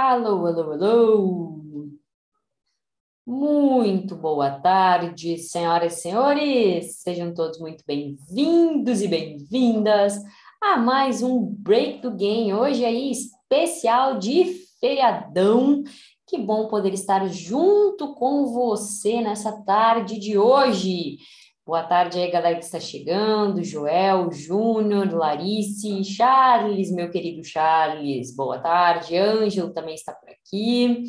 Alô, 0.00 0.46
alô, 0.46 0.70
alô! 0.74 1.60
Muito 3.26 4.14
boa 4.14 4.48
tarde, 4.48 5.36
senhoras 5.38 5.94
e 5.94 6.02
senhores! 6.02 7.00
Sejam 7.00 7.34
todos 7.34 7.58
muito 7.58 7.82
bem-vindos 7.84 9.02
e 9.02 9.08
bem-vindas 9.08 10.22
a 10.62 10.76
mais 10.76 11.20
um 11.20 11.44
Break 11.44 12.00
do 12.00 12.12
Game, 12.12 12.54
hoje 12.54 12.84
aí 12.84 13.10
especial 13.10 14.20
de 14.20 14.44
feriadão. 14.78 15.82
Que 16.28 16.38
bom 16.38 16.68
poder 16.68 16.94
estar 16.94 17.26
junto 17.26 18.14
com 18.14 18.46
você 18.46 19.20
nessa 19.20 19.50
tarde 19.64 20.16
de 20.20 20.38
hoje. 20.38 21.16
Boa 21.68 21.82
tarde 21.82 22.18
aí, 22.18 22.30
galera 22.30 22.56
que 22.56 22.64
está 22.64 22.80
chegando, 22.80 23.62
Joel, 23.62 24.32
Júnior, 24.32 25.12
Larice, 25.12 26.02
Charles, 26.02 26.90
meu 26.90 27.10
querido 27.10 27.44
Charles, 27.44 28.34
boa 28.34 28.58
tarde, 28.58 29.14
Ângelo 29.18 29.70
também 29.74 29.94
está 29.94 30.14
por 30.14 30.30
aqui. 30.30 31.04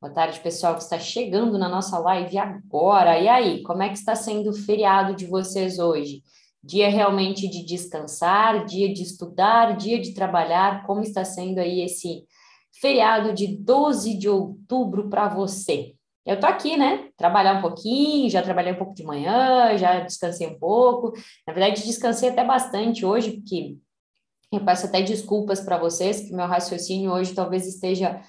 Boa 0.00 0.10
tarde, 0.10 0.40
pessoal 0.40 0.76
que 0.76 0.82
está 0.82 0.98
chegando 0.98 1.58
na 1.58 1.68
nossa 1.68 1.98
live 1.98 2.38
agora. 2.38 3.18
E 3.18 3.28
aí, 3.28 3.62
como 3.62 3.82
é 3.82 3.90
que 3.90 3.98
está 3.98 4.14
sendo 4.14 4.48
o 4.48 4.54
feriado 4.54 5.14
de 5.14 5.26
vocês 5.26 5.78
hoje? 5.78 6.22
Dia 6.64 6.88
realmente 6.88 7.46
de 7.46 7.62
descansar, 7.62 8.64
dia 8.64 8.90
de 8.90 9.02
estudar, 9.02 9.76
dia 9.76 10.00
de 10.00 10.14
trabalhar, 10.14 10.86
como 10.86 11.02
está 11.02 11.22
sendo 11.22 11.58
aí 11.58 11.82
esse 11.82 12.24
feriado 12.80 13.34
de 13.34 13.46
12 13.46 14.16
de 14.16 14.26
outubro 14.26 15.10
para 15.10 15.28
você? 15.28 15.97
Eu 16.28 16.38
tô 16.38 16.46
aqui, 16.46 16.76
né? 16.76 17.08
Trabalhar 17.16 17.54
um 17.54 17.62
pouquinho, 17.62 18.28
já 18.28 18.42
trabalhei 18.42 18.74
um 18.74 18.76
pouco 18.76 18.92
de 18.94 19.02
manhã, 19.02 19.78
já 19.78 20.00
descansei 20.00 20.46
um 20.46 20.58
pouco. 20.58 21.14
Na 21.46 21.54
verdade, 21.54 21.82
descansei 21.82 22.28
até 22.28 22.44
bastante 22.44 23.02
hoje, 23.02 23.32
porque 23.32 23.78
eu 24.52 24.62
peço 24.62 24.84
até 24.84 25.00
desculpas 25.00 25.58
para 25.58 25.78
vocês, 25.78 26.20
que 26.20 26.34
meu 26.34 26.46
raciocínio 26.46 27.12
hoje 27.12 27.32
talvez 27.32 27.66
esteja 27.66 28.20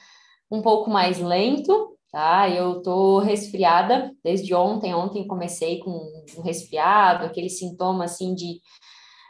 um 0.49 0.61
pouco 0.61 0.89
mais 0.89 1.19
lento, 1.19 1.97
tá? 2.09 2.49
Eu 2.49 2.81
tô 2.81 3.19
resfriada 3.19 4.15
desde 4.23 4.55
ontem. 4.55 4.95
Ontem 4.95 5.27
comecei 5.27 5.79
com 5.79 5.91
um 6.37 6.41
resfriado, 6.41 7.25
aquele 7.25 7.49
sintoma 7.49 8.05
assim 8.05 8.33
de 8.33 8.61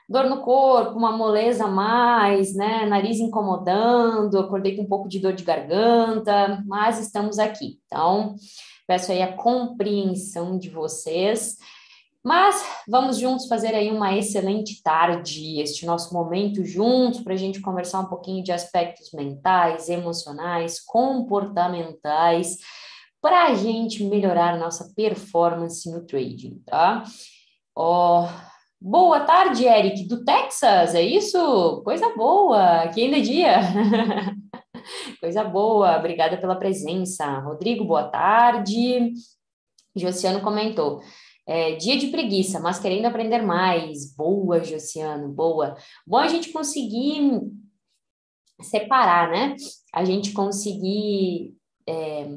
dor 0.10 0.26
no 0.26 0.42
corpo, 0.42 0.98
uma 0.98 1.12
moleza 1.12 1.66
a 1.66 1.68
mais, 1.68 2.56
né? 2.56 2.86
Nariz 2.86 3.20
incomodando, 3.20 4.40
acordei 4.40 4.76
com 4.76 4.82
um 4.82 4.90
pouco 4.90 5.08
de 5.08 5.20
dor 5.20 5.34
de 5.34 5.44
garganta, 5.44 6.64
mas 6.66 7.00
estamos 7.00 7.38
aqui. 7.40 7.80
Então, 7.86 8.36
Peço 8.90 9.12
aí 9.12 9.22
a 9.22 9.34
compreensão 9.34 10.58
de 10.58 10.68
vocês. 10.68 11.58
Mas 12.24 12.60
vamos 12.88 13.20
juntos 13.20 13.48
fazer 13.48 13.76
aí 13.76 13.92
uma 13.92 14.18
excelente 14.18 14.82
tarde, 14.82 15.62
este 15.62 15.86
nosso 15.86 16.12
momento 16.12 16.66
juntos 16.66 17.22
para 17.22 17.36
a 17.36 17.38
gente 17.38 17.62
conversar 17.62 18.00
um 18.00 18.08
pouquinho 18.08 18.44
de 18.44 18.52
aspectos 18.52 19.12
mentais, 19.14 19.90
emocionais, 19.90 20.80
comportamentais, 20.80 22.58
para 23.22 23.46
a 23.46 23.54
gente 23.54 24.04
melhorar 24.04 24.58
nossa 24.58 24.92
performance 24.96 25.88
no 25.92 26.04
trading, 26.08 26.60
tá? 26.66 27.04
Ó, 27.76 28.24
oh, 28.24 28.49
boa 28.82 29.22
tarde, 29.22 29.66
Eric, 29.66 30.08
do 30.08 30.24
Texas, 30.24 30.96
é 30.96 31.02
isso? 31.02 31.82
Coisa 31.84 32.16
boa, 32.16 32.88
que 32.90 33.02
ainda 33.02 33.18
é 33.18 33.22
dia. 33.22 33.60
Coisa 35.20 35.44
boa, 35.44 35.98
obrigada 35.98 36.38
pela 36.38 36.56
presença. 36.56 37.40
Rodrigo, 37.40 37.84
boa 37.84 38.08
tarde. 38.08 39.12
Josiano 39.96 40.42
comentou. 40.42 41.02
É, 41.46 41.76
dia 41.76 41.98
de 41.98 42.08
preguiça, 42.08 42.60
mas 42.60 42.80
querendo 42.80 43.06
aprender 43.06 43.42
mais. 43.42 44.16
Boa, 44.16 44.64
Josiano, 44.64 45.30
boa. 45.30 45.76
Bom 46.06 46.18
a 46.18 46.28
gente 46.28 46.52
conseguir 46.52 47.42
separar, 48.62 49.30
né? 49.30 49.56
A 49.94 50.06
gente 50.06 50.32
conseguir 50.32 51.56
é, 51.88 52.28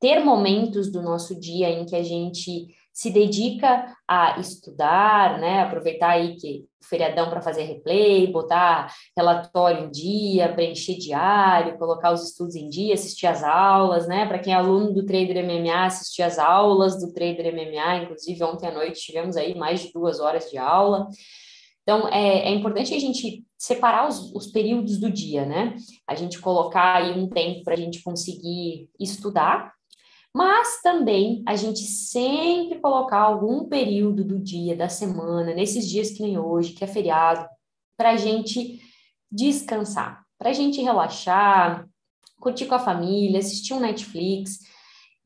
ter 0.00 0.24
momentos 0.24 0.92
do 0.92 1.02
nosso 1.02 1.38
dia 1.38 1.70
em 1.70 1.86
que 1.86 1.96
a 1.96 2.02
gente 2.02 2.68
se 2.92 3.10
dedica 3.10 3.96
a 4.08 4.40
estudar, 4.40 5.38
né? 5.38 5.60
Aproveitar 5.60 6.10
aí 6.10 6.34
que 6.36 6.64
feriadão 6.82 7.28
para 7.28 7.42
fazer 7.42 7.64
replay, 7.64 8.26
botar 8.32 8.90
relatório 9.14 9.84
em 9.84 9.90
dia, 9.90 10.52
preencher 10.52 10.96
diário, 10.96 11.76
colocar 11.76 12.12
os 12.12 12.24
estudos 12.24 12.56
em 12.56 12.70
dia, 12.70 12.94
assistir 12.94 13.26
as 13.26 13.44
aulas, 13.44 14.08
né? 14.08 14.26
Para 14.26 14.38
quem 14.38 14.54
é 14.54 14.56
aluno 14.56 14.94
do 14.94 15.04
Trader 15.04 15.44
MMA, 15.44 15.84
assistir 15.84 16.22
as 16.22 16.38
aulas 16.38 16.98
do 16.98 17.12
Trader 17.12 17.52
MMA, 17.52 18.04
inclusive 18.04 18.42
ontem 18.42 18.68
à 18.68 18.72
noite 18.72 19.00
tivemos 19.00 19.36
aí 19.36 19.54
mais 19.54 19.80
de 19.82 19.92
duas 19.92 20.18
horas 20.20 20.50
de 20.50 20.56
aula. 20.56 21.06
Então, 21.82 22.08
é, 22.08 22.48
é 22.48 22.50
importante 22.50 22.94
a 22.94 22.98
gente 22.98 23.44
separar 23.56 24.08
os, 24.08 24.32
os, 24.34 24.46
períodos 24.46 24.98
do 24.98 25.10
dia, 25.10 25.44
né? 25.44 25.74
A 26.06 26.14
gente 26.14 26.38
colocar 26.38 26.96
aí 26.96 27.18
um 27.18 27.28
tempo 27.28 27.64
para 27.64 27.74
a 27.74 27.76
gente 27.78 28.02
conseguir 28.02 28.88
estudar, 29.00 29.72
mas 30.34 30.80
também 30.82 31.42
a 31.46 31.56
gente 31.56 31.80
sempre 31.80 32.80
colocar 32.80 33.18
algum 33.18 33.68
período 33.68 34.24
do 34.24 34.38
dia, 34.38 34.76
da 34.76 34.88
semana, 34.88 35.54
nesses 35.54 35.88
dias 35.88 36.10
que 36.10 36.22
nem 36.22 36.38
hoje, 36.38 36.72
que 36.72 36.84
é 36.84 36.86
feriado, 36.86 37.48
para 37.96 38.10
a 38.10 38.16
gente 38.16 38.80
descansar, 39.30 40.24
para 40.38 40.50
a 40.50 40.52
gente 40.52 40.80
relaxar, 40.80 41.88
curtir 42.40 42.66
com 42.66 42.74
a 42.74 42.78
família, 42.78 43.40
assistir 43.40 43.74
um 43.74 43.80
Netflix. 43.80 44.60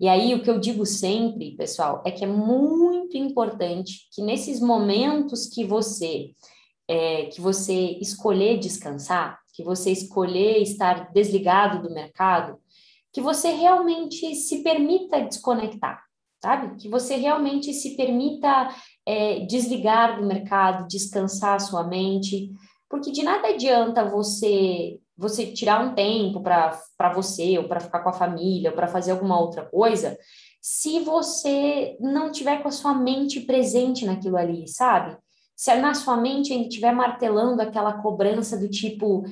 E 0.01 0.09
aí, 0.09 0.35
o 0.35 0.43
que 0.43 0.51
eu 0.51 0.59
digo 0.59 0.87
sempre, 0.87 1.57
pessoal, 1.57 2.03
é 2.07 2.11
que 2.11 2.25
é 2.25 2.27
muito 2.27 3.17
importante 3.17 4.09
que 4.13 4.23
nesses 4.23 4.61
momentos 4.61 5.47
que 5.47 5.65
você 5.65 6.31
é, 6.89 7.27
que 7.27 7.41
você 7.41 7.97
escolher 8.01 8.59
descansar, 8.59 9.39
que 9.55 9.63
você 9.63 9.91
escolher 9.91 10.59
estar 10.59 11.13
desligado 11.13 11.83
do 11.83 11.95
mercado, 11.95 12.59
que 13.13 13.21
você 13.21 13.51
realmente 13.51 14.35
se 14.35 14.63
permita 14.63 15.21
desconectar, 15.21 16.03
sabe? 16.43 16.77
Que 16.77 16.89
você 16.89 17.17
realmente 17.17 17.73
se 17.73 17.97
permita 17.97 18.75
é, 19.07 19.41
desligar 19.41 20.19
do 20.19 20.27
mercado, 20.27 20.89
descansar 20.89 21.57
a 21.57 21.61
sua 21.61 21.85
mente, 21.85 22.51
porque 22.89 23.11
de 23.11 23.23
nada 23.23 23.49
adianta 23.49 24.05
você 24.05 24.99
você 25.15 25.53
tirar 25.53 25.85
um 25.85 25.95
tempo 25.95 26.43
para 26.43 27.13
você, 27.15 27.57
ou 27.59 27.69
para 27.69 27.81
ficar 27.81 28.01
com 28.01 28.09
a 28.09 28.15
família, 28.15 28.71
ou 28.71 28.77
para 28.77 28.89
fazer 28.89 29.13
alguma 29.13 29.39
outra 29.39 29.65
coisa, 29.65 30.19
se 30.61 31.01
você 31.01 31.97
não 32.01 32.33
tiver 32.33 32.63
com 32.63 32.69
a 32.69 32.73
sua 32.73 32.95
mente 32.95 33.41
presente 33.41 34.05
naquilo 34.05 34.37
ali, 34.37 34.67
sabe? 34.67 35.17
Se 35.55 35.75
na 35.77 35.95
sua 35.95 36.17
mente 36.17 36.53
ainda 36.53 36.67
estiver 36.67 36.93
martelando 36.93 37.61
aquela 37.63 38.01
cobrança 38.01 38.59
do 38.59 38.69
tipo, 38.69 39.23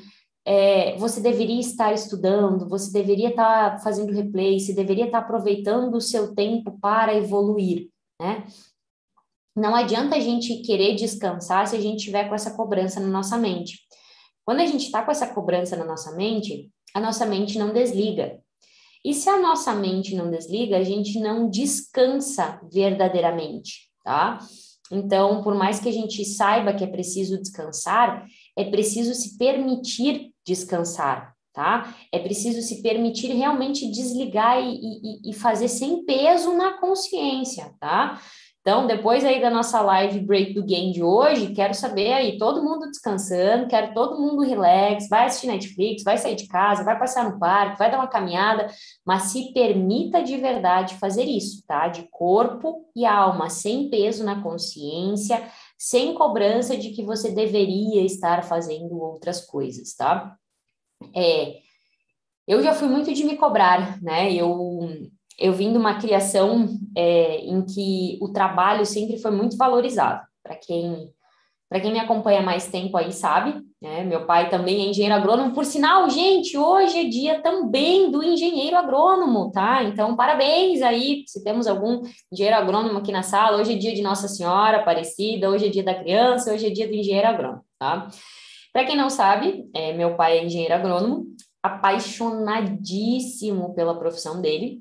é, 0.45 0.97
você 0.97 1.21
deveria 1.21 1.61
estar 1.61 1.93
estudando, 1.93 2.69
você 2.69 2.93
deveria 2.93 3.31
estar 3.31 3.81
fazendo 3.83 4.13
replay, 4.13 4.59
você 4.59 4.73
deveria 4.73 5.07
estar 5.07 5.19
aproveitando 5.19 5.95
o 5.95 6.01
seu 6.01 6.35
tempo 6.35 6.79
para 6.81 7.15
evoluir, 7.15 7.89
né? 8.21 8.45
Não 9.55 9.75
adianta 9.75 10.17
a 10.17 10.21
gente 10.21 10.63
querer 10.63 10.95
descansar 10.95 11.67
se 11.67 11.77
a 11.77 11.81
gente 11.81 12.05
tiver 12.05 12.29
com 12.29 12.35
essa 12.35 12.53
cobrança 12.53 13.01
na 13.01 13.09
nossa 13.09 13.37
mente. 13.37 13.81
Quando 14.45 14.61
a 14.61 14.67
gente 14.67 14.87
está 14.87 15.03
com 15.03 15.11
essa 15.11 15.27
cobrança 15.27 15.77
na 15.77 15.85
nossa 15.85 16.15
mente, 16.17 16.71
a 16.95 17.01
nossa 17.01 17.27
mente 17.27 17.59
não 17.59 17.73
desliga. 17.73 18.41
E 19.05 19.15
se 19.15 19.29
a 19.29 19.39
nossa 19.39 19.75
mente 19.75 20.15
não 20.15 20.31
desliga, 20.31 20.77
a 20.77 20.85
gente 20.85 21.19
não 21.19 21.49
descansa 21.49 22.61
verdadeiramente, 22.73 23.91
tá? 24.05 24.39
Então, 24.91 25.43
por 25.43 25.55
mais 25.55 25.79
que 25.79 25.89
a 25.89 25.93
gente 25.93 26.25
saiba 26.25 26.75
que 26.75 26.85
é 26.85 26.87
preciso 26.87 27.41
descansar, 27.41 28.27
é 28.57 28.65
preciso 28.65 29.15
se 29.15 29.39
permitir 29.39 30.30
descansar, 30.47 31.35
tá? 31.53 31.95
É 32.13 32.19
preciso 32.19 32.63
se 32.63 32.83
permitir 32.83 33.33
realmente 33.33 33.91
desligar 33.91 34.61
e, 34.61 34.75
e, 34.75 35.31
e 35.31 35.33
fazer 35.33 35.69
sem 35.69 36.05
peso 36.05 36.55
na 36.55 36.79
consciência, 36.79 37.75
tá? 37.81 38.21
Então, 38.61 38.87
depois 38.87 39.25
aí 39.25 39.41
da 39.41 39.49
nossa 39.49 39.81
live 39.81 40.21
Break 40.21 40.53
do 40.53 40.63
Game 40.63 40.93
de 40.93 41.03
hoje, 41.03 41.55
quero 41.55 41.73
saber 41.73 42.13
aí, 42.13 42.37
todo 42.37 42.63
mundo 42.63 42.91
descansando, 42.91 43.67
quero 43.67 43.95
todo 43.95 44.21
mundo 44.21 44.43
relax, 44.43 45.09
vai 45.09 45.25
assistir 45.25 45.47
Netflix, 45.47 46.03
vai 46.03 46.19
sair 46.19 46.35
de 46.35 46.47
casa, 46.47 46.85
vai 46.85 46.99
passar 46.99 47.25
no 47.25 47.39
parque, 47.39 47.79
vai 47.79 47.91
dar 47.91 47.97
uma 47.97 48.07
caminhada, 48.07 48.67
mas 49.05 49.25
se 49.25 49.51
permita 49.55 50.23
de 50.23 50.37
verdade 50.37 50.97
fazer 50.97 51.25
isso, 51.25 51.65
tá? 51.67 51.89
De 51.89 52.07
corpo 52.11 52.85
e 52.95 53.07
alma, 53.07 53.49
sem 53.49 53.89
peso 53.89 54.23
na 54.25 54.43
consciência, 54.43 55.43
sem 55.81 56.13
cobrança 56.13 56.77
de 56.77 56.91
que 56.91 57.03
você 57.03 57.33
deveria 57.33 58.05
estar 58.05 58.45
fazendo 58.45 59.01
outras 59.01 59.41
coisas, 59.47 59.95
tá? 59.95 60.37
É, 61.17 61.61
eu 62.47 62.63
já 62.63 62.75
fui 62.75 62.87
muito 62.87 63.15
de 63.15 63.25
me 63.25 63.35
cobrar, 63.39 63.99
né? 64.03 64.31
Eu, 64.31 64.91
eu 65.39 65.55
vim 65.55 65.73
de 65.73 65.79
uma 65.79 65.99
criação 65.99 66.69
é, 66.95 67.39
em 67.39 67.65
que 67.65 68.19
o 68.21 68.31
trabalho 68.31 68.85
sempre 68.85 69.17
foi 69.17 69.31
muito 69.31 69.57
valorizado. 69.57 70.21
Para 70.43 70.55
quem 70.55 71.11
para 71.71 71.81
quem 71.81 71.93
me 71.93 72.01
acompanha 72.01 72.43
mais 72.43 72.67
tempo 72.67 72.97
aí 72.97 73.13
sabe, 73.13 73.63
né? 73.81 74.03
Meu 74.03 74.27
pai 74.27 74.51
também 74.51 74.83
é 74.83 74.89
engenheiro 74.89 75.15
agrônomo. 75.15 75.55
Por 75.55 75.65
sinal, 75.65 76.11
gente, 76.11 76.59
hoje 76.59 76.99
é 76.99 77.05
dia 77.05 77.41
também 77.41 78.11
do 78.11 78.25
engenheiro 78.25 78.77
agrônomo, 78.77 79.53
tá? 79.53 79.85
Então, 79.85 80.17
parabéns 80.17 80.83
aí, 80.83 81.23
se 81.29 81.45
temos 81.45 81.69
algum 81.69 82.03
engenheiro 82.33 82.59
agrônomo 82.59 82.99
aqui 82.99 83.13
na 83.13 83.23
sala. 83.23 83.59
Hoje 83.59 83.75
é 83.75 83.77
dia 83.77 83.95
de 83.95 84.03
Nossa 84.03 84.27
Senhora 84.27 84.79
Aparecida, 84.79 85.49
hoje 85.49 85.67
é 85.67 85.69
dia 85.69 85.85
da 85.85 85.95
criança, 85.95 86.53
hoje 86.53 86.67
é 86.67 86.71
dia 86.71 86.89
do 86.89 86.95
engenheiro 86.95 87.29
agrônomo, 87.29 87.63
tá? 87.79 88.09
Para 88.73 88.85
quem 88.85 88.97
não 88.97 89.09
sabe, 89.09 89.71
é, 89.73 89.93
meu 89.93 90.17
pai 90.17 90.39
é 90.39 90.45
engenheiro 90.45 90.75
agrônomo 90.75 91.27
apaixonadíssimo 91.63 93.75
pela 93.75 93.97
profissão 93.97 94.43
dele 94.43 94.81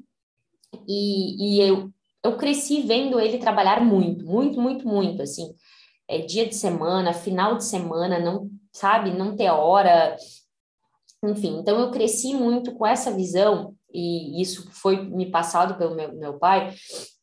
e, 0.87 1.57
e 1.57 1.61
eu, 1.61 1.91
eu 2.23 2.35
cresci 2.35 2.81
vendo 2.81 3.19
ele 3.19 3.37
trabalhar 3.37 3.79
muito, 3.83 4.25
muito, 4.25 4.59
muito, 4.59 4.87
muito, 4.87 5.21
assim, 5.21 5.53
é, 6.09 6.19
dia 6.19 6.47
de 6.47 6.55
semana, 6.55 7.13
final 7.13 7.55
de 7.55 7.63
semana, 7.63 8.17
não, 8.19 8.49
sabe, 8.73 9.11
não 9.11 9.35
ter 9.35 9.51
hora, 9.51 10.17
enfim, 11.23 11.59
então 11.59 11.79
eu 11.79 11.91
cresci 11.91 12.33
muito 12.33 12.73
com 12.73 12.85
essa 12.85 13.11
visão, 13.11 13.75
e 13.93 14.41
isso 14.41 14.69
foi 14.71 15.05
me 15.05 15.29
passado 15.29 15.77
pelo 15.77 15.95
meu, 15.95 16.11
meu 16.15 16.39
pai, 16.39 16.73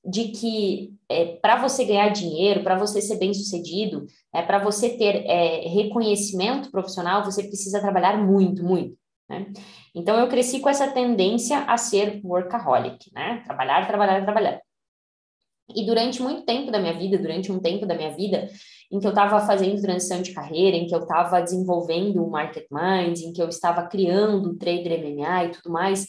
de 0.04 0.28
que 0.28 0.92
é, 1.08 1.36
para 1.36 1.60
você 1.60 1.84
ganhar 1.84 2.08
dinheiro, 2.10 2.62
para 2.62 2.78
você 2.78 3.00
ser 3.00 3.18
bem 3.18 3.34
sucedido, 3.34 4.06
é, 4.32 4.40
para 4.40 4.58
você 4.58 4.90
ter 4.90 5.24
é, 5.26 5.68
reconhecimento 5.68 6.70
profissional, 6.70 7.24
você 7.24 7.42
precisa 7.42 7.80
trabalhar 7.80 8.16
muito, 8.16 8.64
muito. 8.64 8.96
Né? 9.28 9.52
Então 9.94 10.18
eu 10.18 10.28
cresci 10.28 10.60
com 10.60 10.68
essa 10.68 10.88
tendência 10.88 11.58
a 11.64 11.76
ser 11.76 12.20
workaholic, 12.22 13.10
né? 13.12 13.42
Trabalhar, 13.44 13.84
trabalhar, 13.86 14.22
trabalhar. 14.22 14.60
E 15.74 15.84
durante 15.84 16.22
muito 16.22 16.44
tempo 16.44 16.70
da 16.70 16.78
minha 16.78 16.96
vida, 16.96 17.18
durante 17.18 17.50
um 17.50 17.58
tempo 17.58 17.86
da 17.86 17.96
minha 17.96 18.14
vida, 18.14 18.48
em 18.90 19.00
que 19.00 19.06
eu 19.06 19.10
estava 19.10 19.40
fazendo 19.40 19.82
transição 19.82 20.22
de 20.22 20.32
carreira, 20.32 20.76
em 20.76 20.86
que 20.86 20.94
eu 20.94 21.00
estava 21.00 21.40
desenvolvendo 21.40 22.24
o 22.24 22.30
Market 22.30 22.66
Minds, 22.70 23.22
em 23.22 23.32
que 23.32 23.42
eu 23.42 23.48
estava 23.48 23.86
criando 23.86 24.50
o 24.50 24.56
Trader 24.56 25.00
MMA 25.00 25.44
e 25.44 25.50
tudo 25.50 25.70
mais, 25.70 26.06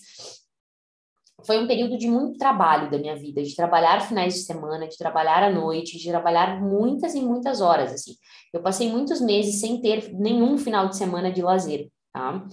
foi 1.46 1.60
um 1.60 1.68
período 1.68 1.98
de 1.98 2.08
muito 2.08 2.38
trabalho 2.38 2.90
da 2.90 2.98
minha 2.98 3.16
vida, 3.16 3.44
de 3.44 3.56
trabalhar 3.56 4.02
finais 4.02 4.34
de 4.34 4.40
semana, 4.42 4.88
de 4.88 4.98
trabalhar 4.98 5.44
à 5.44 5.52
noite, 5.52 5.98
de 5.98 6.10
trabalhar 6.10 6.60
muitas 6.62 7.14
e 7.14 7.22
muitas 7.22 7.62
horas, 7.62 7.94
assim. 7.94 8.16
Eu 8.52 8.62
passei 8.62 8.90
muitos 8.90 9.22
meses 9.22 9.60
sem 9.60 9.80
ter 9.80 10.12
nenhum 10.14 10.58
final 10.58 10.90
de 10.90 10.98
semana 10.98 11.32
de 11.32 11.42
lazer, 11.42 11.90
tá? 12.12 12.46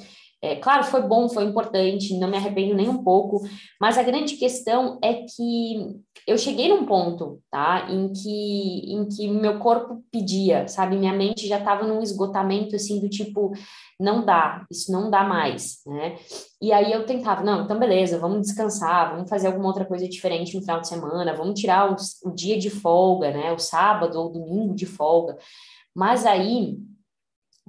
É, 0.44 0.56
claro, 0.56 0.84
foi 0.84 1.00
bom, 1.00 1.26
foi 1.26 1.44
importante, 1.44 2.18
não 2.18 2.28
me 2.28 2.36
arrependo 2.36 2.74
nem 2.74 2.86
um 2.86 3.02
pouco, 3.02 3.40
mas 3.80 3.96
a 3.96 4.02
grande 4.02 4.36
questão 4.36 4.98
é 5.02 5.24
que 5.24 5.96
eu 6.26 6.36
cheguei 6.36 6.68
num 6.68 6.84
ponto, 6.84 7.40
tá, 7.50 7.88
em 7.90 8.12
que, 8.12 8.92
em 8.92 9.08
que 9.08 9.26
meu 9.26 9.58
corpo 9.58 10.04
pedia, 10.12 10.68
sabe, 10.68 10.98
minha 10.98 11.14
mente 11.14 11.48
já 11.48 11.56
estava 11.56 11.86
num 11.86 12.02
esgotamento, 12.02 12.76
assim, 12.76 13.00
do 13.00 13.08
tipo, 13.08 13.52
não 13.98 14.22
dá, 14.22 14.66
isso 14.70 14.92
não 14.92 15.08
dá 15.08 15.24
mais, 15.24 15.78
né, 15.86 16.16
e 16.60 16.74
aí 16.74 16.92
eu 16.92 17.06
tentava, 17.06 17.42
não, 17.42 17.64
então 17.64 17.78
beleza, 17.78 18.18
vamos 18.18 18.42
descansar, 18.42 19.14
vamos 19.14 19.30
fazer 19.30 19.46
alguma 19.46 19.68
outra 19.68 19.86
coisa 19.86 20.06
diferente 20.06 20.54
no 20.54 20.60
final 20.60 20.78
de 20.78 20.88
semana, 20.88 21.32
vamos 21.32 21.58
tirar 21.58 21.90
o, 21.90 21.96
o 22.28 22.34
dia 22.34 22.58
de 22.58 22.68
folga, 22.68 23.30
né, 23.30 23.50
o 23.50 23.58
sábado 23.58 24.20
ou 24.20 24.30
domingo 24.30 24.74
de 24.74 24.84
folga, 24.84 25.38
mas 25.94 26.26
aí 26.26 26.76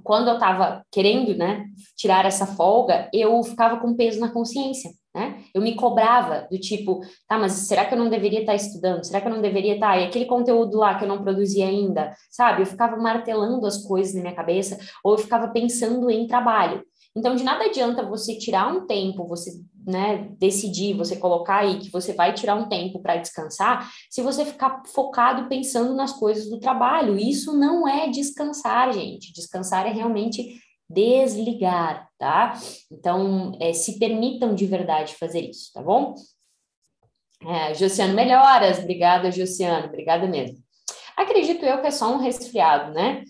quando 0.06 0.28
eu 0.28 0.34
estava 0.34 0.84
querendo, 0.92 1.36
né, 1.36 1.66
tirar 1.96 2.24
essa 2.24 2.46
folga, 2.46 3.10
eu 3.12 3.42
ficava 3.42 3.78
com 3.78 3.96
peso 3.96 4.20
na 4.20 4.30
consciência, 4.30 4.92
né? 5.12 5.42
Eu 5.52 5.60
me 5.60 5.74
cobrava 5.74 6.46
do 6.48 6.56
tipo, 6.60 7.00
tá, 7.28 7.36
mas 7.36 7.52
será 7.52 7.84
que 7.84 7.92
eu 7.92 7.98
não 7.98 8.08
deveria 8.08 8.40
estar 8.40 8.52
tá 8.52 8.56
estudando? 8.56 9.04
Será 9.04 9.20
que 9.20 9.26
eu 9.26 9.32
não 9.32 9.42
deveria 9.42 9.74
estar? 9.74 9.94
Tá? 9.94 9.98
E 9.98 10.04
aquele 10.04 10.26
conteúdo 10.26 10.78
lá 10.78 10.94
que 10.94 11.02
eu 11.02 11.08
não 11.08 11.24
produzi 11.24 11.60
ainda, 11.60 12.14
sabe? 12.30 12.62
Eu 12.62 12.66
ficava 12.66 12.96
martelando 12.96 13.66
as 13.66 13.78
coisas 13.78 14.14
na 14.14 14.20
minha 14.20 14.34
cabeça, 14.34 14.78
ou 15.02 15.14
eu 15.14 15.18
ficava 15.18 15.48
pensando 15.48 16.08
em 16.08 16.28
trabalho. 16.28 16.84
Então, 17.16 17.34
de 17.34 17.42
nada 17.42 17.64
adianta 17.64 18.04
você 18.04 18.36
tirar 18.36 18.68
um 18.68 18.86
tempo, 18.86 19.26
você 19.26 19.50
né, 19.86 20.28
decidir, 20.38 20.94
você 20.94 21.16
colocar 21.16 21.58
aí 21.60 21.78
que 21.78 21.90
você 21.90 22.12
vai 22.12 22.34
tirar 22.34 22.56
um 22.56 22.68
tempo 22.68 23.00
para 23.00 23.16
descansar, 23.16 23.90
se 24.10 24.20
você 24.20 24.44
ficar 24.44 24.82
focado 24.84 25.48
pensando 25.48 25.94
nas 25.94 26.12
coisas 26.12 26.50
do 26.50 26.60
trabalho. 26.60 27.18
Isso 27.18 27.56
não 27.56 27.88
é 27.88 28.08
descansar, 28.08 28.92
gente. 28.92 29.32
Descansar 29.32 29.86
é 29.86 29.92
realmente 29.92 30.60
desligar, 30.90 32.08
tá? 32.18 32.52
Então, 32.92 33.56
é, 33.60 33.72
se 33.72 33.98
permitam 33.98 34.54
de 34.54 34.66
verdade 34.66 35.14
fazer 35.14 35.40
isso, 35.40 35.72
tá 35.72 35.82
bom? 35.82 36.14
É, 37.42 37.74
Josiano, 37.74 38.14
melhoras. 38.14 38.78
Obrigada, 38.78 39.30
Josiano. 39.30 39.86
Obrigada 39.86 40.26
mesmo. 40.26 40.58
Acredito 41.16 41.64
eu 41.64 41.80
que 41.80 41.86
é 41.86 41.90
só 41.90 42.12
um 42.12 42.18
resfriado, 42.18 42.92
né? 42.92 43.24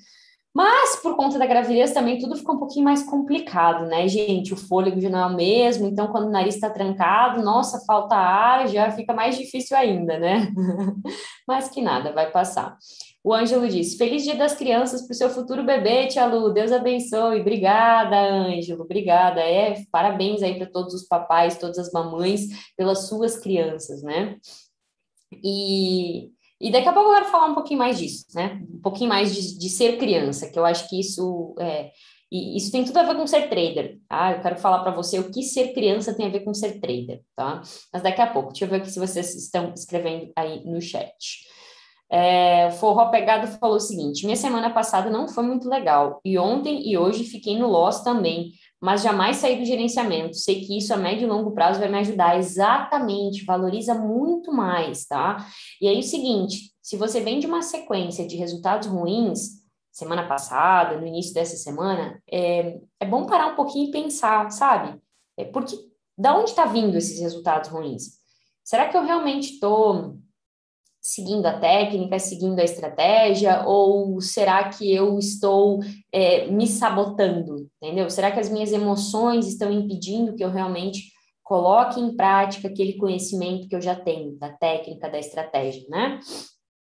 Mas, 0.57 0.97
por 1.03 1.15
conta 1.17 1.39
da 1.39 1.45
gravidez, 1.45 1.93
também 1.93 2.19
tudo 2.19 2.35
fica 2.35 2.51
um 2.51 2.59
pouquinho 2.59 2.87
mais 2.87 3.03
complicado, 3.03 3.85
né, 3.85 4.09
gente? 4.09 4.55
O 4.55 4.57
fôlego 4.57 4.99
já 4.99 5.11
não 5.11 5.19
é 5.19 5.27
o 5.27 5.37
mesmo, 5.37 5.87
então, 5.87 6.07
quando 6.07 6.29
o 6.29 6.31
nariz 6.31 6.55
está 6.55 6.71
trancado, 6.71 7.43
nossa, 7.43 7.85
falta 7.85 8.17
ar, 8.17 8.67
já 8.67 8.91
fica 8.91 9.13
mais 9.13 9.37
difícil 9.37 9.77
ainda, 9.77 10.19
né? 10.19 10.51
Mas 11.47 11.69
que 11.69 11.83
nada, 11.83 12.11
vai 12.11 12.31
passar. 12.31 12.79
O 13.23 13.35
Ângelo 13.35 13.69
diz: 13.69 13.97
Feliz 13.99 14.25
Dia 14.25 14.35
das 14.35 14.55
Crianças 14.55 15.03
para 15.03 15.13
o 15.13 15.17
seu 15.17 15.29
futuro 15.29 15.63
bebê, 15.63 16.07
Tia 16.07 16.25
Lu. 16.25 16.51
Deus 16.51 16.73
abençoe. 16.73 17.43
Obrigada, 17.43 18.17
Ângelo. 18.17 18.85
Obrigada. 18.85 19.43
É, 19.43 19.85
parabéns 19.93 20.43
aí 20.43 20.57
para 20.57 20.71
todos 20.71 20.95
os 20.95 21.07
papais, 21.07 21.59
todas 21.59 21.79
as 21.79 21.93
mamães, 21.93 22.49
pelas 22.79 23.09
suas 23.09 23.37
crianças, 23.39 24.03
né? 24.03 24.39
E 25.45 26.31
e 26.61 26.71
daqui 26.71 26.89
a 26.89 26.93
pouco 26.93 27.11
eu 27.11 27.15
quero 27.15 27.31
falar 27.31 27.47
um 27.47 27.55
pouquinho 27.55 27.79
mais 27.79 27.99
disso, 27.99 28.27
né? 28.35 28.61
Um 28.75 28.81
pouquinho 28.81 29.09
mais 29.09 29.35
de, 29.35 29.59
de 29.59 29.69
ser 29.69 29.99
criança, 29.99 30.51
que 30.51 30.59
eu 30.59 30.65
acho 30.65 30.89
que 30.89 30.99
isso 30.99 31.55
é, 31.59 31.91
e 32.31 32.57
isso 32.57 32.73
tem 32.73 32.85
tudo 32.85 32.99
a 32.99 33.05
ver 33.05 33.17
com 33.17 33.27
ser 33.27 33.49
trader, 33.49 33.99
tá? 34.09 34.33
Eu 34.33 34.43
quero 34.43 34.57
falar 34.57 34.81
para 34.81 34.91
você 34.91 35.19
o 35.19 35.31
que 35.31 35.43
ser 35.43 35.73
criança 35.73 36.15
tem 36.15 36.27
a 36.27 36.31
ver 36.31 36.41
com 36.41 36.53
ser 36.53 36.81
trader, 36.81 37.23
tá? 37.37 37.63
Mas 37.93 38.03
daqui 38.03 38.21
a 38.21 38.27
pouco, 38.27 38.49
deixa 38.49 38.65
eu 38.65 38.69
ver 38.69 38.77
aqui 38.77 38.91
se 38.91 38.99
vocês 38.99 39.35
estão 39.35 39.73
escrevendo 39.73 40.33
aí 40.35 40.65
no 40.65 40.81
chat. 40.81 41.47
É, 42.11 42.71
Forró 42.73 43.11
Pegado 43.11 43.47
falou 43.59 43.77
o 43.77 43.81
seguinte: 43.81 44.25
minha 44.25 44.37
semana 44.37 44.71
passada 44.71 45.09
não 45.09 45.29
foi 45.29 45.45
muito 45.45 45.69
legal, 45.69 46.21
e 46.25 46.39
ontem 46.39 46.89
e 46.89 46.99
hoje 46.99 47.25
fiquei 47.25 47.57
no 47.59 47.69
loss 47.69 48.03
também 48.03 48.53
mas 48.81 49.03
jamais 49.03 49.37
sair 49.37 49.59
do 49.59 49.65
gerenciamento. 49.65 50.37
Sei 50.37 50.65
que 50.65 50.77
isso 50.77 50.93
a 50.93 50.97
médio 50.97 51.27
e 51.27 51.31
longo 51.31 51.53
prazo 51.53 51.81
vai 51.81 51.89
me 51.89 51.99
ajudar. 51.99 52.39
Exatamente, 52.39 53.45
valoriza 53.45 53.95
muito 53.95 54.53
mais, 54.53 55.07
tá? 55.07 55.47
E 55.81 55.89
aí 55.89 55.99
o 55.99 56.03
seguinte, 56.03 56.73
se 56.83 56.97
você 56.97 57.21
vem 57.21 57.39
de 57.39 57.47
uma 57.47 57.63
sequência 57.63 58.27
de 58.27 58.37
resultados 58.37 58.89
ruins, 58.89 59.65
semana 59.91 60.27
passada, 60.27 61.01
no 61.01 61.07
início 61.07 61.33
dessa 61.33 61.57
semana, 61.57 62.23
é, 62.31 62.79
é 63.01 63.07
bom 63.07 63.25
parar 63.25 63.49
um 63.49 63.57
pouquinho 63.57 63.89
e 63.89 63.91
pensar, 63.91 64.51
sabe? 64.51 65.01
É 65.37 65.45
porque 65.45 65.77
da 66.17 66.37
onde 66.37 66.51
está 66.51 66.67
vindo 66.67 66.97
esses 66.97 67.21
resultados 67.21 67.71
ruins? 67.71 68.19
Será 68.63 68.89
que 68.89 68.97
eu 68.97 69.05
realmente 69.05 69.55
estou 69.55 70.19
seguindo 71.07 71.47
a 71.47 71.59
técnica, 71.59 72.19
seguindo 72.19 72.59
a 72.59 72.65
estratégia, 72.65 73.63
ou 73.65 74.21
será 74.21 74.69
que 74.69 74.93
eu 74.93 75.19
estou 75.19 75.79
é, 76.13 76.47
me 76.49 76.67
sabotando, 76.67 77.69
entendeu? 77.81 78.11
Será 78.11 78.33
que 78.33 78.41
as 78.41 78.51
minhas 78.51 78.73
emoções 78.73 79.47
estão 79.47 79.71
impedindo 79.71 80.35
que 80.35 80.45
eu 80.45 80.51
realmente 80.51 81.13
coloque 81.45 82.01
em 82.01 82.17
prática 82.17 82.67
aquele 82.67 82.95
conhecimento 82.95 83.69
que 83.69 83.77
eu 83.77 83.81
já 83.81 83.95
tenho, 83.95 84.37
da 84.37 84.51
técnica, 84.51 85.09
da 85.09 85.19
estratégia, 85.19 85.87
né? 85.89 86.19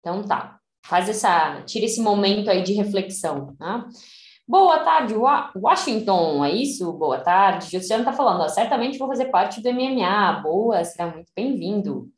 Então 0.00 0.22
tá, 0.22 0.58
faz 0.86 1.06
essa, 1.06 1.62
tira 1.66 1.84
esse 1.84 2.00
momento 2.00 2.50
aí 2.50 2.62
de 2.62 2.72
reflexão, 2.72 3.54
tá? 3.58 3.86
Boa 4.48 4.78
tarde, 4.78 5.14
Washington, 5.56 6.42
é 6.44 6.50
isso? 6.50 6.90
Boa 6.94 7.18
tarde. 7.18 7.76
Luciano 7.76 8.04
tá 8.04 8.12
falando, 8.12 8.42
ó, 8.42 8.48
certamente 8.48 8.98
vou 8.98 9.08
fazer 9.08 9.26
parte 9.26 9.62
do 9.62 9.70
MMA. 9.70 10.40
Boa, 10.42 10.82
será 10.82 11.10
muito 11.10 11.30
bem-vindo. 11.36 12.08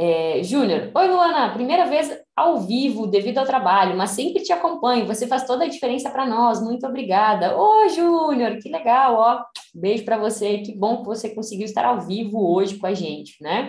É, 0.00 0.44
Júnior, 0.44 0.92
oi 0.94 1.08
Luana, 1.08 1.52
primeira 1.52 1.84
vez 1.84 2.16
ao 2.36 2.60
vivo 2.60 3.04
devido 3.04 3.38
ao 3.38 3.44
trabalho, 3.44 3.96
mas 3.96 4.10
sempre 4.10 4.44
te 4.44 4.52
acompanho, 4.52 5.08
você 5.08 5.26
faz 5.26 5.44
toda 5.44 5.64
a 5.64 5.68
diferença 5.68 6.08
para 6.08 6.24
nós, 6.24 6.62
muito 6.62 6.86
obrigada. 6.86 7.58
Ô 7.58 7.88
Júnior, 7.88 8.58
que 8.58 8.68
legal, 8.68 9.16
ó, 9.16 9.42
beijo 9.74 10.04
para 10.04 10.16
você, 10.16 10.58
que 10.58 10.72
bom 10.72 10.98
que 10.98 11.06
você 11.06 11.30
conseguiu 11.30 11.64
estar 11.64 11.84
ao 11.84 12.00
vivo 12.00 12.38
hoje 12.48 12.78
com 12.78 12.86
a 12.86 12.94
gente, 12.94 13.42
né? 13.42 13.66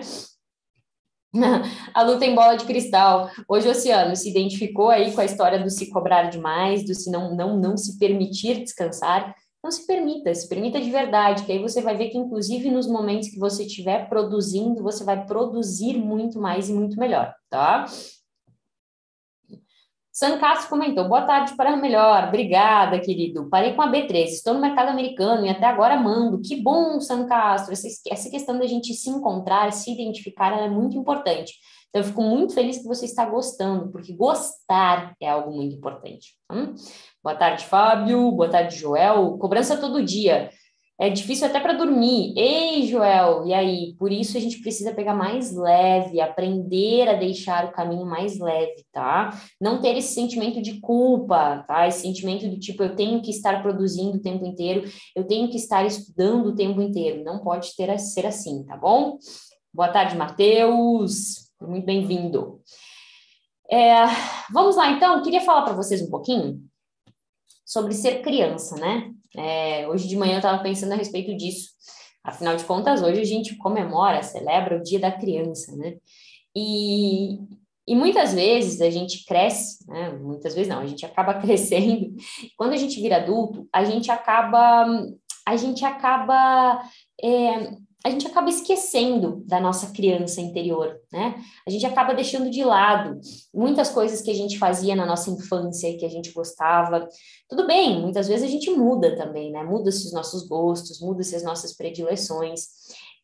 A 1.92 2.02
luta 2.02 2.24
em 2.24 2.34
bola 2.34 2.54
de 2.54 2.64
cristal. 2.64 3.28
Hoje 3.48 3.66
o 3.66 3.72
Oceano 3.72 4.14
se 4.14 4.30
identificou 4.30 4.88
aí 4.88 5.12
com 5.12 5.20
a 5.20 5.24
história 5.24 5.58
do 5.58 5.68
se 5.68 5.90
cobrar 5.90 6.30
demais, 6.30 6.86
do 6.86 6.94
se 6.94 7.10
não, 7.10 7.34
não, 7.34 7.58
não 7.58 7.76
se 7.76 7.98
permitir 7.98 8.62
descansar. 8.62 9.34
Não 9.62 9.70
se 9.70 9.86
permita, 9.86 10.34
se 10.34 10.48
permita 10.48 10.80
de 10.80 10.90
verdade, 10.90 11.44
que 11.44 11.52
aí 11.52 11.58
você 11.58 11.82
vai 11.82 11.96
ver 11.96 12.08
que, 12.08 12.16
inclusive, 12.16 12.70
nos 12.70 12.86
momentos 12.86 13.28
que 13.28 13.38
você 13.38 13.64
estiver 13.64 14.08
produzindo, 14.08 14.82
você 14.82 15.04
vai 15.04 15.26
produzir 15.26 15.98
muito 15.98 16.40
mais 16.40 16.70
e 16.70 16.72
muito 16.72 16.98
melhor, 16.98 17.34
tá? 17.50 17.84
San 20.20 20.36
Castro 20.36 20.68
comentou, 20.68 21.08
boa 21.08 21.22
tarde 21.22 21.56
para 21.56 21.74
melhor, 21.78 22.28
obrigada, 22.28 23.00
querido. 23.00 23.48
Parei 23.48 23.72
com 23.72 23.80
a 23.80 23.90
B3, 23.90 24.24
estou 24.24 24.52
no 24.52 24.60
mercado 24.60 24.90
americano 24.90 25.46
e 25.46 25.48
até 25.48 25.64
agora 25.64 25.96
mando. 25.96 26.42
Que 26.42 26.56
bom, 26.56 27.00
San 27.00 27.24
Castro. 27.24 27.72
Essa, 27.72 28.28
questão 28.28 28.58
da 28.58 28.66
gente 28.66 28.92
se 28.92 29.08
encontrar, 29.08 29.72
se 29.72 29.90
identificar, 29.90 30.52
é 30.52 30.68
muito 30.68 30.94
importante. 30.94 31.54
Então, 31.88 32.02
eu 32.02 32.04
fico 32.04 32.20
muito 32.20 32.52
feliz 32.52 32.76
que 32.76 32.86
você 32.86 33.06
está 33.06 33.24
gostando, 33.24 33.90
porque 33.90 34.12
gostar 34.12 35.14
é 35.18 35.30
algo 35.30 35.56
muito 35.56 35.74
importante. 35.74 36.34
Hum? 36.52 36.74
Boa 37.24 37.34
tarde, 37.34 37.64
Fábio. 37.64 38.30
Boa 38.32 38.50
tarde, 38.50 38.76
Joel. 38.76 39.38
Cobrança 39.38 39.78
todo 39.78 40.04
dia. 40.04 40.50
É 41.00 41.08
difícil 41.08 41.46
até 41.46 41.58
para 41.58 41.72
dormir. 41.72 42.34
Ei, 42.36 42.86
Joel, 42.86 43.46
e 43.46 43.54
aí? 43.54 43.94
Por 43.98 44.12
isso 44.12 44.36
a 44.36 44.40
gente 44.40 44.60
precisa 44.60 44.92
pegar 44.92 45.14
mais 45.14 45.50
leve, 45.50 46.20
aprender 46.20 47.08
a 47.08 47.14
deixar 47.14 47.64
o 47.64 47.72
caminho 47.72 48.04
mais 48.04 48.38
leve, 48.38 48.84
tá? 48.92 49.30
Não 49.58 49.80
ter 49.80 49.96
esse 49.96 50.12
sentimento 50.12 50.60
de 50.60 50.78
culpa, 50.78 51.64
tá? 51.66 51.88
Esse 51.88 52.02
sentimento 52.02 52.46
do 52.46 52.60
tipo, 52.60 52.82
eu 52.82 52.94
tenho 52.94 53.22
que 53.22 53.30
estar 53.30 53.62
produzindo 53.62 54.18
o 54.18 54.22
tempo 54.22 54.44
inteiro, 54.44 54.86
eu 55.16 55.26
tenho 55.26 55.48
que 55.48 55.56
estar 55.56 55.86
estudando 55.86 56.48
o 56.48 56.54
tempo 56.54 56.82
inteiro. 56.82 57.24
Não 57.24 57.38
pode 57.38 57.74
ter, 57.74 57.98
ser 57.98 58.26
assim, 58.26 58.62
tá 58.66 58.76
bom? 58.76 59.16
Boa 59.72 59.88
tarde, 59.88 60.14
Matheus. 60.14 61.50
Muito 61.62 61.86
bem-vindo. 61.86 62.60
É, 63.70 64.04
vamos 64.52 64.76
lá, 64.76 64.90
então. 64.90 65.22
Queria 65.22 65.40
falar 65.40 65.62
para 65.62 65.72
vocês 65.72 66.02
um 66.02 66.10
pouquinho 66.10 66.60
sobre 67.64 67.94
ser 67.94 68.20
criança, 68.20 68.76
né? 68.76 69.14
É, 69.36 69.86
hoje 69.88 70.08
de 70.08 70.16
manhã 70.16 70.34
eu 70.34 70.38
estava 70.38 70.62
pensando 70.62 70.92
a 70.92 70.96
respeito 70.96 71.36
disso. 71.36 71.70
Afinal 72.22 72.56
de 72.56 72.64
contas, 72.64 73.02
hoje 73.02 73.20
a 73.20 73.24
gente 73.24 73.56
comemora, 73.56 74.22
celebra 74.22 74.76
o 74.76 74.82
Dia 74.82 75.00
da 75.00 75.10
Criança, 75.10 75.74
né? 75.76 75.96
E, 76.54 77.38
e 77.86 77.94
muitas 77.94 78.34
vezes 78.34 78.80
a 78.80 78.90
gente 78.90 79.24
cresce, 79.24 79.86
né? 79.88 80.10
Muitas 80.10 80.54
vezes 80.54 80.68
não, 80.68 80.80
a 80.80 80.86
gente 80.86 81.06
acaba 81.06 81.34
crescendo. 81.40 82.14
Quando 82.56 82.72
a 82.72 82.76
gente 82.76 83.00
vira 83.00 83.16
adulto, 83.16 83.68
a 83.72 83.84
gente 83.84 84.10
acaba, 84.10 84.86
a 85.46 85.56
gente 85.56 85.84
acaba 85.84 86.82
é, 87.22 87.70
a 88.04 88.10
gente 88.10 88.26
acaba 88.26 88.48
esquecendo 88.48 89.42
da 89.46 89.60
nossa 89.60 89.92
criança 89.92 90.40
interior, 90.40 90.98
né? 91.12 91.34
A 91.66 91.70
gente 91.70 91.84
acaba 91.84 92.14
deixando 92.14 92.50
de 92.50 92.64
lado 92.64 93.20
muitas 93.52 93.90
coisas 93.90 94.22
que 94.22 94.30
a 94.30 94.34
gente 94.34 94.58
fazia 94.58 94.96
na 94.96 95.04
nossa 95.04 95.30
infância 95.30 95.88
e 95.88 95.98
que 95.98 96.06
a 96.06 96.08
gente 96.08 96.32
gostava. 96.32 97.06
Tudo 97.48 97.66
bem, 97.66 98.00
muitas 98.00 98.26
vezes 98.26 98.48
a 98.48 98.50
gente 98.50 98.70
muda 98.70 99.14
também, 99.16 99.52
né? 99.52 99.62
Muda-se 99.62 100.06
os 100.06 100.12
nossos 100.12 100.46
gostos, 100.46 101.00
muda-se 101.00 101.36
as 101.36 101.42
nossas 101.42 101.76
predileções. 101.76 102.68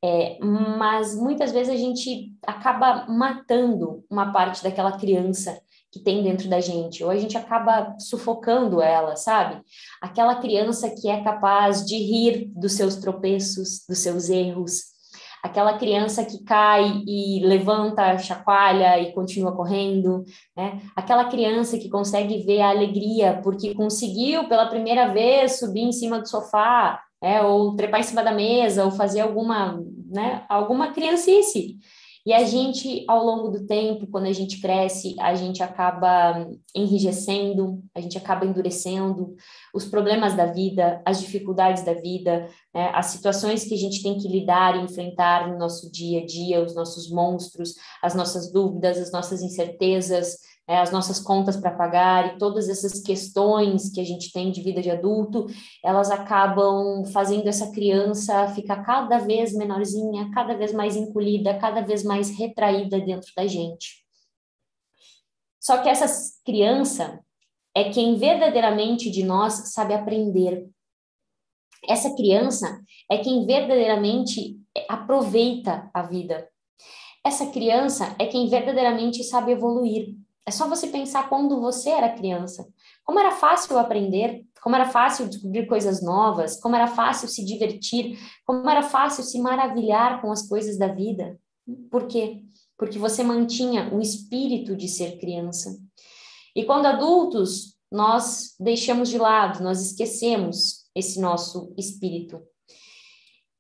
É, 0.05 0.39
mas 0.41 1.17
muitas 1.17 1.53
vezes 1.53 1.73
a 1.73 1.77
gente 1.77 2.35
acaba 2.47 3.07
matando 3.09 4.05
uma 4.11 4.31
parte 4.31 4.63
daquela 4.63 4.99
criança 4.99 5.59
que 5.97 6.05
tem 6.05 6.23
dentro 6.23 6.49
da 6.49 6.61
gente, 6.61 7.03
ou 7.03 7.11
a 7.11 7.17
gente 7.17 7.37
acaba 7.37 7.95
sufocando 7.99 8.81
ela, 8.83 9.17
sabe? 9.17 9.61
Aquela 10.01 10.37
criança 10.37 10.91
que 10.91 11.09
é 11.09 11.23
capaz 11.23 11.85
de 11.85 11.97
rir 11.97 12.51
dos 12.55 12.73
seus 12.73 12.97
tropeços, 12.97 13.85
dos 13.89 13.99
seus 13.99 14.29
erros, 14.29 14.97
aquela 15.43 15.79
criança 15.79 16.25
que 16.25 16.43
cai 16.43 17.03
e 17.07 17.41
levanta, 17.45 18.19
chacoalha 18.19 19.01
e 19.01 19.13
continua 19.13 19.55
correndo, 19.55 20.25
né? 20.57 20.81
Aquela 20.95 21.25
criança 21.25 21.79
que 21.79 21.89
consegue 21.89 22.39
ver 22.45 22.61
a 22.61 22.71
alegria 22.71 23.41
porque 23.43 23.75
conseguiu 23.75 24.49
pela 24.49 24.67
primeira 24.67 25.09
vez 25.09 25.59
subir 25.59 25.83
em 25.83 25.93
cima 25.93 26.21
do 26.21 26.29
sofá, 26.29 27.01
é, 27.23 27.43
ou 27.43 27.75
trepar 27.75 28.01
em 28.01 28.05
cima 28.05 28.23
da 28.23 28.33
mesa, 28.33 28.85
ou 28.85 28.91
fazer 28.91 29.21
alguma, 29.21 29.81
né, 30.11 30.45
alguma 30.49 30.93
criancice. 30.93 31.79
E 32.27 32.33
a 32.33 32.43
gente, 32.43 33.05
ao 33.07 33.25
longo 33.25 33.51
do 33.51 33.65
tempo, 33.67 34.09
quando 34.09 34.27
a 34.27 34.33
gente 34.33 34.61
cresce, 34.61 35.15
a 35.21 35.37
gente 35.37 35.63
acaba 35.63 36.45
enrijecendo, 36.75 37.81
a 37.95 38.01
gente 38.01 38.19
acaba 38.19 38.45
endurecendo 38.45 39.37
os 39.73 39.85
problemas 39.85 40.35
da 40.35 40.47
vida, 40.47 41.01
as 41.07 41.21
dificuldades 41.21 41.85
da 41.85 41.95
vida, 41.95 42.49
né, 42.75 42.91
as 42.93 43.07
situações 43.07 43.63
que 43.63 43.75
a 43.75 43.79
gente 43.79 44.03
tem 44.03 44.19
que 44.19 44.27
lidar 44.27 44.75
e 44.75 44.83
enfrentar 44.83 45.49
no 45.49 45.57
nosso 45.57 45.91
dia 45.93 46.21
a 46.23 46.27
dia, 46.27 46.65
os 46.65 46.75
nossos 46.75 47.09
monstros, 47.09 47.75
as 48.03 48.13
nossas 48.13 48.51
dúvidas, 48.51 48.99
as 48.99 49.13
nossas 49.13 49.41
incertezas, 49.41 50.39
é, 50.69 50.79
as 50.79 50.91
nossas 50.91 51.21
contas 51.21 51.57
para 51.57 51.71
pagar 51.71 52.35
e 52.35 52.39
todas 52.39 52.69
essas 52.69 53.01
questões 53.01 53.91
que 53.91 54.01
a 54.01 54.05
gente 54.05 54.33
tem 54.33 54.51
de 54.51 54.63
vida 54.63 54.83
de 54.83 54.91
adulto, 54.91 55.47
elas 55.85 56.11
acabam 56.11 57.05
fazendo 57.13 57.47
essa 57.47 57.71
criança 57.71 58.49
ficar 58.49 58.83
cada 58.83 59.19
vez 59.19 59.53
menorzinha, 59.55 60.31
cada 60.35 60.57
vez 60.57 60.73
mais 60.73 60.97
encolhida, 60.97 61.59
cada 61.59 61.83
vez 61.83 62.03
mais 62.03 62.37
retraída 62.37 63.01
dentro 63.01 63.31
da 63.37 63.47
gente. 63.47 64.05
Só 65.61 65.79
que 65.79 65.89
essa 65.89 66.07
criança 66.45 67.21
é 67.75 67.91
quem 67.91 68.17
verdadeiramente 68.17 69.11
de 69.11 69.23
nós 69.23 69.73
sabe 69.73 69.95
aprender. 69.95 70.69
Essa 71.89 72.15
criança 72.17 72.83
é 73.11 73.19
quem 73.19 73.47
verdadeiramente 73.47 74.59
aproveita 74.89 75.89
a 75.95 76.03
vida. 76.03 76.49
Essa 77.25 77.47
criança 77.47 78.17
é 78.19 78.27
quem 78.27 78.49
verdadeiramente 78.49 79.23
sabe 79.25 79.53
evoluir. 79.53 80.17
É 80.47 80.53
só 80.53 80.69
você 80.69 80.87
pensar 80.87 81.29
quando 81.29 81.61
você 81.61 81.91
era 81.91 82.15
criança. 82.15 82.69
Como 83.05 83.19
era 83.19 83.33
fácil 83.33 83.77
aprender, 83.79 84.45
como 84.63 84.77
era 84.77 84.89
fácil 84.89 85.29
descobrir 85.29 85.67
coisas 85.67 86.01
novas, 86.01 86.61
como 86.61 86.77
era 86.77 86.87
fácil 86.87 87.27
se 87.29 87.45
divertir, 87.45 88.17
como 88.45 88.71
era 88.71 88.83
fácil 88.83 89.25
se 89.25 89.41
maravilhar 89.41 90.23
com 90.23 90.31
as 90.31 90.49
coisas 90.49 90.79
da 90.79 90.87
vida. 90.87 91.37
Por 91.91 92.07
quê? 92.07 92.43
Porque 92.79 92.97
você 92.97 93.25
mantinha 93.25 93.93
o 93.93 94.01
espírito 94.01 94.77
de 94.77 94.87
ser 94.87 95.19
criança. 95.19 95.77
E 96.55 96.65
quando 96.65 96.87
adultos, 96.87 97.77
nós 97.91 98.55
deixamos 98.61 99.09
de 99.09 99.19
lado, 99.19 99.65
nós 99.65 99.81
esquecemos 99.85 100.87
esse 100.95 101.21
nosso 101.21 101.75
espírito. 101.77 102.41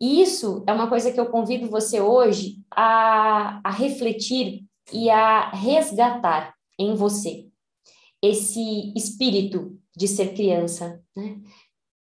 E 0.00 0.20
isso 0.22 0.62
é 0.68 0.72
uma 0.72 0.88
coisa 0.88 1.10
que 1.10 1.18
eu 1.18 1.26
convido 1.26 1.68
você 1.68 2.00
hoje 2.00 2.58
a, 2.70 3.60
a 3.64 3.70
refletir 3.70 4.64
e 4.92 5.10
a 5.10 5.50
resgatar 5.50 6.55
em 6.78 6.94
você 6.94 7.46
esse 8.22 8.92
espírito 8.96 9.78
de 9.96 10.08
ser 10.08 10.34
criança, 10.34 11.02
né? 11.16 11.40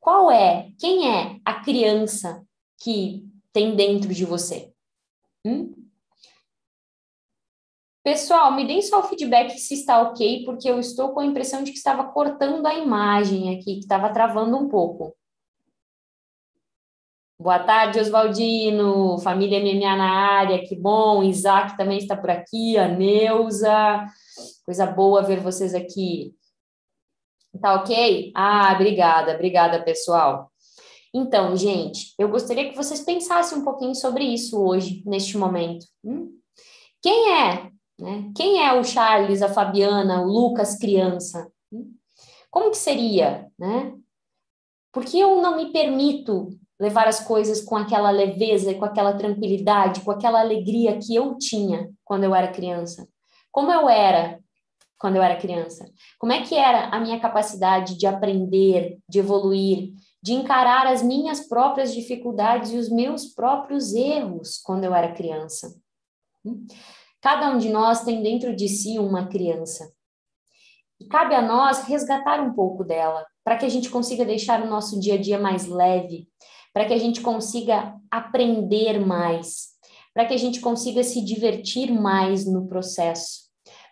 Qual 0.00 0.30
é, 0.30 0.70
quem 0.78 1.12
é 1.14 1.38
a 1.44 1.60
criança 1.60 2.42
que 2.78 3.26
tem 3.52 3.76
dentro 3.76 4.14
de 4.14 4.25
você? 4.25 4.72
Hum? 5.44 5.72
Pessoal, 8.02 8.54
me 8.54 8.66
deem 8.66 8.80
só 8.80 9.00
o 9.00 9.02
feedback 9.02 9.58
se 9.58 9.75
está 9.75 10.00
ok, 10.00 10.44
porque 10.44 10.70
eu 10.70 10.78
estou 10.78 11.12
com 11.12 11.20
a 11.20 11.26
impressão 11.26 11.62
de 11.62 11.72
que 11.72 11.76
estava 11.76 12.04
cortando 12.04 12.64
a 12.66 12.75
imagem 12.75 13.54
aqui, 13.54 13.75
que 13.75 13.80
estava 13.80 14.10
travando 14.10 14.56
um 14.56 14.68
pouco. 14.68 15.14
Boa 17.38 17.58
tarde, 17.58 18.00
Oswaldino, 18.00 19.18
família 19.18 19.60
MMA 19.60 19.96
na 19.96 20.10
área, 20.10 20.66
que 20.66 20.75
bom. 20.75 21.22
Isaac 21.22 21.76
também 21.76 21.98
está 21.98 22.16
por 22.16 22.30
aqui, 22.30 22.78
a 22.78 22.88
Neuza. 22.88 24.06
Coisa 24.64 24.87
boa 24.87 25.23
ver 25.23 25.40
vocês 25.40 25.75
aqui. 25.75 26.35
Tá 27.61 27.75
ok? 27.75 28.33
Ah, 28.35 28.73
obrigada, 28.75 29.35
obrigada, 29.35 29.83
pessoal. 29.83 30.50
Então, 31.12 31.57
gente, 31.57 32.14
eu 32.18 32.28
gostaria 32.28 32.68
que 32.68 32.76
vocês 32.76 33.00
pensassem 33.00 33.59
um 33.59 33.64
pouquinho 33.64 33.95
sobre 33.95 34.25
isso 34.25 34.61
hoje, 34.61 35.02
neste 35.07 35.38
momento. 35.38 35.87
Hum? 36.04 36.30
Quem 37.02 37.33
é? 37.33 37.71
Né? 37.99 38.30
Quem 38.37 38.64
é 38.64 38.73
o 38.78 38.85
Charles, 38.85 39.42
a 39.42 39.49
Fabiana, 39.49 40.23
o 40.23 40.26
Lucas 40.26 40.78
criança? 40.78 41.50
Hum? 41.73 41.95
Como 42.50 42.71
que 42.71 42.76
seria, 42.76 43.50
né? 43.59 43.95
Por 44.92 45.04
que 45.04 45.18
eu 45.18 45.40
não 45.40 45.57
me 45.57 45.73
permito 45.73 46.49
levar 46.78 47.09
as 47.09 47.21
coisas 47.21 47.61
com 47.61 47.76
aquela 47.76 48.11
leveza, 48.11 48.75
com 48.75 48.85
aquela 48.85 49.12
tranquilidade, 49.14 50.00
com 50.02 50.11
aquela 50.11 50.40
alegria 50.40 50.99
que 50.99 51.14
eu 51.14 51.37
tinha 51.37 51.90
quando 52.04 52.25
eu 52.25 52.35
era 52.35 52.52
criança? 52.52 53.09
Como 53.50 53.73
eu 53.73 53.88
era 53.88 54.38
quando 54.99 55.17
eu 55.17 55.23
era 55.23 55.37
criança? 55.37 55.88
Como 56.19 56.33
é 56.33 56.43
que 56.43 56.55
era 56.55 56.88
a 56.88 57.00
minha 57.00 57.21
capacidade 57.21 57.97
de 57.97 58.07
aprender, 58.07 58.99
de 59.09 59.19
evoluir, 59.19 59.93
de 60.23 60.33
encarar 60.33 60.87
as 60.87 61.02
minhas 61.02 61.49
próprias 61.49 61.95
dificuldades 61.95 62.73
e 62.73 62.76
os 62.76 62.88
meus 62.88 63.26
próprios 63.26 63.95
erros 63.95 64.59
quando 64.64 64.85
eu 64.85 64.95
era 64.95 65.14
criança? 65.14 65.75
Cada 67.21 67.50
um 67.50 67.59
de 67.59 67.69
nós 67.69 68.05
tem 68.05 68.23
dentro 68.23 68.55
de 68.55 68.69
si 68.69 68.99
uma 68.99 69.26
criança. 69.28 69.93
E 71.00 71.07
cabe 71.07 71.35
a 71.35 71.43
nós 71.43 71.85
resgatar 71.85 72.40
um 72.40 72.52
pouco 72.52 72.85
dela, 72.85 73.25
para 73.45 73.57
que 73.57 73.64
a 73.64 73.69
gente 73.69 73.88
consiga 73.88 74.25
deixar 74.25 74.62
o 74.62 74.69
nosso 74.69 74.99
dia 74.99 75.14
a 75.14 75.21
dia 75.21 75.38
mais 75.38 75.67
leve, 75.67 76.28
para 76.73 76.85
que 76.85 76.93
a 76.93 76.99
gente 76.99 77.21
consiga 77.21 77.95
aprender 78.11 78.99
mais, 78.99 79.67
para 80.18 80.26
que 80.26 80.34
a 80.34 80.38
gente 80.38 80.58
consiga 80.58 81.04
se 81.04 81.25
divertir 81.25 81.92
mais 81.92 82.44
no 82.44 82.66
processo 82.66 83.46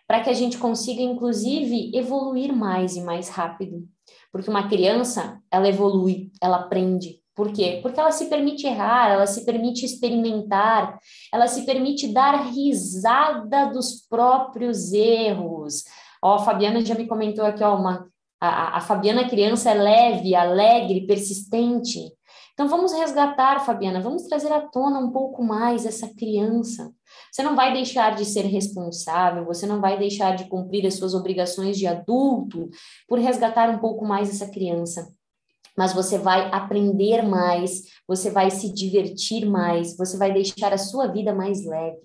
para 0.05 0.21
que 0.21 0.29
a 0.29 0.33
gente 0.33 0.57
consiga, 0.57 1.01
inclusive, 1.01 1.91
evoluir 1.93 2.53
mais 2.53 2.95
e 2.95 3.01
mais 3.01 3.29
rápido. 3.29 3.85
Porque 4.31 4.49
uma 4.49 4.69
criança, 4.69 5.39
ela 5.51 5.67
evolui, 5.67 6.31
ela 6.41 6.61
aprende. 6.61 7.19
Por 7.35 7.51
quê? 7.51 7.79
Porque 7.83 7.99
ela 7.99 8.11
se 8.11 8.27
permite 8.27 8.65
errar, 8.65 9.11
ela 9.11 9.27
se 9.27 9.45
permite 9.45 9.85
experimentar, 9.85 10.97
ela 11.31 11.47
se 11.47 11.65
permite 11.65 12.07
dar 12.07 12.47
risada 12.47 13.65
dos 13.65 14.07
próprios 14.09 14.93
erros. 14.93 15.83
Ó, 16.23 16.35
a 16.35 16.39
Fabiana 16.39 16.83
já 16.83 16.95
me 16.95 17.05
comentou 17.05 17.45
aqui, 17.45 17.63
ó, 17.63 17.75
uma, 17.75 18.07
a, 18.41 18.77
a 18.77 18.81
Fabiana 18.81 19.29
criança 19.29 19.71
é 19.71 19.73
leve, 19.73 20.33
alegre, 20.33 21.05
persistente. 21.05 22.16
Então 22.57 22.67
vamos 22.67 22.91
resgatar, 22.91 23.63
Fabiana, 23.63 24.01
vamos 24.01 24.23
trazer 24.23 24.51
à 24.51 24.59
tona 24.59 24.97
um 24.97 25.11
pouco 25.11 25.43
mais 25.43 25.85
essa 25.85 26.11
criança. 26.15 26.91
Você 27.31 27.43
não 27.43 27.55
vai 27.55 27.71
deixar 27.71 28.15
de 28.15 28.25
ser 28.25 28.45
responsável, 28.45 29.45
você 29.45 29.67
não 29.67 29.79
vai 29.79 29.99
deixar 29.99 30.35
de 30.35 30.45
cumprir 30.45 30.83
as 30.87 30.95
suas 30.95 31.13
obrigações 31.13 31.77
de 31.77 31.85
adulto 31.85 32.67
por 33.07 33.19
resgatar 33.19 33.69
um 33.69 33.77
pouco 33.77 34.03
mais 34.03 34.31
essa 34.31 34.49
criança. 34.49 35.07
Mas 35.77 35.93
você 35.93 36.17
vai 36.17 36.49
aprender 36.51 37.21
mais, 37.21 37.83
você 38.07 38.31
vai 38.31 38.49
se 38.49 38.73
divertir 38.73 39.45
mais, 39.45 39.95
você 39.95 40.17
vai 40.17 40.33
deixar 40.33 40.73
a 40.73 40.77
sua 40.77 41.07
vida 41.07 41.35
mais 41.35 41.63
leve. 41.63 41.99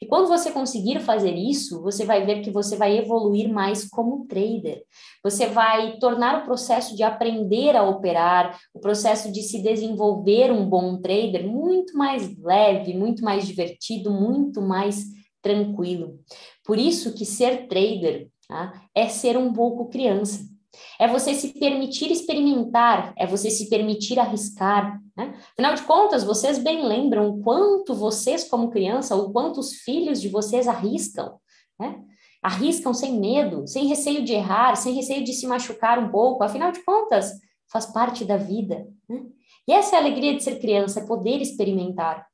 E 0.00 0.06
quando 0.06 0.28
você 0.28 0.52
conseguir 0.52 1.00
fazer 1.00 1.34
isso, 1.34 1.82
você 1.82 2.04
vai 2.04 2.24
ver 2.24 2.42
que 2.42 2.50
você 2.50 2.76
vai 2.76 2.96
evoluir 2.96 3.52
mais 3.52 3.88
como 3.88 4.26
trader. 4.26 4.84
Você 5.24 5.46
vai 5.46 5.98
tornar 5.98 6.42
o 6.42 6.44
processo 6.44 6.94
de 6.94 7.02
aprender 7.02 7.74
a 7.74 7.82
operar, 7.82 8.56
o 8.72 8.78
processo 8.78 9.32
de 9.32 9.42
se 9.42 9.60
desenvolver 9.60 10.52
um 10.52 10.68
bom 10.68 11.00
trader 11.00 11.46
muito 11.46 11.96
mais 11.96 12.36
leve, 12.38 12.94
muito 12.94 13.24
mais 13.24 13.46
divertido, 13.46 14.10
muito 14.10 14.62
mais 14.62 15.04
tranquilo. 15.42 16.20
Por 16.64 16.78
isso 16.78 17.14
que 17.14 17.24
ser 17.24 17.66
trader 17.66 18.28
tá, 18.48 18.72
é 18.94 19.08
ser 19.08 19.36
um 19.36 19.52
pouco 19.52 19.88
criança. 19.88 20.55
É 20.98 21.06
você 21.06 21.34
se 21.34 21.58
permitir 21.58 22.10
experimentar, 22.10 23.12
é 23.16 23.26
você 23.26 23.50
se 23.50 23.68
permitir 23.68 24.18
arriscar. 24.18 25.00
Né? 25.16 25.34
Afinal 25.52 25.74
de 25.74 25.82
contas, 25.82 26.24
vocês 26.24 26.58
bem 26.58 26.86
lembram 26.86 27.28
o 27.28 27.42
quanto 27.42 27.94
vocês, 27.94 28.48
como 28.48 28.70
criança, 28.70 29.14
o 29.16 29.32
quanto 29.32 29.60
os 29.60 29.74
filhos 29.74 30.20
de 30.20 30.28
vocês 30.28 30.66
arriscam. 30.68 31.38
Né? 31.78 32.00
Arriscam 32.42 32.94
sem 32.94 33.18
medo, 33.18 33.66
sem 33.66 33.86
receio 33.86 34.24
de 34.24 34.32
errar, 34.32 34.76
sem 34.76 34.94
receio 34.94 35.24
de 35.24 35.32
se 35.32 35.46
machucar 35.46 35.98
um 35.98 36.10
pouco. 36.10 36.44
Afinal 36.44 36.72
de 36.72 36.84
contas, 36.84 37.32
faz 37.70 37.86
parte 37.86 38.24
da 38.24 38.36
vida. 38.36 38.86
Né? 39.08 39.22
E 39.68 39.72
essa 39.72 39.96
é 39.96 39.98
a 39.98 40.02
alegria 40.02 40.34
de 40.34 40.42
ser 40.42 40.58
criança, 40.60 41.00
é 41.00 41.06
poder 41.06 41.40
experimentar. 41.40 42.26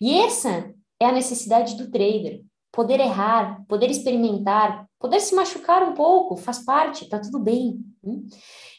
E 0.00 0.18
essa 0.18 0.72
é 1.00 1.06
a 1.06 1.12
necessidade 1.12 1.76
do 1.76 1.90
trader. 1.90 2.42
Poder 2.72 3.00
errar, 3.00 3.64
poder 3.66 3.90
experimentar, 3.90 4.86
Poder 5.00 5.18
se 5.18 5.34
machucar 5.34 5.82
um 5.82 5.94
pouco, 5.94 6.36
faz 6.36 6.62
parte, 6.62 7.08
tá 7.08 7.18
tudo 7.18 7.38
bem. 7.38 7.80
Hum? 8.04 8.26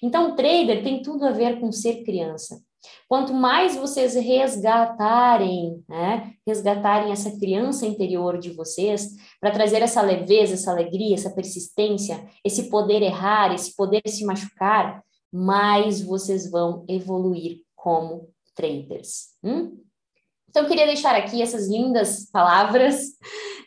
Então, 0.04 0.32
o 0.32 0.36
trader 0.36 0.84
tem 0.84 1.02
tudo 1.02 1.26
a 1.26 1.32
ver 1.32 1.60
com 1.60 1.72
ser 1.72 2.04
criança. 2.04 2.62
Quanto 3.08 3.34
mais 3.34 3.76
vocês 3.76 4.14
resgatarem, 4.16 5.84
né, 5.90 6.34
resgatarem 6.46 7.12
essa 7.12 7.38
criança 7.40 7.88
interior 7.88 8.38
de 8.38 8.52
vocês, 8.52 9.16
para 9.40 9.52
trazer 9.52 9.82
essa 9.82 10.02
leveza, 10.02 10.54
essa 10.54 10.72
alegria, 10.72 11.16
essa 11.16 11.32
persistência, 11.32 12.24
esse 12.46 12.70
poder 12.70 13.02
errar, 13.02 13.54
esse 13.54 13.76
poder 13.76 14.02
se 14.06 14.24
machucar, 14.24 15.04
mais 15.32 16.02
vocês 16.02 16.50
vão 16.50 16.86
evoluir 16.88 17.62
como 17.76 18.30
traders. 18.56 19.30
Hum? 19.44 19.78
Então, 20.50 20.64
eu 20.64 20.70
queria 20.70 20.86
deixar 20.86 21.16
aqui 21.16 21.42
essas 21.42 21.68
lindas 21.68 22.30
palavras 22.32 23.18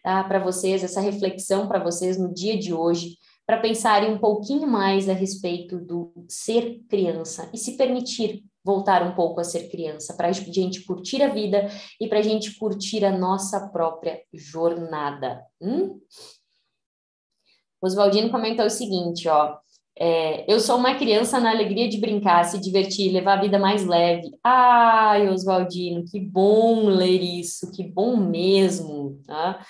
tá, 0.04 0.22
para 0.22 0.38
vocês, 0.38 0.84
essa 0.84 1.00
reflexão 1.00 1.66
para 1.66 1.82
vocês 1.82 2.18
no 2.18 2.32
dia 2.32 2.58
de 2.58 2.74
hoje, 2.74 3.16
para 3.46 3.58
pensarem 3.58 4.12
um 4.12 4.18
pouquinho 4.18 4.66
mais 4.66 5.08
a 5.08 5.14
respeito 5.14 5.78
do 5.78 6.12
ser 6.28 6.80
criança 6.88 7.48
e 7.52 7.58
se 7.58 7.76
permitir 7.76 8.44
voltar 8.62 9.02
um 9.02 9.14
pouco 9.14 9.40
a 9.40 9.44
ser 9.44 9.68
criança, 9.70 10.14
para 10.14 10.28
a 10.28 10.32
gente 10.32 10.82
curtir 10.84 11.22
a 11.22 11.28
vida 11.28 11.68
e 12.00 12.06
para 12.06 12.18
a 12.18 12.22
gente 12.22 12.56
curtir 12.58 13.04
a 13.04 13.16
nossa 13.16 13.68
própria 13.68 14.22
jornada. 14.32 15.42
Hum? 15.60 15.98
Oswaldino 17.82 18.30
comentou 18.30 18.64
o 18.64 18.70
seguinte, 18.70 19.28
ó. 19.28 19.58
É, 19.96 20.50
eu 20.52 20.58
sou 20.58 20.76
uma 20.76 20.96
criança 20.96 21.38
na 21.38 21.50
alegria 21.50 21.88
de 21.88 21.98
brincar, 21.98 22.44
se 22.44 22.58
divertir, 22.58 23.12
levar 23.12 23.38
a 23.38 23.42
vida 23.42 23.58
mais 23.58 23.86
leve. 23.86 24.30
Ai, 24.42 25.28
Oswaldino, 25.28 26.04
que 26.04 26.18
bom 26.18 26.86
ler 26.86 27.22
isso, 27.22 27.70
que 27.70 27.84
bom 27.84 28.16
mesmo, 28.16 29.20
tá? 29.26 29.64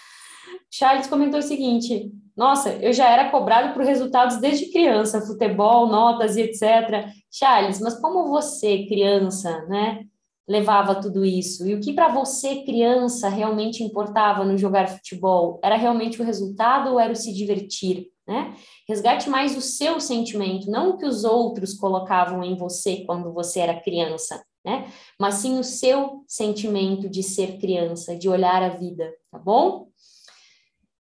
Charles 0.76 1.06
comentou 1.06 1.38
o 1.38 1.42
seguinte: 1.42 2.10
Nossa, 2.36 2.70
eu 2.74 2.92
já 2.92 3.08
era 3.08 3.30
cobrado 3.30 3.72
por 3.72 3.84
resultados 3.84 4.38
desde 4.38 4.72
criança, 4.72 5.24
futebol, 5.24 5.86
notas 5.86 6.36
e 6.36 6.42
etc. 6.42 7.08
Charles, 7.30 7.80
mas 7.80 8.00
como 8.00 8.26
você, 8.26 8.84
criança, 8.86 9.64
né, 9.68 10.04
levava 10.48 10.96
tudo 10.96 11.24
isso? 11.24 11.64
E 11.64 11.74
o 11.74 11.80
que 11.80 11.92
para 11.92 12.08
você, 12.08 12.64
criança, 12.64 13.28
realmente 13.28 13.84
importava 13.84 14.44
no 14.44 14.58
jogar 14.58 14.88
futebol? 14.88 15.60
Era 15.62 15.76
realmente 15.76 16.20
o 16.20 16.24
resultado 16.24 16.90
ou 16.90 16.98
era 16.98 17.12
o 17.12 17.16
se 17.16 17.32
divertir? 17.32 18.08
né? 18.26 18.54
Resgate 18.88 19.28
mais 19.28 19.56
o 19.56 19.60
seu 19.60 20.00
sentimento, 20.00 20.70
não 20.70 20.90
o 20.90 20.96
que 20.96 21.04
os 21.04 21.24
outros 21.24 21.74
colocavam 21.74 22.42
em 22.42 22.56
você 22.56 23.04
quando 23.04 23.32
você 23.32 23.60
era 23.60 23.78
criança, 23.78 24.42
né? 24.64 24.90
Mas 25.20 25.34
sim 25.34 25.58
o 25.58 25.62
seu 25.62 26.24
sentimento 26.26 27.06
de 27.06 27.22
ser 27.22 27.58
criança, 27.58 28.16
de 28.16 28.26
olhar 28.28 28.62
a 28.62 28.70
vida, 28.70 29.12
tá 29.30 29.38
bom? 29.38 29.88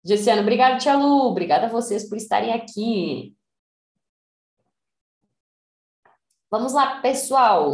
Gessiano, 0.06 0.44
obrigado, 0.44 0.80
Tia 0.80 0.96
Lu, 0.96 1.32
obrigada 1.32 1.66
a 1.66 1.70
vocês 1.70 2.08
por 2.08 2.16
estarem 2.16 2.54
aqui. 2.54 3.36
Vamos 6.52 6.74
lá, 6.74 7.02
pessoal. 7.02 7.72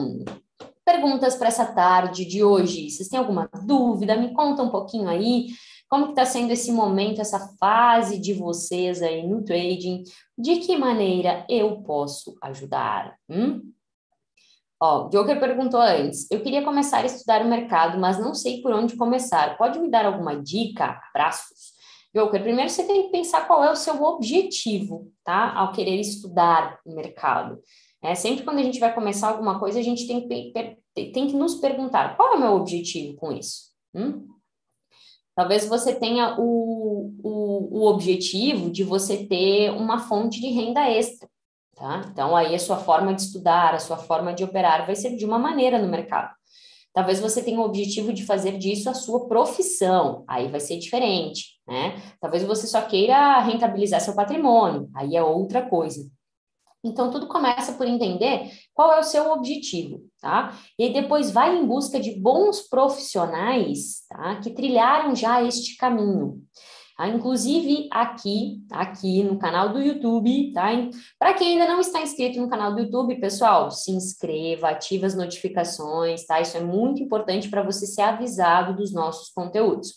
Perguntas 0.86 1.36
para 1.36 1.50
essa 1.50 1.66
tarde 1.66 2.24
de 2.24 2.42
hoje. 2.42 2.90
Vocês 2.90 3.10
têm 3.10 3.20
alguma 3.20 3.50
dúvida? 3.66 4.16
Me 4.16 4.34
conta 4.34 4.64
um 4.64 4.70
pouquinho 4.70 5.10
aí. 5.10 5.48
Como 5.90 6.06
que 6.06 6.12
está 6.12 6.26
sendo 6.26 6.52
esse 6.52 6.72
momento, 6.72 7.20
essa 7.20 7.54
fase 7.60 8.18
de 8.18 8.34
vocês 8.34 9.02
aí 9.02 9.28
no 9.28 9.44
trading? 9.44 10.04
De 10.38 10.56
que 10.62 10.78
maneira 10.78 11.46
eu 11.50 11.82
posso 11.82 12.34
ajudar? 12.42 13.14
Hum? 13.30 13.74
Ó, 14.80 15.08
o 15.08 15.10
Joker 15.10 15.38
perguntou 15.38 15.82
antes, 15.82 16.32
eu 16.32 16.42
queria 16.42 16.64
começar 16.64 17.00
a 17.00 17.06
estudar 17.06 17.46
o 17.46 17.50
mercado, 17.50 18.00
mas 18.00 18.18
não 18.18 18.34
sei 18.34 18.62
por 18.62 18.72
onde 18.72 18.96
começar. 18.96 19.58
Pode 19.58 19.78
me 19.80 19.92
dar 19.92 20.06
alguma 20.06 20.42
dica? 20.42 20.98
Abraços. 21.14 21.71
Joker, 22.14 22.42
primeiro 22.42 22.70
você 22.70 22.86
tem 22.86 23.04
que 23.04 23.12
pensar 23.12 23.48
qual 23.48 23.64
é 23.64 23.72
o 23.72 23.76
seu 23.76 24.02
objetivo, 24.04 25.12
tá? 25.24 25.54
Ao 25.54 25.72
querer 25.72 26.00
estudar 26.00 26.80
o 26.86 26.94
mercado. 26.94 27.60
É, 28.02 28.16
sempre 28.16 28.44
quando 28.44 28.60
a 28.60 28.64
gente 28.64 28.80
vai 28.80 28.94
começar 28.94 29.30
alguma 29.30 29.60
coisa, 29.60 29.80
a 29.80 29.84
gente 29.84 30.08
tem 30.08 30.28
que, 30.28 30.78
tem 31.12 31.28
que 31.28 31.36
nos 31.36 31.56
perguntar 31.56 32.18
qual 32.18 32.34
é 32.34 32.36
o 32.36 32.40
meu 32.40 32.54
objetivo 32.54 33.16
com 33.16 33.32
isso? 33.32 33.72
Hum? 33.94 34.28
Talvez 35.36 35.66
você 35.68 35.96
tenha 35.96 36.36
o, 36.38 37.14
o, 37.24 37.80
o 37.80 37.88
objetivo 37.88 38.70
de 38.70 38.84
você 38.84 39.26
ter 39.26 39.72
uma 39.72 40.00
fonte 40.00 40.42
de 40.42 40.48
renda 40.48 40.90
extra, 40.90 41.30
tá? 41.76 42.02
Então, 42.12 42.36
aí 42.36 42.54
a 42.54 42.60
sua 42.60 42.78
forma 42.78 43.14
de 43.14 43.22
estudar, 43.22 43.74
a 43.74 43.80
sua 43.80 43.98
forma 43.98 44.34
de 44.34 44.44
operar 44.44 44.86
vai 44.86 44.96
ser 44.96 45.16
de 45.16 45.26
uma 45.26 45.40
maneira 45.40 45.80
no 45.80 45.88
mercado. 45.88 46.34
Talvez 46.94 47.20
você 47.20 47.42
tenha 47.42 47.60
o 47.60 47.64
objetivo 47.64 48.12
de 48.12 48.26
fazer 48.26 48.58
disso 48.58 48.90
a 48.90 48.94
sua 48.94 49.28
profissão, 49.28 50.26
aí 50.28 50.50
vai 50.50 50.60
ser 50.60 50.78
diferente, 50.78 51.60
né? 51.68 52.02
Talvez 52.20 52.44
você 52.44 52.68
só 52.68 52.82
queira 52.82 53.40
rentabilizar 53.40 54.02
seu 54.02 54.14
patrimônio, 54.14 54.90
aí 54.94 55.16
é 55.16 55.24
outra 55.24 55.62
coisa. 55.62 56.06
Então, 56.84 57.12
tudo 57.12 57.28
começa 57.28 57.74
por 57.74 57.88
entender 57.88 58.52
qual 58.74 58.92
é 58.92 59.00
o 59.00 59.04
seu 59.04 59.32
objetivo, 59.32 60.04
tá? 60.20 60.58
E 60.80 60.90
depois 60.90 61.30
vai 61.30 61.56
em 61.56 61.66
busca 61.66 62.00
de 62.00 62.20
bons 62.20 62.62
profissionais, 62.62 64.04
tá? 64.10 64.40
Que 64.42 64.50
trilharam 64.50 65.16
já 65.16 65.44
este 65.44 65.78
caminho. 65.78 66.42
Tá? 67.02 67.08
Inclusive 67.08 67.88
aqui, 67.90 68.64
aqui 68.70 69.24
no 69.24 69.40
canal 69.40 69.70
do 69.70 69.82
YouTube, 69.82 70.54
tá? 70.54 70.68
Para 71.18 71.34
quem 71.34 71.54
ainda 71.54 71.68
não 71.68 71.80
está 71.80 72.00
inscrito 72.00 72.40
no 72.40 72.48
canal 72.48 72.76
do 72.76 72.82
YouTube, 72.82 73.20
pessoal, 73.20 73.72
se 73.72 73.92
inscreva, 73.92 74.70
ative 74.70 75.08
as 75.08 75.16
notificações, 75.16 76.28
tá? 76.28 76.40
Isso 76.40 76.56
é 76.58 76.62
muito 76.62 77.02
importante 77.02 77.50
para 77.50 77.64
você 77.64 77.88
ser 77.88 78.04
avisado 78.04 78.76
dos 78.76 78.94
nossos 78.94 79.30
conteúdos. 79.30 79.96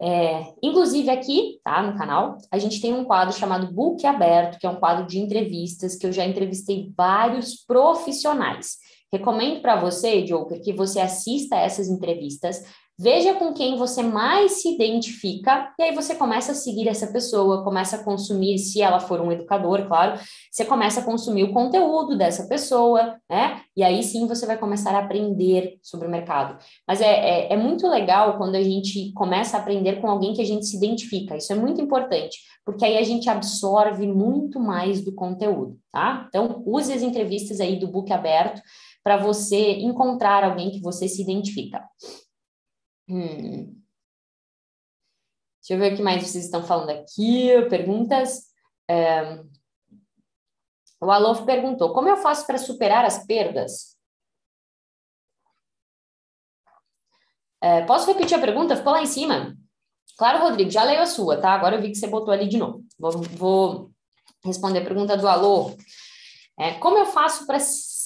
É, 0.00 0.52
inclusive 0.62 1.10
aqui, 1.10 1.58
tá, 1.64 1.82
no 1.82 1.98
canal, 1.98 2.38
a 2.48 2.58
gente 2.58 2.80
tem 2.80 2.94
um 2.94 3.04
quadro 3.04 3.36
chamado 3.36 3.74
Book 3.74 4.06
Aberto, 4.06 4.56
que 4.60 4.68
é 4.68 4.70
um 4.70 4.78
quadro 4.78 5.04
de 5.04 5.18
entrevistas 5.18 5.96
que 5.96 6.06
eu 6.06 6.12
já 6.12 6.24
entrevistei 6.24 6.92
vários 6.96 7.56
profissionais. 7.56 8.76
Recomendo 9.12 9.60
para 9.62 9.80
você, 9.80 10.22
Joker, 10.22 10.62
que 10.62 10.72
você 10.72 11.00
assista 11.00 11.56
essas 11.56 11.88
entrevistas, 11.88 12.62
Veja 13.00 13.32
com 13.34 13.52
quem 13.52 13.76
você 13.76 14.02
mais 14.02 14.60
se 14.60 14.74
identifica, 14.74 15.72
e 15.78 15.84
aí 15.84 15.94
você 15.94 16.16
começa 16.16 16.50
a 16.50 16.54
seguir 16.54 16.88
essa 16.88 17.06
pessoa, 17.06 17.62
começa 17.62 17.94
a 17.94 18.02
consumir, 18.02 18.58
se 18.58 18.82
ela 18.82 18.98
for 18.98 19.20
um 19.20 19.30
educador, 19.30 19.86
claro, 19.86 20.18
você 20.50 20.64
começa 20.64 20.98
a 20.98 21.04
consumir 21.04 21.44
o 21.44 21.52
conteúdo 21.52 22.18
dessa 22.18 22.48
pessoa, 22.48 23.16
né? 23.30 23.60
E 23.76 23.84
aí 23.84 24.02
sim 24.02 24.26
você 24.26 24.44
vai 24.46 24.58
começar 24.58 24.96
a 24.96 24.98
aprender 24.98 25.78
sobre 25.80 26.08
o 26.08 26.10
mercado. 26.10 26.58
Mas 26.88 27.00
é, 27.00 27.06
é, 27.06 27.52
é 27.52 27.56
muito 27.56 27.86
legal 27.86 28.36
quando 28.36 28.56
a 28.56 28.62
gente 28.64 29.12
começa 29.12 29.56
a 29.56 29.60
aprender 29.60 30.00
com 30.00 30.10
alguém 30.10 30.34
que 30.34 30.42
a 30.42 30.46
gente 30.46 30.66
se 30.66 30.76
identifica, 30.76 31.36
isso 31.36 31.52
é 31.52 31.56
muito 31.56 31.80
importante, 31.80 32.36
porque 32.64 32.84
aí 32.84 32.98
a 32.98 33.04
gente 33.04 33.30
absorve 33.30 34.08
muito 34.08 34.58
mais 34.58 35.04
do 35.04 35.14
conteúdo, 35.14 35.78
tá? 35.92 36.26
Então, 36.28 36.64
use 36.66 36.92
as 36.92 37.02
entrevistas 37.02 37.60
aí 37.60 37.78
do 37.78 37.86
book 37.86 38.12
aberto 38.12 38.60
para 39.04 39.16
você 39.16 39.74
encontrar 39.74 40.42
alguém 40.42 40.72
que 40.72 40.80
você 40.80 41.06
se 41.06 41.22
identifica. 41.22 41.80
Hum. 43.08 43.80
Deixa 45.60 45.74
eu 45.74 45.78
ver 45.78 45.92
o 45.92 45.96
que 45.96 46.02
mais 46.02 46.22
vocês 46.22 46.44
estão 46.44 46.62
falando 46.62 46.90
aqui. 46.90 47.48
Perguntas. 47.68 48.48
É... 48.88 49.42
O 51.00 51.10
Alof 51.10 51.44
perguntou: 51.44 51.92
como 51.92 52.08
eu 52.08 52.16
faço 52.16 52.46
para 52.46 52.58
superar 52.58 53.04
as 53.04 53.26
perdas? 53.26 53.96
É, 57.60 57.82
posso 57.82 58.06
repetir 58.06 58.36
a 58.36 58.40
pergunta? 58.40 58.76
Ficou 58.76 58.92
lá 58.92 59.02
em 59.02 59.06
cima? 59.06 59.56
Claro, 60.16 60.40
Rodrigo, 60.40 60.70
já 60.70 60.84
leio 60.84 61.00
a 61.00 61.06
sua, 61.06 61.40
tá? 61.40 61.50
Agora 61.52 61.76
eu 61.76 61.82
vi 61.82 61.90
que 61.90 61.96
você 61.96 62.06
botou 62.06 62.32
ali 62.32 62.48
de 62.48 62.56
novo. 62.56 62.84
Vou, 62.98 63.10
vou 63.10 63.90
responder 64.44 64.80
a 64.80 64.84
pergunta 64.84 65.16
do 65.16 65.28
Alô. 65.28 65.76
É, 66.58 66.72
como 66.74 66.98
eu 66.98 67.06
faço 67.06 67.46
para 67.46 67.58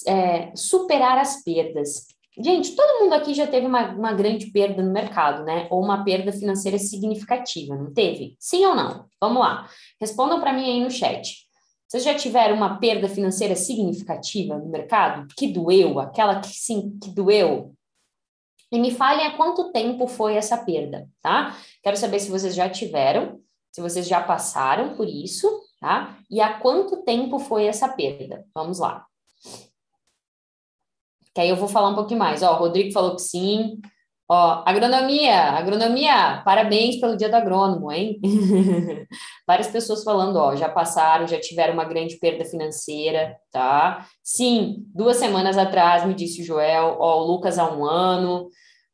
é, 0.07 0.55
superar 0.55 1.17
as 1.17 1.43
perdas. 1.43 2.07
Gente, 2.37 2.75
todo 2.75 3.03
mundo 3.03 3.13
aqui 3.13 3.33
já 3.33 3.45
teve 3.45 3.67
uma, 3.67 3.91
uma 3.91 4.13
grande 4.13 4.47
perda 4.47 4.81
no 4.81 4.91
mercado, 4.91 5.43
né? 5.43 5.67
Ou 5.69 5.83
uma 5.83 6.03
perda 6.03 6.31
financeira 6.31 6.79
significativa, 6.79 7.75
não 7.75 7.93
teve? 7.93 8.35
Sim 8.39 8.65
ou 8.65 8.75
não? 8.75 9.05
Vamos 9.21 9.39
lá. 9.39 9.69
Respondam 10.01 10.39
para 10.39 10.51
mim 10.51 10.63
aí 10.63 10.81
no 10.81 10.89
chat. 10.89 11.43
Vocês 11.87 12.03
já 12.03 12.15
tiveram 12.15 12.55
uma 12.55 12.79
perda 12.79 13.07
financeira 13.07 13.55
significativa 13.55 14.57
no 14.57 14.67
mercado? 14.67 15.27
Que 15.37 15.47
doeu? 15.47 15.99
Aquela 15.99 16.39
que 16.39 16.47
sim, 16.47 16.97
que 16.99 17.11
doeu? 17.11 17.75
E 18.71 18.79
me 18.79 18.89
falem 18.89 19.27
há 19.27 19.37
quanto 19.37 19.71
tempo 19.71 20.07
foi 20.07 20.35
essa 20.35 20.57
perda, 20.57 21.07
tá? 21.21 21.55
Quero 21.83 21.95
saber 21.95 22.19
se 22.19 22.31
vocês 22.31 22.55
já 22.55 22.67
tiveram, 22.67 23.39
se 23.71 23.79
vocês 23.79 24.07
já 24.07 24.19
passaram 24.19 24.95
por 24.95 25.07
isso, 25.07 25.47
tá? 25.79 26.17
E 26.31 26.41
há 26.41 26.57
quanto 26.57 27.03
tempo 27.03 27.37
foi 27.37 27.65
essa 27.65 27.87
perda? 27.87 28.43
Vamos 28.55 28.79
lá. 28.79 29.05
Que 31.33 31.41
aí 31.41 31.49
eu 31.49 31.55
vou 31.55 31.67
falar 31.67 31.89
um 31.89 31.95
pouquinho 31.95 32.19
mais. 32.19 32.43
Ó, 32.43 32.53
o 32.53 32.57
Rodrigo 32.57 32.91
falou 32.91 33.15
que 33.15 33.21
sim. 33.21 33.79
Ó, 34.29 34.63
agronomia, 34.65 35.35
agronomia, 35.35 36.41
parabéns 36.45 36.99
pelo 36.99 37.17
dia 37.17 37.29
do 37.29 37.35
agrônomo, 37.35 37.91
hein? 37.91 38.19
Várias 39.45 39.67
pessoas 39.67 40.03
falando, 40.03 40.37
ó, 40.37 40.55
já 40.55 40.69
passaram, 40.69 41.27
já 41.27 41.39
tiveram 41.39 41.73
uma 41.73 41.83
grande 41.83 42.17
perda 42.17 42.45
financeira, 42.45 43.35
tá? 43.51 44.07
Sim, 44.23 44.85
duas 44.95 45.17
semanas 45.17 45.57
atrás, 45.57 46.05
me 46.05 46.13
disse 46.13 46.41
o 46.41 46.45
Joel, 46.45 46.95
ó, 46.99 47.21
o 47.21 47.27
Lucas 47.27 47.59
há 47.59 47.69
um 47.71 47.85
ano, 47.85 48.47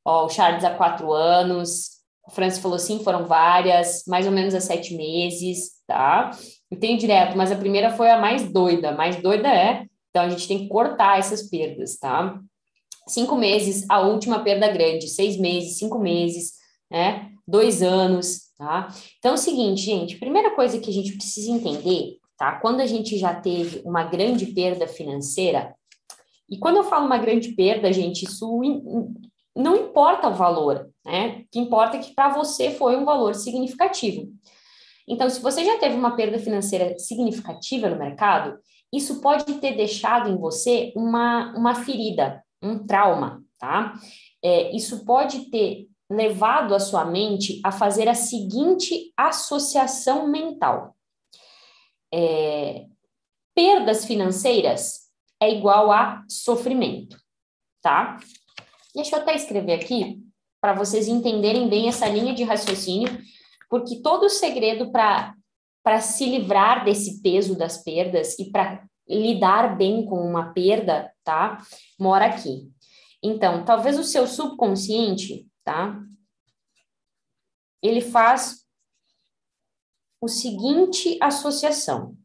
ó, 0.04 0.26
o 0.26 0.30
Charles 0.30 0.64
há 0.64 0.72
quatro 0.72 1.14
anos, 1.14 2.00
o 2.28 2.32
Francis 2.32 2.62
falou 2.62 2.80
sim, 2.80 3.04
foram 3.04 3.26
várias, 3.26 4.04
mais 4.08 4.26
ou 4.26 4.32
menos 4.32 4.56
há 4.56 4.60
sete 4.60 4.96
meses, 4.96 5.72
tá? 5.88 6.32
E 6.72 6.76
tem 6.76 6.98
direto, 6.98 7.38
mas 7.38 7.52
a 7.52 7.56
primeira 7.56 7.92
foi 7.92 8.10
a 8.10 8.20
mais 8.20 8.52
doida, 8.52 8.92
mais 8.92 9.16
doida 9.22 9.48
é, 9.48 9.86
então 10.10 10.24
a 10.24 10.30
gente 10.30 10.48
tem 10.48 10.60
que 10.60 10.68
cortar 10.68 11.20
essas 11.20 11.50
perdas, 11.50 11.98
tá? 11.98 12.40
cinco 13.10 13.36
meses, 13.36 13.86
a 13.90 14.00
última 14.00 14.40
perda 14.40 14.72
grande, 14.72 15.08
seis 15.08 15.38
meses, 15.38 15.78
cinco 15.78 16.00
meses, 16.00 16.54
né? 16.90 17.32
Dois 17.48 17.82
anos, 17.82 18.52
tá? 18.58 18.88
Então 19.18 19.32
é 19.32 19.34
o 19.34 19.38
seguinte, 19.38 19.82
gente, 19.82 20.18
primeira 20.18 20.56
coisa 20.56 20.80
que 20.80 20.90
a 20.90 20.94
gente 20.94 21.14
precisa 21.14 21.52
entender, 21.52 22.18
tá? 22.38 22.60
Quando 22.60 22.80
a 22.80 22.86
gente 22.86 23.18
já 23.18 23.34
teve 23.34 23.82
uma 23.84 24.04
grande 24.04 24.48
perda 24.48 24.88
financeira, 24.88 25.76
e 26.50 26.58
quando 26.58 26.78
eu 26.78 26.84
falo 26.84 27.06
uma 27.06 27.18
grande 27.18 27.50
perda, 27.50 27.92
gente, 27.92 28.26
isso 28.26 28.62
não 29.56 29.76
importa 29.76 30.30
o 30.30 30.34
valor, 30.34 30.90
né? 31.06 31.42
O 31.42 31.46
que 31.52 31.60
importa 31.60 31.98
é 31.98 32.00
que 32.00 32.14
para 32.14 32.30
você 32.30 32.72
foi 32.72 32.96
um 32.96 33.06
valor 33.06 33.36
significativo. 33.36 34.32
Então, 35.08 35.28
se 35.28 35.42
você 35.42 35.66
já 35.66 35.78
teve 35.80 35.96
uma 35.96 36.16
perda 36.16 36.38
financeira 36.38 36.98
significativa 37.00 37.90
no 37.90 37.98
mercado, 37.98 38.60
isso 38.92 39.22
pode 39.22 39.56
ter 39.56 39.76
deixado 39.76 40.30
em 40.30 40.38
você 40.38 40.92
uma, 40.96 41.54
uma 41.56 41.76
ferida, 41.76 42.44
um 42.62 42.86
trauma, 42.86 43.44
tá? 43.58 43.94
É, 44.44 44.76
isso 44.76 45.06
pode 45.06 45.50
ter 45.50 45.88
levado 46.10 46.74
a 46.74 46.80
sua 46.80 47.06
mente 47.06 47.62
a 47.64 47.72
fazer 47.72 48.08
a 48.08 48.16
seguinte 48.16 49.14
associação 49.16 50.28
mental: 50.28 50.96
é, 52.14 52.86
perdas 53.54 54.06
financeiras 54.06 55.10
é 55.42 55.52
igual 55.52 55.92
a 55.92 56.24
sofrimento, 56.28 57.18
tá? 57.82 58.18
Deixa 58.96 59.16
eu 59.16 59.22
até 59.22 59.36
escrever 59.36 59.74
aqui 59.74 60.20
para 60.60 60.74
vocês 60.74 61.08
entenderem 61.08 61.70
bem 61.70 61.88
essa 61.88 62.08
linha 62.08 62.34
de 62.34 62.44
raciocínio, 62.44 63.18
porque 63.70 64.02
todo 64.02 64.24
o 64.26 64.30
segredo 64.30 64.92
para 64.92 65.34
para 65.84 66.02
se 66.02 66.26
livrar 66.26 66.84
desse 66.84 67.22
peso 67.22 67.58
das 67.58 67.84
perdas 67.84 68.38
e 68.38 68.52
para 68.52 68.88
lidar 69.08 69.76
bem 69.78 70.06
com 70.06 70.20
uma 70.20 70.54
perda, 70.54 71.12
tá? 71.24 71.64
Mora 72.00 72.28
aqui. 72.28 72.72
Então, 73.24 73.66
talvez 73.66 73.98
o 73.98 74.04
seu 74.04 74.28
subconsciente, 74.28 75.48
tá? 75.64 76.00
Ele 77.82 78.02
faz 78.02 78.66
o 80.22 80.28
seguinte 80.28 81.18
associação: 81.22 82.16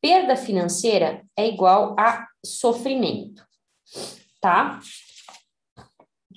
perda 0.00 0.36
financeira 0.36 1.24
é 1.36 1.48
igual 1.48 1.94
a 1.98 2.26
sofrimento, 2.44 3.46
tá? 4.40 4.80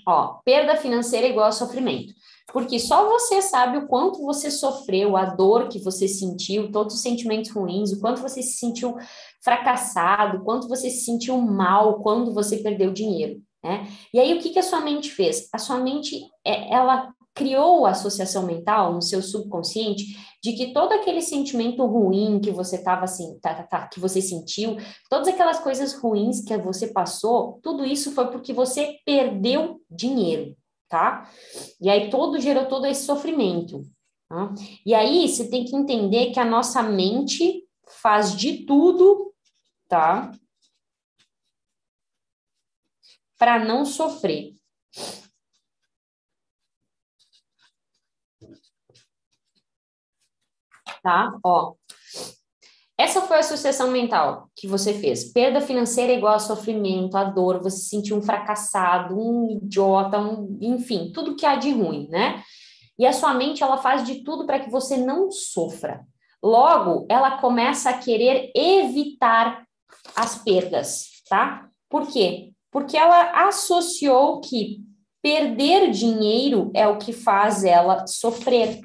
Ó, 0.08 0.42
perda 0.44 0.76
financeira 0.78 1.28
é 1.28 1.30
igual 1.30 1.48
a 1.48 1.52
sofrimento. 1.52 2.14
Porque 2.52 2.80
só 2.80 3.08
você 3.08 3.42
sabe 3.42 3.78
o 3.78 3.88
quanto 3.88 4.22
você 4.22 4.52
sofreu, 4.52 5.16
a 5.16 5.26
dor 5.26 5.70
que 5.70 5.80
você 5.80 6.08
sentiu, 6.08 6.72
todos 6.72 6.96
os 6.96 7.02
sentimentos 7.02 7.52
ruins, 7.52 7.92
o 7.92 8.00
quanto 8.00 8.22
você 8.22 8.42
se 8.42 8.58
sentiu 8.58 8.96
fracassado, 9.42 10.38
o 10.38 10.44
quanto 10.44 10.68
você 10.68 10.90
se 10.90 11.06
sentiu 11.06 11.38
mal 11.38 12.00
quando 12.02 12.34
você 12.34 12.58
perdeu 12.58 12.92
dinheiro, 12.92 13.42
né? 13.64 13.88
E 14.14 14.20
aí 14.20 14.34
o 14.34 14.40
que, 14.40 14.50
que 14.50 14.60
a 14.60 14.64
sua 14.64 14.82
mente 14.82 15.10
fez? 15.12 15.48
A 15.54 15.58
sua 15.58 15.78
mente, 15.80 16.22
é, 16.46 16.74
ela 16.74 17.14
criou 17.34 17.86
a 17.86 17.92
associação 17.92 18.46
mental 18.46 18.94
no 18.94 19.02
seu 19.02 19.22
subconsciente 19.22 20.04
de 20.44 20.54
que 20.54 20.74
todo 20.74 20.92
aquele 20.92 21.22
sentimento 21.22 21.86
ruim 21.86 22.42
que 22.42 22.52
você 22.52 22.84
tava 22.84 23.06
assim, 23.06 23.40
tá, 23.42 23.54
tá, 23.54 23.64
tá, 23.64 23.88
que 23.88 24.00
você 24.00 24.22
sentiu, 24.22 24.76
todas 25.10 25.30
aquelas 25.30 25.60
coisas 25.60 25.94
ruins 25.94 26.44
que 26.44 26.58
você 26.58 26.88
passou, 26.88 27.60
tudo 27.64 27.86
isso 27.86 28.12
foi 28.12 28.30
porque 28.30 28.52
você 28.52 28.98
perdeu 29.06 29.80
dinheiro 29.90 30.56
tá? 30.92 31.32
E 31.80 31.90
aí 31.90 32.10
todo 32.10 32.38
gerou 32.38 32.66
todo 32.66 32.86
esse 32.86 33.06
sofrimento. 33.06 33.82
Tá? 34.28 34.54
E 34.86 34.94
aí 34.94 35.28
você 35.28 35.50
tem 35.50 35.64
que 35.64 35.74
entender 35.74 36.32
que 36.32 36.40
a 36.40 36.46
nossa 36.46 36.84
mente 36.84 37.66
faz 38.02 38.36
de 38.36 38.66
tudo, 38.66 39.34
tá? 39.88 40.32
Para 43.38 43.58
não 43.64 43.86
sofrer. 43.86 44.54
Tá? 51.02 51.40
Ó, 51.44 51.76
essa 53.02 53.22
foi 53.22 53.38
a 53.38 53.40
associação 53.40 53.90
mental 53.90 54.50
que 54.56 54.68
você 54.68 54.94
fez. 54.94 55.32
Perda 55.32 55.60
financeira 55.60 56.14
é 56.14 56.18
igual 56.18 56.36
a 56.36 56.40
sofrimento, 56.40 57.18
a 57.18 57.24
dor, 57.24 57.62
você 57.62 57.78
se 57.78 57.90
sentiu 57.90 58.16
um 58.16 58.22
fracassado, 58.22 59.18
um 59.18 59.58
idiota, 59.64 60.20
um, 60.20 60.58
enfim, 60.62 61.12
tudo 61.12 61.36
que 61.36 61.46
há 61.46 61.56
de 61.56 61.72
ruim, 61.72 62.08
né? 62.10 62.44
E 63.00 63.06
a 63.06 63.12
sua 63.14 63.34
mente, 63.34 63.64
ela 63.64 63.78
faz 63.78 64.04
de 64.04 64.24
tudo 64.24 64.46
para 64.46 64.60
que 64.60 64.70
você 64.70 64.98
não 64.98 65.32
sofra. 65.32 66.06
Logo, 66.44 67.08
ela 67.10 67.38
começa 67.40 67.90
a 67.90 67.98
querer 67.98 68.52
evitar 68.56 69.64
as 70.16 70.36
perdas, 70.36 71.24
tá? 71.28 71.68
Por 71.90 72.08
quê? 72.08 72.52
Porque 72.72 72.96
ela 72.96 73.48
associou 73.48 74.42
que 74.42 74.82
perder 75.22 75.90
dinheiro 75.90 76.72
é 76.74 76.88
o 76.88 76.98
que 76.98 77.14
faz 77.14 77.64
ela 77.64 78.06
sofrer, 78.06 78.80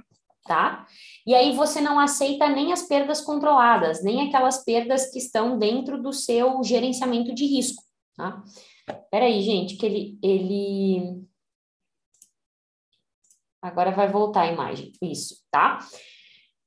tá? 0.47 0.87
E 1.27 1.35
aí 1.35 1.57
você 1.57 1.81
não 1.81 1.99
aceita 1.99 2.49
nem 2.49 2.73
as 2.73 2.83
perdas 2.83 3.21
controladas, 3.21 4.03
nem 4.03 4.29
aquelas 4.29 4.65
perdas 4.65 5.11
que 5.11 5.19
estão 5.19 5.59
dentro 5.59 6.01
do 6.01 6.13
seu 6.13 6.63
gerenciamento 6.63 7.35
de 7.35 7.45
risco, 7.45 7.83
tá? 8.17 8.43
Peraí, 9.11 9.43
gente, 9.43 9.77
que 9.77 9.85
ele, 9.85 10.19
ele... 10.23 11.27
Agora 13.61 13.91
vai 13.91 14.09
voltar 14.09 14.43
a 14.43 14.53
imagem, 14.53 14.93
isso, 15.03 15.43
tá? 15.51 15.81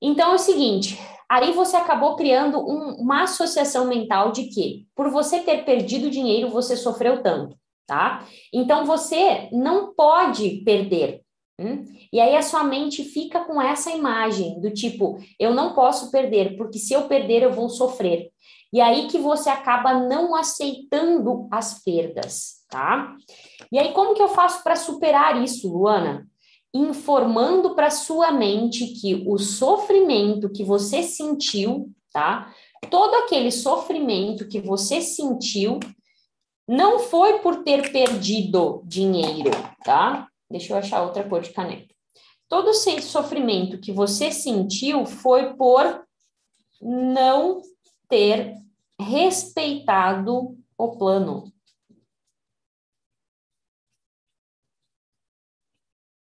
Então 0.01 0.33
é 0.33 0.35
o 0.35 0.39
seguinte, 0.39 0.97
aí 1.29 1.53
você 1.53 1.77
acabou 1.77 2.17
criando 2.17 2.59
um, 2.59 2.95
uma 2.95 3.23
associação 3.23 3.87
mental 3.87 4.33
de 4.33 4.45
que, 4.45 4.87
por 4.93 5.09
você 5.09 5.39
ter 5.39 5.63
perdido 5.63 6.09
dinheiro, 6.09 6.49
você 6.49 6.75
sofreu 6.75 7.23
tanto, 7.23 7.57
tá? 7.87 8.25
Então 8.53 8.85
você 8.85 9.49
não 9.53 9.93
pode 9.93 10.61
perder, 10.65 11.21
Hum? 11.59 11.83
E 12.13 12.21
aí 12.21 12.37
a 12.37 12.41
sua 12.41 12.63
mente 12.63 13.03
fica 13.03 13.41
com 13.41 13.61
essa 13.61 13.91
imagem 13.91 14.61
do 14.61 14.71
tipo, 14.71 15.19
eu 15.37 15.53
não 15.53 15.73
posso 15.73 16.09
perder, 16.09 16.55
porque 16.55 16.79
se 16.79 16.93
eu 16.93 17.03
perder 17.03 17.43
eu 17.43 17.51
vou 17.51 17.69
sofrer. 17.69 18.31
E 18.71 18.79
aí 18.79 19.07
que 19.07 19.17
você 19.17 19.49
acaba 19.49 19.93
não 19.93 20.33
aceitando 20.33 21.49
as 21.51 21.83
perdas, 21.83 22.63
tá? 22.69 23.13
E 23.69 23.77
aí 23.77 23.91
como 23.91 24.13
que 24.13 24.21
eu 24.21 24.29
faço 24.29 24.63
para 24.63 24.77
superar 24.77 25.43
isso, 25.43 25.67
Luana? 25.67 26.25
Informando 26.73 27.75
para 27.75 27.89
sua 27.89 28.31
mente 28.31 28.87
que 28.93 29.25
o 29.27 29.37
sofrimento 29.37 30.49
que 30.49 30.63
você 30.63 31.03
sentiu, 31.03 31.91
tá? 32.13 32.53
Todo 32.89 33.15
aquele 33.15 33.51
sofrimento 33.51 34.47
que 34.47 34.61
você 34.61 35.01
sentiu 35.01 35.79
não 36.65 36.99
foi 36.99 37.39
por 37.39 37.63
ter 37.63 37.91
perdido 37.91 38.81
dinheiro, 38.85 39.49
tá? 39.83 40.28
Deixa 40.49 40.73
eu 40.73 40.77
achar 40.77 41.03
outra 41.03 41.27
cor 41.27 41.41
de 41.41 41.51
caneta. 41.51 41.93
Todo 42.47 42.71
esse 42.71 43.01
sofrimento 43.01 43.79
que 43.79 43.91
você 43.91 44.31
sentiu 44.31 45.05
foi 45.05 45.53
por 45.53 46.03
não 46.81 47.61
ter 48.07 48.55
respeitado 48.99 50.57
o 50.77 50.97
plano. 50.97 51.53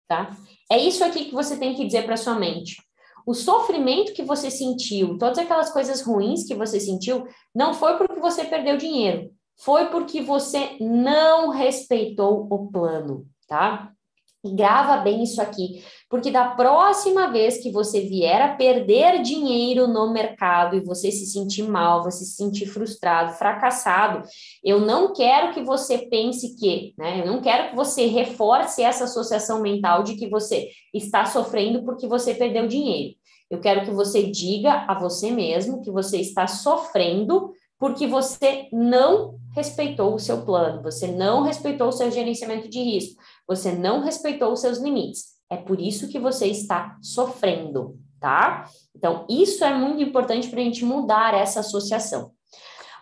Tá? 0.07 0.35
É 0.71 0.77
isso 0.77 1.03
aqui 1.03 1.25
que 1.25 1.33
você 1.33 1.57
tem 1.57 1.75
que 1.75 1.85
dizer 1.85 2.05
para 2.05 2.17
sua 2.17 2.35
mente. 2.35 2.77
O 3.25 3.33
sofrimento 3.33 4.13
que 4.13 4.23
você 4.23 4.49
sentiu, 4.49 5.17
todas 5.17 5.37
aquelas 5.37 5.71
coisas 5.71 6.01
ruins 6.01 6.45
que 6.45 6.55
você 6.55 6.79
sentiu, 6.79 7.27
não 7.53 7.73
foi 7.73 7.97
porque 7.97 8.19
você 8.19 8.43
perdeu 8.45 8.77
dinheiro, 8.77 9.31
foi 9.55 9.89
porque 9.89 10.21
você 10.21 10.77
não 10.79 11.49
respeitou 11.49 12.47
o 12.49 12.71
plano, 12.71 13.27
tá? 13.47 13.93
E 14.41 14.55
grava 14.55 14.97
bem 14.97 15.21
isso 15.21 15.41
aqui, 15.41 15.83
porque 16.09 16.31
da 16.31 16.51
próxima 16.51 17.29
vez 17.29 17.57
que 17.57 17.69
você 17.73 17.99
vier 17.99 18.41
a 18.41 18.55
perder 18.55 19.21
dinheiro 19.21 19.85
no 19.85 20.13
mercado 20.13 20.77
e 20.77 20.79
você 20.79 21.11
se 21.11 21.25
sentir 21.25 21.63
mal, 21.63 22.03
você 22.03 22.23
se 22.23 22.37
sentir 22.37 22.65
frustrado, 22.65 23.33
fracassado, 23.33 24.25
eu 24.63 24.79
não 24.79 25.11
quero 25.11 25.53
que 25.53 25.61
você 25.61 25.97
pense 25.97 26.55
que, 26.55 26.93
né? 26.97 27.19
Eu 27.19 27.25
não 27.25 27.41
quero 27.41 27.71
que 27.71 27.75
você 27.75 28.05
reforce 28.05 28.81
essa 28.81 29.03
associação 29.03 29.61
mental 29.61 30.03
de 30.03 30.15
que 30.15 30.29
você 30.29 30.69
está 30.93 31.25
sofrendo 31.25 31.83
porque 31.83 32.07
você 32.07 32.33
perdeu 32.33 32.65
dinheiro. 32.65 33.15
Eu 33.49 33.59
quero 33.59 33.83
que 33.83 33.91
você 33.91 34.23
diga 34.23 34.85
a 34.87 34.97
você 34.97 35.31
mesmo 35.31 35.81
que 35.81 35.91
você 35.91 36.17
está 36.17 36.47
sofrendo 36.47 37.51
porque 37.79 38.05
você 38.05 38.67
não 38.71 39.39
respeitou 39.55 40.13
o 40.13 40.19
seu 40.19 40.45
plano, 40.45 40.83
você 40.83 41.07
não 41.07 41.43
respeitou 41.43 41.87
o 41.87 41.91
seu 41.91 42.11
gerenciamento 42.11 42.69
de 42.69 42.79
risco, 42.81 43.21
você 43.49 43.71
não 43.71 44.01
respeitou 44.01 44.53
os 44.53 44.61
seus 44.61 44.77
limites. 44.77 45.39
É 45.49 45.57
por 45.57 45.81
isso 45.81 46.07
que 46.07 46.19
você 46.19 46.45
está 46.45 46.95
sofrendo, 47.01 47.99
tá? 48.19 48.69
Então, 48.95 49.25
isso 49.27 49.65
é 49.65 49.73
muito 49.73 50.03
importante 50.03 50.47
para 50.47 50.61
a 50.61 50.63
gente 50.63 50.85
mudar 50.85 51.33
essa 51.33 51.61
associação. 51.61 52.31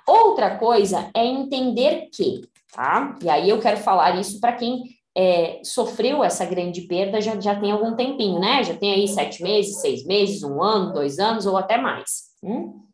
Outra 0.07 0.57
coisa 0.57 1.11
é 1.13 1.25
entender 1.25 2.09
que, 2.13 2.41
tá? 2.73 3.15
E 3.21 3.29
aí 3.29 3.49
eu 3.49 3.59
quero 3.59 3.77
falar 3.77 4.17
isso 4.17 4.39
para 4.39 4.53
quem 4.53 4.85
é, 5.15 5.59
sofreu 5.63 6.23
essa 6.23 6.45
grande 6.45 6.81
perda 6.81 7.19
já, 7.19 7.37
já 7.39 7.59
tem 7.59 7.71
algum 7.71 7.95
tempinho, 7.95 8.39
né? 8.39 8.63
Já 8.63 8.75
tem 8.77 8.93
aí 8.93 9.07
sete 9.07 9.43
meses, 9.43 9.81
seis 9.81 10.05
meses, 10.05 10.43
um 10.43 10.63
ano, 10.63 10.93
dois 10.93 11.19
anos 11.19 11.45
ou 11.45 11.57
até 11.57 11.77
mais. 11.77 12.27
Hum? 12.41 12.87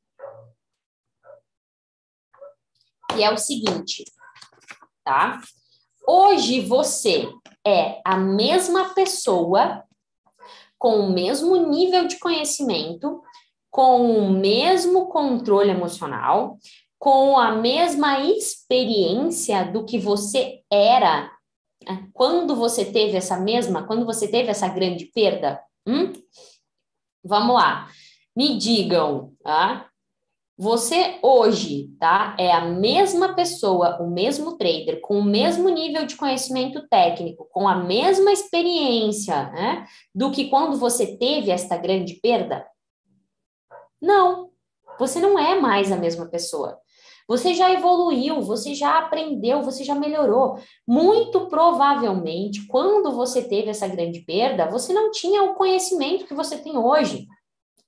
que 3.16 3.24
é 3.24 3.32
o 3.32 3.38
seguinte, 3.38 4.04
tá? 5.04 5.40
Hoje 6.08 6.62
você 6.62 7.30
é 7.66 8.02
a 8.06 8.18
mesma 8.18 8.94
pessoa 8.94 9.84
com 10.78 11.00
o 11.00 11.12
mesmo 11.12 11.56
nível 11.56 12.08
de 12.08 12.20
conhecimento, 12.20 13.22
com 13.72 14.18
o 14.18 14.30
mesmo 14.30 15.08
controle 15.08 15.72
emocional, 15.72 16.58
com 17.00 17.38
a 17.38 17.54
mesma 17.54 18.20
experiência 18.20 19.66
do 19.66 19.86
que 19.86 19.98
você 19.98 20.62
era 20.72 21.32
né? 21.88 22.08
quando 22.14 22.56
você 22.56 22.86
teve 22.86 23.18
essa 23.18 23.38
mesma, 23.38 23.86
quando 23.86 24.06
você 24.06 24.28
teve 24.28 24.50
essa 24.50 24.68
grande 24.68 25.06
perda. 25.06 25.62
Hum? 25.88 26.14
Vamos 27.24 27.56
lá. 27.56 27.90
Me 28.36 28.58
digam, 28.58 29.34
tá? 29.44 29.90
Você 30.64 31.20
hoje, 31.22 31.90
tá? 32.00 32.38
É 32.40 32.50
a 32.54 32.64
mesma 32.64 33.36
pessoa, 33.36 34.02
o 34.02 34.10
mesmo 34.10 34.58
trader, 34.58 35.02
com 35.02 35.20
o 35.20 35.24
mesmo 35.24 35.68
nível 35.68 36.06
de 36.06 36.16
conhecimento 36.16 36.88
técnico, 36.88 37.50
com 37.52 37.68
a 37.68 37.76
mesma 37.76 38.32
experiência, 38.32 39.52
né? 39.52 39.86
Do 40.16 40.32
que 40.32 40.50
quando 40.50 40.78
você 40.78 41.18
teve 41.18 41.52
esta 41.52 41.76
grande 41.76 42.14
perda? 42.14 42.66
Não, 44.02 44.52
você 44.98 45.20
não 45.20 45.38
é 45.38 45.60
mais 45.60 45.92
a 45.92 45.98
mesma 45.98 46.28
pessoa. 46.28 46.80
Você 47.28 47.54
já 47.54 47.70
evoluiu, 47.70 48.42
você 48.42 48.74
já 48.74 49.00
aprendeu, 49.00 49.64
você 49.64 49.84
já 49.84 49.96
melhorou. 49.96 50.58
Muito 50.88 51.50
provavelmente, 51.50 52.66
quando 52.68 53.12
você 53.12 53.42
teve 53.42 53.70
essa 53.70 53.88
grande 53.90 54.22
perda, 54.22 54.70
você 54.70 54.94
não 54.94 55.12
tinha 55.12 55.44
o 55.44 55.56
conhecimento 55.56 56.26
que 56.26 56.34
você 56.34 56.58
tem 56.58 56.78
hoje. 56.78 57.28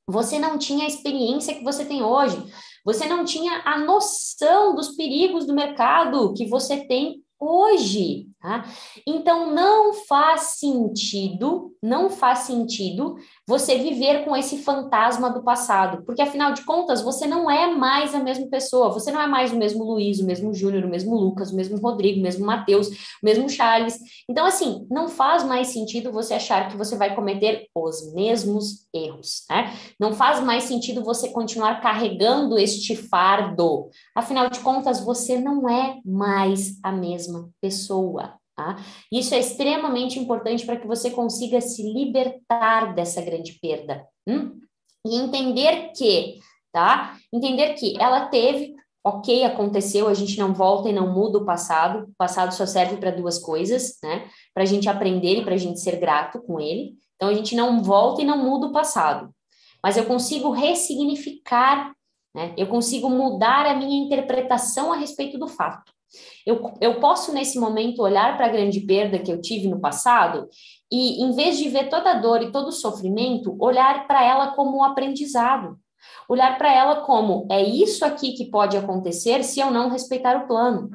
Você 0.08 0.38
não 0.38 0.58
tinha 0.58 0.86
a 0.86 0.88
experiência 0.88 1.56
que 1.56 1.64
você 1.64 1.86
tem 1.86 2.04
hoje. 2.04 2.38
Você 2.86 3.08
não 3.08 3.26
tinha 3.26 3.62
a 3.66 3.80
noção 3.80 4.76
dos 4.76 4.96
perigos 4.96 5.46
do 5.48 5.54
mercado 5.56 6.34
que 6.34 6.48
você 6.48 6.86
tem 6.86 7.24
hoje, 7.40 8.28
tá? 8.40 8.64
Então 9.06 9.54
não 9.54 9.94
faz 9.94 10.58
sentido, 10.60 11.76
não 11.82 12.10
faz 12.10 12.40
sentido 12.40 13.16
você 13.48 13.78
viver 13.78 14.26
com 14.26 14.36
esse 14.36 14.58
fantasma 14.64 15.30
do 15.30 15.44
passado, 15.44 16.04
porque 16.04 16.22
afinal 16.22 16.54
de 16.54 16.64
contas 16.64 17.02
você 17.02 17.28
não 17.28 17.50
é 17.50 17.74
mais 17.76 18.16
a 18.16 18.20
mesma 18.20 18.48
pessoa, 18.48 18.92
você 18.92 19.12
não 19.12 19.22
é 19.22 19.28
mais 19.28 19.52
o 19.54 19.58
mesmo 19.58 19.84
Luiz, 19.84 20.20
o 20.20 20.26
mesmo 20.26 20.54
Júnior, 20.54 20.84
o 20.84 20.90
mesmo 20.90 21.16
Lucas, 21.16 21.52
o 21.52 21.56
mesmo 21.56 21.78
Rodrigo, 21.78 22.20
o 22.20 22.24
mesmo 22.24 22.46
Matheus, 22.46 22.88
o 22.88 22.94
mesmo 23.24 23.48
Charles. 23.48 24.00
Então 24.28 24.46
assim, 24.46 24.88
não 24.90 25.08
faz 25.08 25.44
mais 25.44 25.68
sentido 25.68 26.12
você 26.12 26.34
achar 26.34 26.70
que 26.70 26.78
você 26.78 26.98
vai 26.98 27.14
cometer 27.14 27.68
os 27.76 28.14
mesmos 28.14 28.88
erros, 28.94 29.44
né? 29.50 29.74
Não 30.00 30.14
faz 30.14 30.40
mais 30.40 30.64
sentido 30.64 31.04
você 31.04 31.30
continuar 31.30 31.82
carregando 31.82 32.58
este 32.58 32.96
fardo. 32.96 33.90
Afinal 34.16 34.50
de 34.50 34.60
contas, 34.60 35.00
você 35.00 35.38
não 35.38 35.70
é 35.70 36.00
mais 36.04 36.80
a 36.82 36.92
mesma 36.92 37.50
pessoa. 37.62 38.40
Tá? 38.56 38.78
Isso 39.12 39.36
é 39.36 39.40
extremamente 39.40 40.18
importante 40.18 40.66
para 40.66 40.78
que 40.78 40.88
você 40.88 41.12
consiga 41.12 41.60
se 41.60 41.84
libertar 41.92 42.96
dessa 42.96 43.22
grande 43.22 43.60
perda. 43.60 44.08
Hum? 44.28 44.62
E 45.06 45.18
entender 45.18 45.92
que, 45.94 46.40
tá? 46.72 47.18
Entender 47.34 47.74
que 47.74 48.02
ela 48.02 48.28
teve, 48.28 48.74
ok, 49.04 49.44
aconteceu, 49.44 50.08
a 50.08 50.14
gente 50.14 50.40
não 50.40 50.54
volta 50.54 50.90
e 50.90 50.94
não 50.94 51.14
muda 51.14 51.40
o 51.40 51.46
passado. 51.46 52.06
O 52.06 52.16
passado 52.18 52.54
só 52.54 52.66
serve 52.66 52.96
para 52.98 53.12
duas 53.12 53.38
coisas, 53.38 53.98
né? 54.02 54.30
Para 54.54 54.64
a 54.64 54.66
gente 54.66 54.88
aprender 54.88 55.40
e 55.40 55.44
para 55.44 55.56
a 55.56 55.60
gente 55.60 55.80
ser 55.82 56.00
grato 56.00 56.42
com 56.42 56.60
ele. 56.60 56.96
Então 57.16 57.30
a 57.30 57.34
gente 57.34 57.56
não 57.56 57.84
volta 57.84 58.22
e 58.22 58.26
não 58.26 58.38
muda 58.38 58.68
o 58.68 58.72
passado. 58.72 59.30
Mas 59.84 59.98
eu 59.98 60.06
consigo 60.06 60.50
ressignificar, 60.50 61.94
né? 62.34 62.54
Eu 62.58 62.68
consigo 62.68 63.10
mudar 63.10 63.66
a 63.66 63.76
minha 63.76 64.04
interpretação 64.04 64.94
a 64.94 64.96
respeito 64.96 65.38
do 65.38 65.48
fato. 65.48 65.95
Eu, 66.46 66.74
eu 66.80 67.00
posso, 67.00 67.34
nesse 67.34 67.60
momento, 67.60 68.02
olhar 68.02 68.38
para 68.38 68.46
a 68.46 68.52
grande 68.52 68.80
perda 68.82 69.20
que 69.20 69.32
eu 69.32 69.42
tive 69.42 69.68
no 69.68 69.80
passado 69.80 70.48
e, 70.92 71.24
em 71.24 71.32
vez 71.34 71.58
de 71.58 71.70
ver 71.70 71.90
toda 71.90 72.12
a 72.12 72.20
dor 72.20 72.42
e 72.42 72.52
todo 72.52 72.68
o 72.68 72.74
sofrimento, 72.74 73.56
olhar 73.60 74.08
para 74.08 74.24
ela 74.24 74.52
como 74.52 74.78
um 74.78 74.84
aprendizado. 74.84 75.78
Olhar 76.28 76.58
para 76.58 76.74
ela 76.74 77.02
como 77.02 77.48
é 77.52 77.64
isso 77.64 78.04
aqui 78.04 78.34
que 78.34 78.50
pode 78.50 78.78
acontecer 78.78 79.44
se 79.44 79.60
eu 79.60 79.72
não 79.72 79.90
respeitar 79.90 80.44
o 80.44 80.48
plano. 80.48 80.90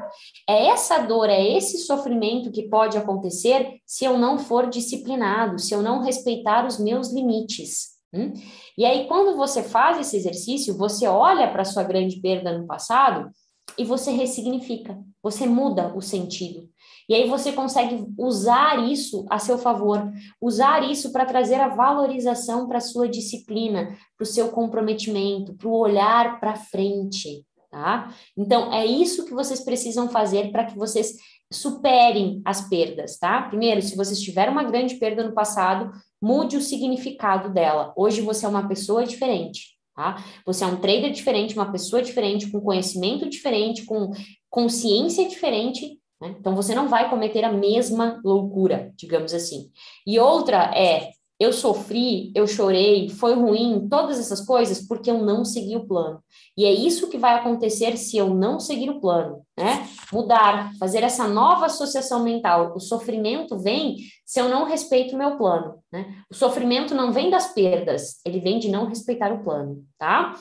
É 0.49 0.67
essa 0.67 0.99
dor, 0.99 1.29
é 1.29 1.57
esse 1.57 1.79
sofrimento 1.79 2.51
que 2.51 2.69
pode 2.69 2.97
acontecer 2.97 3.79
se 3.87 4.05
eu 4.05 4.19
não 4.19 4.39
for 4.39 4.69
disciplinado, 4.69 5.59
se 5.59 5.75
eu 5.75 5.83
não 5.83 6.01
respeitar 6.01 6.67
os 6.67 6.79
meus 6.79 7.13
limites. 7.13 7.91
Hum? 8.13 8.33
E 8.77 8.85
aí, 8.85 9.07
quando 9.07 9.37
você 9.37 9.63
faz 9.63 9.99
esse 9.99 10.17
exercício, 10.17 10.77
você 10.77 11.07
olha 11.07 11.51
para 11.51 11.63
a 11.63 11.65
sua 11.65 11.85
grande 11.85 12.21
perda 12.21 12.57
no 12.57 12.67
passado 12.67 13.31
e 13.77 13.85
você 13.85 14.11
ressignifica, 14.11 14.99
você 15.23 15.47
muda 15.47 15.93
o 15.97 16.01
sentido. 16.01 16.69
E 17.09 17.15
aí 17.15 17.29
você 17.29 17.53
consegue 17.53 18.07
usar 18.17 18.89
isso 18.89 19.27
a 19.29 19.39
seu 19.39 19.59
favor, 19.59 20.11
usar 20.41 20.89
isso 20.89 21.13
para 21.13 21.27
trazer 21.27 21.61
a 21.61 21.69
valorização 21.69 22.69
para 22.69 22.79
a 22.79 22.83
sua 22.83 23.09
disciplina, 23.09 23.97
para 24.17 24.25
o 24.25 24.27
seu 24.27 24.49
comprometimento, 24.51 25.55
para 25.55 25.69
o 25.69 25.77
olhar 25.77 26.39
para 26.39 26.55
frente, 26.55 27.45
tá? 27.71 28.15
Então, 28.37 28.73
é 28.73 28.87
isso 28.87 29.25
que 29.25 29.35
vocês 29.35 29.61
precisam 29.61 30.09
fazer 30.09 30.53
para 30.53 30.65
que 30.65 30.79
vocês 30.79 31.17
superem 31.53 32.41
as 32.45 32.69
perdas, 32.69 33.19
tá? 33.19 33.43
Primeiro, 33.43 33.83
se 33.83 33.97
vocês 33.97 34.21
tiveram 34.21 34.53
uma 34.53 34.65
grande 34.65 34.95
perda 34.97 35.25
no 35.25 35.35
passado, 35.35 35.91
mude 36.23 36.57
o 36.57 36.63
significado 36.63 37.53
dela. 37.53 37.93
Hoje 37.97 38.21
você 38.21 38.47
é 38.47 38.49
uma 38.49 38.69
pessoa 38.69 39.05
diferente. 39.05 39.80
Tá? 39.95 40.25
Você 40.47 40.65
é 40.65 40.67
um 40.67 40.77
trader 40.77 41.13
diferente, 41.13 41.55
uma 41.55 41.71
pessoa 41.71 42.01
diferente, 42.01 42.51
com 42.51 42.61
conhecimento 42.61 43.29
diferente, 43.29 43.85
com 43.85 44.11
consciência 44.49 45.29
diferente, 45.29 46.01
né? 46.21 46.37
Então 46.39 46.55
você 46.55 46.75
não 46.75 46.89
vai 46.89 47.09
cometer 47.09 47.45
a 47.45 47.53
mesma 47.53 48.21
loucura, 48.25 48.93
digamos 48.97 49.33
assim. 49.33 49.71
E 50.07 50.19
outra 50.19 50.73
é 50.77 51.11
eu 51.41 51.55
sofri, 51.55 52.31
eu 52.35 52.47
chorei, 52.47 53.09
foi 53.09 53.35
ruim, 53.35 53.89
todas 53.89 54.19
essas 54.19 54.43
coisas 54.43 54.87
porque 54.87 55.11
eu 55.11 55.25
não 55.25 55.43
segui 55.43 55.75
o 55.75 55.87
plano. 55.87 56.23
E 56.55 56.67
é 56.67 56.71
isso 56.71 57.09
que 57.09 57.17
vai 57.17 57.35
acontecer 57.35 57.97
se 57.97 58.19
eu 58.19 58.29
não 58.29 58.61
seguir 58.61 58.91
o 58.91 59.01
plano, 59.01 59.41
né? 59.59 59.89
Mudar, 60.13 60.71
fazer 60.79 61.03
essa 61.03 61.27
nova 61.27 61.65
associação 61.65 62.23
mental. 62.23 62.75
O 62.77 62.79
sofrimento 62.79 63.59
vem 63.59 63.97
se 64.27 64.39
eu 64.39 64.51
não 64.51 64.67
respeito 64.67 65.15
o 65.15 65.19
meu 65.19 65.39
plano, 65.39 65.79
né? 65.91 66.15
O 66.31 66.35
sofrimento 66.35 66.95
não 66.95 67.11
vem 67.11 67.31
das 67.31 67.55
perdas, 67.55 68.21
ele 68.27 68.39
vem 68.39 68.59
de 68.59 68.69
não 68.69 68.85
respeitar 68.85 69.33
o 69.33 69.43
plano, 69.43 69.83
tá? 69.99 70.35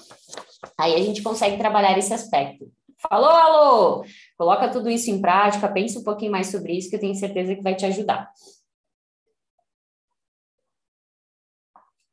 Aí 0.77 0.95
a 0.95 1.01
gente 1.01 1.23
consegue 1.23 1.57
trabalhar 1.57 1.97
esse 1.97 2.13
aspecto. 2.13 2.69
Falou, 3.09 3.29
alô! 3.29 4.05
Coloca 4.37 4.67
tudo 4.67 4.89
isso 4.89 5.09
em 5.09 5.21
prática, 5.21 5.69
pense 5.69 5.97
um 5.97 6.03
pouquinho 6.03 6.33
mais 6.33 6.47
sobre 6.47 6.73
isso, 6.73 6.89
que 6.89 6.97
eu 6.97 6.99
tenho 6.99 7.15
certeza 7.15 7.55
que 7.55 7.63
vai 7.63 7.73
te 7.73 7.85
ajudar. 7.85 8.29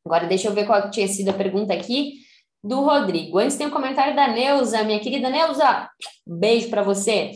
Agora, 0.07 0.27
deixa 0.29 0.47
eu 0.47 0.53
ver 0.53 0.66
qual 0.66 0.88
tinha 0.88 1.09
sido 1.09 1.31
a 1.31 1.33
pergunta 1.33 1.75
aqui 1.75 2.14
do 2.62 2.81
Rodrigo. 2.81 3.38
Antes 3.38 3.57
tem 3.57 3.66
um 3.66 3.73
comentário 3.73 4.14
da 4.14 4.29
Neuza, 4.29 4.85
minha 4.85 5.01
querida 5.01 5.29
Neuza. 5.29 5.90
Beijo 6.25 6.71
para 6.71 6.81
você. 6.83 7.33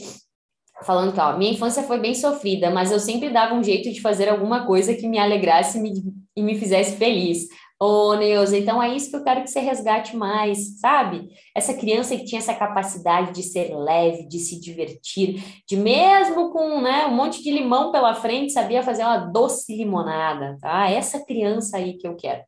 Falando 0.85 1.13
que, 1.13 1.21
ó, 1.21 1.37
minha 1.37 1.51
infância 1.51 1.83
foi 1.83 1.99
bem 1.99 2.15
sofrida, 2.15 2.71
mas 2.71 2.93
eu 2.93 3.01
sempre 3.01 3.29
dava 3.29 3.55
um 3.55 3.63
jeito 3.63 3.93
de 3.93 4.01
fazer 4.01 4.29
alguma 4.29 4.65
coisa 4.67 4.95
que 4.95 5.09
me 5.09 5.19
alegrasse 5.19 5.79
e 5.79 5.83
me, 5.83 5.93
e 6.37 6.43
me 6.43 6.57
fizesse 6.59 6.97
feliz. 6.97 7.49
Ô, 7.83 8.13
Neuza, 8.13 8.59
então 8.59 8.83
é 8.83 8.95
isso 8.95 9.09
que 9.09 9.17
eu 9.17 9.25
quero 9.25 9.43
que 9.43 9.49
você 9.49 9.59
resgate 9.59 10.15
mais, 10.15 10.79
sabe? 10.79 11.31
Essa 11.57 11.73
criança 11.73 12.15
que 12.15 12.27
tinha 12.27 12.39
essa 12.39 12.53
capacidade 12.53 13.33
de 13.33 13.43
ser 13.43 13.75
leve, 13.75 14.29
de 14.29 14.39
se 14.39 14.61
divertir, 14.61 15.63
de 15.67 15.79
mesmo 15.79 16.51
com 16.51 16.83
né, 16.83 17.07
um 17.07 17.15
monte 17.17 17.43
de 17.43 17.51
limão 17.51 17.91
pela 17.91 18.15
frente, 18.15 18.53
sabia 18.53 18.83
fazer 18.83 19.03
uma 19.03 19.17
doce 19.17 19.75
limonada, 19.75 20.59
tá? 20.61 20.91
Essa 20.91 21.25
criança 21.25 21.79
aí 21.79 21.97
que 21.97 22.07
eu 22.07 22.15
quero. 22.17 22.43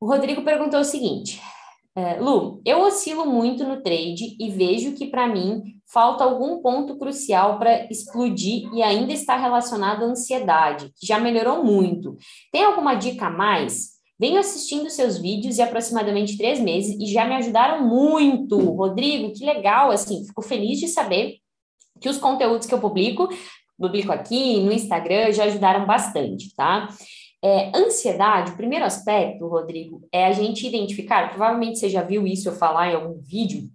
O 0.00 0.08
Rodrigo 0.08 0.42
perguntou 0.42 0.80
o 0.80 0.84
seguinte: 0.84 1.40
é, 1.94 2.18
Lu, 2.18 2.60
eu 2.64 2.80
oscilo 2.80 3.26
muito 3.26 3.62
no 3.62 3.80
trade 3.80 4.36
e 4.40 4.50
vejo 4.50 4.94
que 4.94 5.06
para 5.06 5.28
mim 5.28 5.62
falta 5.86 6.24
algum 6.24 6.60
ponto 6.60 6.98
crucial 6.98 7.60
para 7.60 7.86
explodir 7.92 8.68
e 8.74 8.82
ainda 8.82 9.12
está 9.12 9.36
relacionado 9.36 10.02
à 10.02 10.06
ansiedade, 10.06 10.92
que 10.98 11.06
já 11.06 11.20
melhorou 11.20 11.62
muito. 11.62 12.16
Tem 12.50 12.64
alguma 12.64 12.96
dica 12.96 13.28
a 13.28 13.30
mais? 13.30 13.95
Venho 14.18 14.38
assistindo 14.38 14.88
seus 14.88 15.18
vídeos 15.18 15.58
e 15.58 15.62
aproximadamente 15.62 16.38
três 16.38 16.58
meses 16.58 16.96
e 16.98 17.06
já 17.06 17.26
me 17.26 17.34
ajudaram 17.34 17.86
muito. 17.86 18.58
Rodrigo, 18.58 19.32
que 19.32 19.44
legal, 19.44 19.90
assim, 19.90 20.24
fico 20.24 20.40
feliz 20.40 20.78
de 20.78 20.88
saber 20.88 21.38
que 22.00 22.08
os 22.08 22.18
conteúdos 22.18 22.66
que 22.66 22.72
eu 22.72 22.80
publico, 22.80 23.28
publico 23.78 24.12
aqui 24.12 24.60
no 24.60 24.72
Instagram, 24.72 25.32
já 25.32 25.44
ajudaram 25.44 25.86
bastante, 25.86 26.54
tá? 26.54 26.88
É, 27.44 27.70
ansiedade, 27.76 28.52
o 28.52 28.56
primeiro 28.56 28.84
aspecto, 28.84 29.46
Rodrigo, 29.46 30.06
é 30.10 30.26
a 30.26 30.32
gente 30.32 30.66
identificar, 30.66 31.28
provavelmente 31.28 31.78
você 31.78 31.88
já 31.88 32.02
viu 32.02 32.26
isso 32.26 32.48
eu 32.48 32.56
falar 32.56 32.90
em 32.90 32.94
algum 32.94 33.20
vídeo, 33.20 33.68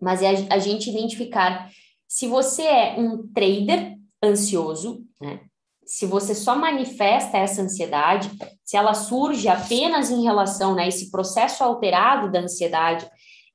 mas 0.00 0.22
é 0.22 0.30
a, 0.30 0.54
a 0.54 0.58
gente 0.58 0.90
identificar 0.90 1.70
se 2.08 2.26
você 2.26 2.62
é 2.62 2.94
um 2.98 3.28
trader 3.32 3.96
ansioso, 4.22 5.04
né? 5.20 5.40
Se 5.86 6.06
você 6.06 6.34
só 6.34 6.56
manifesta 6.56 7.36
essa 7.36 7.62
ansiedade, 7.62 8.30
se 8.64 8.76
ela 8.76 8.94
surge 8.94 9.48
apenas 9.48 10.10
em 10.10 10.22
relação, 10.22 10.74
né, 10.74 10.88
esse 10.88 11.10
processo 11.10 11.62
alterado 11.62 12.30
da 12.30 12.40
ansiedade, 12.40 13.08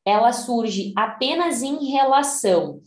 ela 0.06 0.32
surge 0.32 0.94
apenas 0.96 1.62
em 1.62 1.86
relação 1.92 2.82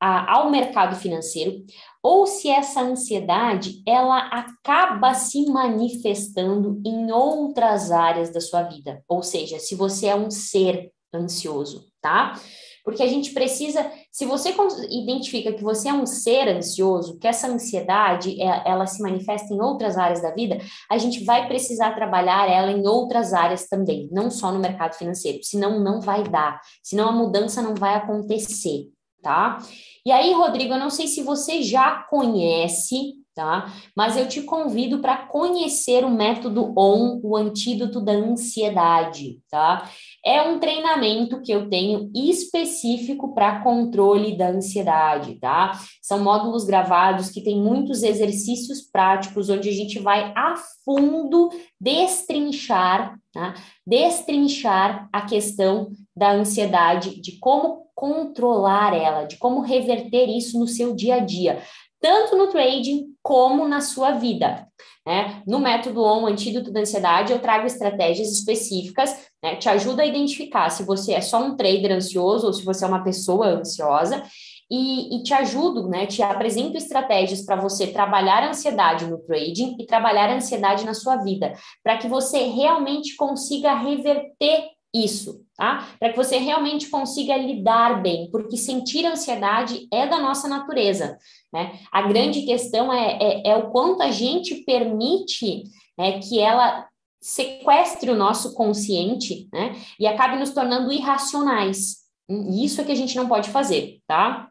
a, 0.00 0.36
ao 0.36 0.50
mercado 0.50 0.96
financeiro, 0.96 1.64
ou 2.02 2.26
se 2.26 2.48
essa 2.48 2.80
ansiedade 2.80 3.82
ela 3.86 4.18
acaba 4.28 5.14
se 5.14 5.46
manifestando 5.46 6.80
em 6.86 7.10
outras 7.10 7.90
áreas 7.90 8.30
da 8.32 8.40
sua 8.40 8.62
vida, 8.62 9.02
ou 9.08 9.22
seja, 9.22 9.58
se 9.58 9.74
você 9.74 10.06
é 10.06 10.14
um 10.14 10.30
ser 10.30 10.92
ansioso, 11.12 11.86
tá? 12.00 12.38
Porque 12.88 13.02
a 13.02 13.06
gente 13.06 13.34
precisa, 13.34 13.92
se 14.10 14.24
você 14.24 14.54
identifica 14.90 15.52
que 15.52 15.62
você 15.62 15.90
é 15.90 15.92
um 15.92 16.06
ser 16.06 16.48
ansioso, 16.48 17.18
que 17.18 17.28
essa 17.28 17.46
ansiedade 17.46 18.40
é, 18.40 18.62
ela 18.64 18.86
se 18.86 19.02
manifesta 19.02 19.52
em 19.52 19.60
outras 19.60 19.98
áreas 19.98 20.22
da 20.22 20.30
vida, 20.30 20.56
a 20.90 20.96
gente 20.96 21.22
vai 21.22 21.46
precisar 21.46 21.94
trabalhar 21.94 22.50
ela 22.50 22.72
em 22.72 22.86
outras 22.86 23.34
áreas 23.34 23.68
também, 23.68 24.08
não 24.10 24.30
só 24.30 24.50
no 24.50 24.58
mercado 24.58 24.94
financeiro, 24.94 25.38
senão 25.42 25.78
não 25.78 26.00
vai 26.00 26.24
dar, 26.24 26.62
senão 26.82 27.10
a 27.10 27.12
mudança 27.12 27.60
não 27.60 27.74
vai 27.74 27.94
acontecer, 27.94 28.86
tá? 29.22 29.58
E 30.06 30.10
aí, 30.10 30.32
Rodrigo, 30.32 30.72
eu 30.72 30.80
não 30.80 30.88
sei 30.88 31.08
se 31.08 31.22
você 31.22 31.62
já 31.62 32.06
conhece, 32.08 33.17
tá? 33.38 33.72
Mas 33.94 34.16
eu 34.16 34.26
te 34.26 34.42
convido 34.42 34.98
para 34.98 35.16
conhecer 35.16 36.04
o 36.04 36.10
método 36.10 36.74
ON, 36.76 37.20
o 37.22 37.36
antídoto 37.36 38.00
da 38.00 38.10
ansiedade, 38.10 39.38
tá? 39.48 39.88
É 40.26 40.42
um 40.42 40.58
treinamento 40.58 41.40
que 41.40 41.52
eu 41.52 41.70
tenho 41.70 42.10
específico 42.12 43.32
para 43.32 43.60
controle 43.60 44.36
da 44.36 44.48
ansiedade, 44.48 45.36
tá? 45.36 45.70
São 46.02 46.18
módulos 46.18 46.64
gravados 46.64 47.30
que 47.30 47.40
tem 47.40 47.62
muitos 47.62 48.02
exercícios 48.02 48.80
práticos 48.82 49.48
onde 49.48 49.68
a 49.68 49.72
gente 49.72 50.00
vai 50.00 50.32
a 50.36 50.56
fundo 50.84 51.48
destrinchar, 51.80 53.16
tá? 53.32 53.54
Destrinchar 53.86 55.08
a 55.12 55.22
questão 55.22 55.92
da 56.16 56.32
ansiedade, 56.32 57.20
de 57.20 57.38
como 57.38 57.86
controlar 57.94 58.94
ela, 58.94 59.24
de 59.24 59.36
como 59.38 59.60
reverter 59.60 60.28
isso 60.28 60.56
no 60.56 60.68
seu 60.68 60.94
dia 60.94 61.16
a 61.16 61.18
dia, 61.18 61.60
tanto 62.00 62.36
no 62.36 62.48
trading 62.48 63.06
como 63.22 63.66
na 63.66 63.80
sua 63.80 64.12
vida. 64.12 64.66
Né? 65.06 65.42
No 65.46 65.58
método 65.58 66.02
ON, 66.02 66.26
Antídoto 66.26 66.70
da 66.70 66.80
Ansiedade, 66.80 67.32
eu 67.32 67.38
trago 67.38 67.66
estratégias 67.66 68.30
específicas, 68.30 69.10
né? 69.42 69.56
te 69.56 69.68
ajuda 69.68 70.02
a 70.02 70.06
identificar 70.06 70.68
se 70.70 70.82
você 70.82 71.14
é 71.14 71.20
só 71.20 71.42
um 71.42 71.56
trader 71.56 71.92
ansioso 71.92 72.46
ou 72.46 72.52
se 72.52 72.64
você 72.64 72.84
é 72.84 72.88
uma 72.88 73.02
pessoa 73.02 73.46
ansiosa, 73.46 74.22
e, 74.70 75.16
e, 75.16 75.22
te 75.22 75.32
ajudo, 75.32 75.88
né? 75.88 76.06
Te 76.06 76.22
apresento 76.22 76.76
estratégias 76.76 77.40
para 77.40 77.56
você 77.56 77.86
trabalhar 77.86 78.42
a 78.42 78.50
ansiedade 78.50 79.06
no 79.06 79.18
trading 79.18 79.76
e 79.80 79.86
trabalhar 79.86 80.28
a 80.28 80.34
ansiedade 80.34 80.84
na 80.84 80.92
sua 80.92 81.16
vida, 81.16 81.54
para 81.82 81.96
que 81.96 82.06
você 82.06 82.42
realmente 82.48 83.16
consiga 83.16 83.74
reverter 83.74 84.68
isso, 84.92 85.42
tá? 85.56 85.88
Para 85.98 86.10
que 86.10 86.16
você 86.16 86.38
realmente 86.38 86.88
consiga 86.88 87.36
lidar 87.36 88.02
bem, 88.02 88.30
porque 88.30 88.56
sentir 88.56 89.06
ansiedade 89.06 89.86
é 89.92 90.06
da 90.06 90.18
nossa 90.18 90.48
natureza, 90.48 91.18
né? 91.52 91.78
A 91.90 92.02
grande 92.02 92.42
questão 92.42 92.92
é, 92.92 93.18
é, 93.20 93.48
é 93.50 93.56
o 93.56 93.70
quanto 93.70 94.02
a 94.02 94.10
gente 94.10 94.56
permite 94.64 95.64
né, 95.96 96.20
que 96.20 96.38
ela 96.38 96.86
sequestre 97.20 98.10
o 98.10 98.16
nosso 98.16 98.54
consciente, 98.54 99.48
né? 99.52 99.74
E 99.98 100.06
acabe 100.06 100.38
nos 100.38 100.50
tornando 100.50 100.92
irracionais. 100.92 101.96
E 102.28 102.64
isso 102.64 102.80
é 102.80 102.84
que 102.84 102.92
a 102.92 102.96
gente 102.96 103.16
não 103.16 103.28
pode 103.28 103.50
fazer, 103.50 104.00
tá? 104.06 104.48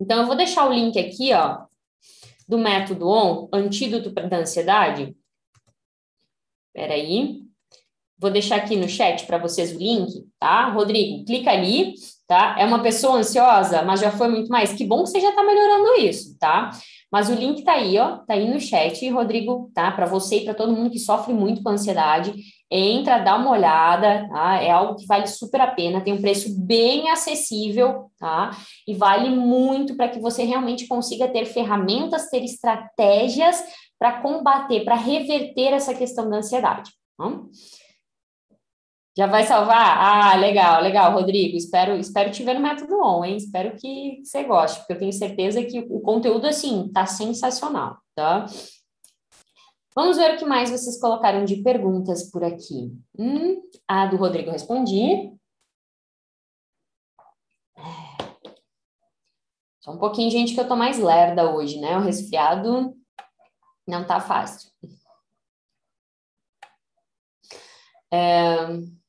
Então, 0.00 0.20
eu 0.20 0.26
vou 0.26 0.34
deixar 0.34 0.68
o 0.68 0.72
link 0.72 0.98
aqui, 0.98 1.32
ó, 1.32 1.64
do 2.48 2.58
método 2.58 3.06
ON, 3.06 3.48
antídoto 3.52 4.10
da 4.10 4.38
ansiedade. 4.38 5.16
Espera 6.68 6.94
aí. 6.94 7.42
Vou 8.18 8.30
deixar 8.30 8.56
aqui 8.56 8.76
no 8.76 8.88
chat 8.88 9.26
para 9.26 9.38
vocês 9.38 9.72
o 9.72 9.78
link, 9.78 10.26
tá? 10.38 10.68
Rodrigo, 10.70 11.24
clica 11.24 11.50
ali, 11.50 11.94
tá? 12.32 12.56
É 12.58 12.64
uma 12.64 12.82
pessoa 12.82 13.18
ansiosa, 13.18 13.82
mas 13.82 14.00
já 14.00 14.10
foi 14.10 14.26
muito 14.26 14.48
mais. 14.48 14.72
Que 14.72 14.86
bom 14.86 15.02
que 15.02 15.10
você 15.10 15.20
já 15.20 15.28
está 15.28 15.44
melhorando 15.44 16.00
isso, 16.00 16.38
tá? 16.38 16.70
Mas 17.10 17.28
o 17.28 17.34
link 17.34 17.62
tá 17.62 17.72
aí, 17.72 17.98
ó, 17.98 18.16
tá 18.26 18.32
aí 18.32 18.48
no 18.48 18.58
chat, 18.58 19.06
Rodrigo, 19.10 19.70
tá? 19.74 19.90
Para 19.90 20.06
você 20.06 20.38
e 20.38 20.44
para 20.44 20.54
todo 20.54 20.72
mundo 20.72 20.90
que 20.90 20.98
sofre 20.98 21.34
muito 21.34 21.62
com 21.62 21.68
ansiedade, 21.68 22.32
entra, 22.70 23.18
dá 23.18 23.36
uma 23.36 23.50
olhada, 23.50 24.26
tá? 24.30 24.62
É 24.62 24.70
algo 24.70 24.96
que 24.96 25.06
vale 25.06 25.26
super 25.26 25.60
a 25.60 25.66
pena, 25.66 26.00
tem 26.00 26.14
um 26.14 26.22
preço 26.22 26.58
bem 26.58 27.10
acessível, 27.10 28.10
tá? 28.18 28.52
E 28.88 28.94
vale 28.94 29.28
muito 29.28 29.94
para 29.94 30.08
que 30.08 30.18
você 30.18 30.42
realmente 30.42 30.86
consiga 30.86 31.28
ter 31.28 31.44
ferramentas, 31.44 32.30
ter 32.30 32.42
estratégias 32.42 33.62
para 33.98 34.22
combater, 34.22 34.86
para 34.86 34.94
reverter 34.94 35.74
essa 35.74 35.92
questão 35.92 36.30
da 36.30 36.38
ansiedade. 36.38 36.90
Tá? 37.18 37.30
Já 39.16 39.26
vai 39.26 39.44
salvar? 39.44 39.98
Ah, 39.98 40.36
legal, 40.36 40.80
legal, 40.82 41.12
Rodrigo. 41.12 41.56
Espero, 41.56 41.96
espero 41.96 42.30
te 42.30 42.42
ver 42.42 42.54
no 42.54 42.60
método 42.60 42.98
on, 42.98 43.24
hein? 43.24 43.36
Espero 43.36 43.76
que 43.76 44.22
você 44.24 44.42
goste, 44.44 44.78
porque 44.78 44.94
eu 44.94 44.98
tenho 44.98 45.12
certeza 45.12 45.62
que 45.64 45.80
o 45.80 46.00
conteúdo, 46.00 46.46
assim, 46.46 46.90
tá 46.92 47.04
sensacional, 47.04 47.98
tá? 48.14 48.46
Vamos 49.94 50.16
ver 50.16 50.34
o 50.34 50.38
que 50.38 50.46
mais 50.46 50.70
vocês 50.70 50.98
colocaram 50.98 51.44
de 51.44 51.56
perguntas 51.62 52.30
por 52.30 52.42
aqui. 52.42 52.96
Hum, 53.18 53.60
a 53.86 54.06
do 54.06 54.16
Rodrigo 54.16 54.50
respondi. 54.50 55.30
Só 59.80 59.90
um 59.92 59.98
pouquinho, 59.98 60.30
gente, 60.30 60.54
que 60.54 60.60
eu 60.60 60.68
tô 60.68 60.74
mais 60.74 60.98
lerda 60.98 61.54
hoje, 61.54 61.78
né? 61.78 61.98
O 61.98 62.00
resfriado 62.00 62.96
não 63.86 64.06
tá 64.06 64.20
fácil. 64.20 64.70
É... 68.10 69.01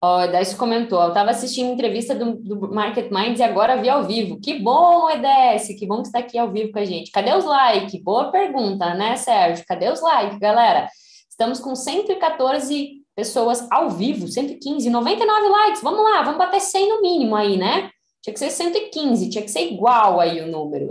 Ó, 0.00 0.18
oh, 0.18 0.22
Edécio 0.22 0.56
comentou, 0.56 1.02
eu 1.02 1.08
estava 1.08 1.30
assistindo 1.30 1.72
entrevista 1.72 2.14
do, 2.14 2.36
do, 2.36 2.72
Market 2.72 3.10
Minds 3.10 3.40
e 3.40 3.42
agora 3.42 3.80
vi 3.82 3.88
ao 3.88 4.04
vivo. 4.04 4.40
Que 4.40 4.56
bom, 4.56 5.10
Edécio, 5.10 5.76
que 5.76 5.86
bom 5.86 6.02
que 6.02 6.06
está 6.06 6.20
aqui 6.20 6.38
ao 6.38 6.52
vivo 6.52 6.70
com 6.70 6.78
a 6.78 6.84
gente. 6.84 7.10
Cadê 7.10 7.34
os 7.34 7.44
likes? 7.44 8.00
Boa 8.00 8.30
pergunta, 8.30 8.94
né, 8.94 9.16
Sérgio? 9.16 9.64
Cadê 9.66 9.90
os 9.90 10.00
likes, 10.00 10.38
galera? 10.38 10.88
Estamos 11.28 11.58
com 11.58 11.74
114 11.74 13.02
pessoas 13.16 13.66
ao 13.72 13.90
vivo, 13.90 14.28
115, 14.28 14.88
99 14.88 15.48
likes. 15.48 15.82
Vamos 15.82 16.04
lá, 16.04 16.22
vamos 16.22 16.38
bater 16.38 16.60
100 16.60 16.88
no 16.90 17.02
mínimo 17.02 17.34
aí, 17.34 17.56
né? 17.56 17.90
Tinha 18.22 18.32
que 18.32 18.38
ser 18.38 18.50
115, 18.50 19.30
tinha 19.30 19.42
que 19.42 19.50
ser 19.50 19.72
igual 19.72 20.20
aí 20.20 20.40
o 20.40 20.46
número. 20.46 20.86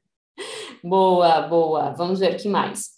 boa, 0.82 1.42
boa. 1.42 1.90
Vamos 1.90 2.20
ver 2.20 2.32
o 2.32 2.36
que 2.38 2.48
mais. 2.48 2.88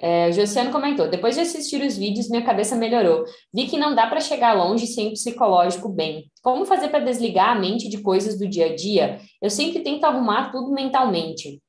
É, 0.00 0.28
o 0.28 0.32
Josiano 0.32 0.72
comentou: 0.72 1.08
depois 1.08 1.34
de 1.34 1.42
assistir 1.42 1.82
os 1.82 1.96
vídeos, 1.96 2.28
minha 2.30 2.44
cabeça 2.44 2.74
melhorou. 2.74 3.24
Vi 3.52 3.66
que 3.66 3.76
não 3.76 3.94
dá 3.94 4.06
para 4.06 4.20
chegar 4.20 4.54
longe 4.54 4.86
sem 4.86 5.08
o 5.08 5.12
psicológico 5.12 5.88
bem. 5.88 6.30
Como 6.42 6.64
fazer 6.64 6.88
para 6.88 7.04
desligar 7.04 7.50
a 7.50 7.60
mente 7.60 7.88
de 7.88 7.98
coisas 8.02 8.38
do 8.38 8.48
dia 8.48 8.66
a 8.66 8.74
dia? 8.74 9.20
Eu 9.42 9.50
sempre 9.50 9.80
tento 9.80 10.04
arrumar 10.04 10.50
tudo 10.50 10.72
mentalmente. 10.72 11.60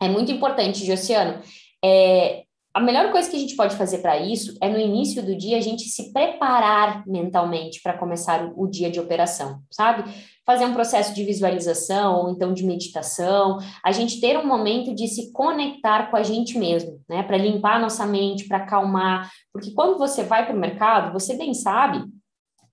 É 0.00 0.08
muito 0.08 0.32
importante, 0.32 0.86
Josiano. 0.86 1.42
É, 1.84 2.44
A 2.78 2.80
melhor 2.80 3.10
coisa 3.10 3.28
que 3.28 3.34
a 3.34 3.40
gente 3.40 3.56
pode 3.56 3.74
fazer 3.74 3.98
para 3.98 4.16
isso 4.20 4.56
é 4.62 4.68
no 4.68 4.78
início 4.78 5.20
do 5.20 5.36
dia 5.36 5.56
a 5.56 5.60
gente 5.60 5.88
se 5.88 6.12
preparar 6.12 7.04
mentalmente 7.08 7.82
para 7.82 7.98
começar 7.98 8.52
o, 8.54 8.68
dia 8.68 8.88
de 8.88 9.00
operação, 9.00 9.58
sabe? 9.68 10.08
Fazer 10.46 10.64
um 10.64 10.72
processo 10.72 11.12
de 11.12 11.24
visualização 11.24 12.20
ou 12.20 12.30
então 12.30 12.54
de 12.54 12.64
meditação, 12.64 13.58
a 13.84 13.90
gente 13.90 14.20
ter 14.20 14.38
um 14.38 14.46
momento 14.46 14.94
de 14.94 15.08
se 15.08 15.32
conectar 15.32 16.08
com 16.08 16.16
a 16.16 16.22
gente 16.22 16.56
mesmo, 16.56 17.00
né? 17.08 17.24
Para 17.24 17.36
limpar 17.36 17.78
a 17.78 17.80
nossa 17.80 18.06
mente, 18.06 18.46
para 18.46 18.58
acalmar, 18.58 19.28
porque 19.52 19.72
quando 19.72 19.98
você 19.98 20.22
vai 20.22 20.46
para 20.46 20.54
o 20.54 20.60
mercado, 20.60 21.12
você 21.12 21.36
bem 21.36 21.54
sabe 21.54 22.04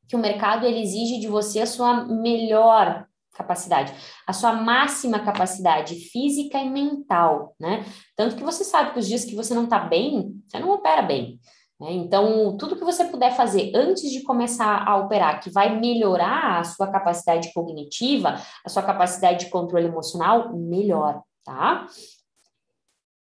que 0.07 0.15
o 0.15 0.19
mercado 0.19 0.67
ele 0.67 0.83
exige 0.83 1.19
de 1.19 1.27
você 1.27 1.61
a 1.61 1.65
sua 1.65 2.05
melhor 2.05 3.07
capacidade, 3.35 3.93
a 4.25 4.33
sua 4.33 4.53
máxima 4.53 5.19
capacidade 5.19 5.95
física 5.95 6.57
e 6.57 6.69
mental, 6.69 7.55
né? 7.59 7.85
Tanto 8.15 8.35
que 8.35 8.43
você 8.43 8.63
sabe 8.63 8.93
que 8.93 8.99
os 8.99 9.07
dias 9.07 9.25
que 9.25 9.35
você 9.35 9.53
não 9.53 9.65
está 9.65 9.79
bem, 9.79 10.41
você 10.47 10.59
não 10.59 10.71
opera 10.71 11.01
bem. 11.01 11.39
Né? 11.79 11.91
Então, 11.91 12.55
tudo 12.57 12.75
que 12.75 12.83
você 12.83 13.05
puder 13.05 13.35
fazer 13.35 13.71
antes 13.75 14.09
de 14.09 14.23
começar 14.23 14.87
a 14.87 14.97
operar, 14.97 15.41
que 15.41 15.49
vai 15.49 15.77
melhorar 15.79 16.59
a 16.59 16.63
sua 16.63 16.87
capacidade 16.87 17.53
cognitiva, 17.53 18.35
a 18.65 18.69
sua 18.69 18.81
capacidade 18.81 19.45
de 19.45 19.51
controle 19.51 19.87
emocional, 19.87 20.55
melhor, 20.55 21.21
tá? 21.43 21.85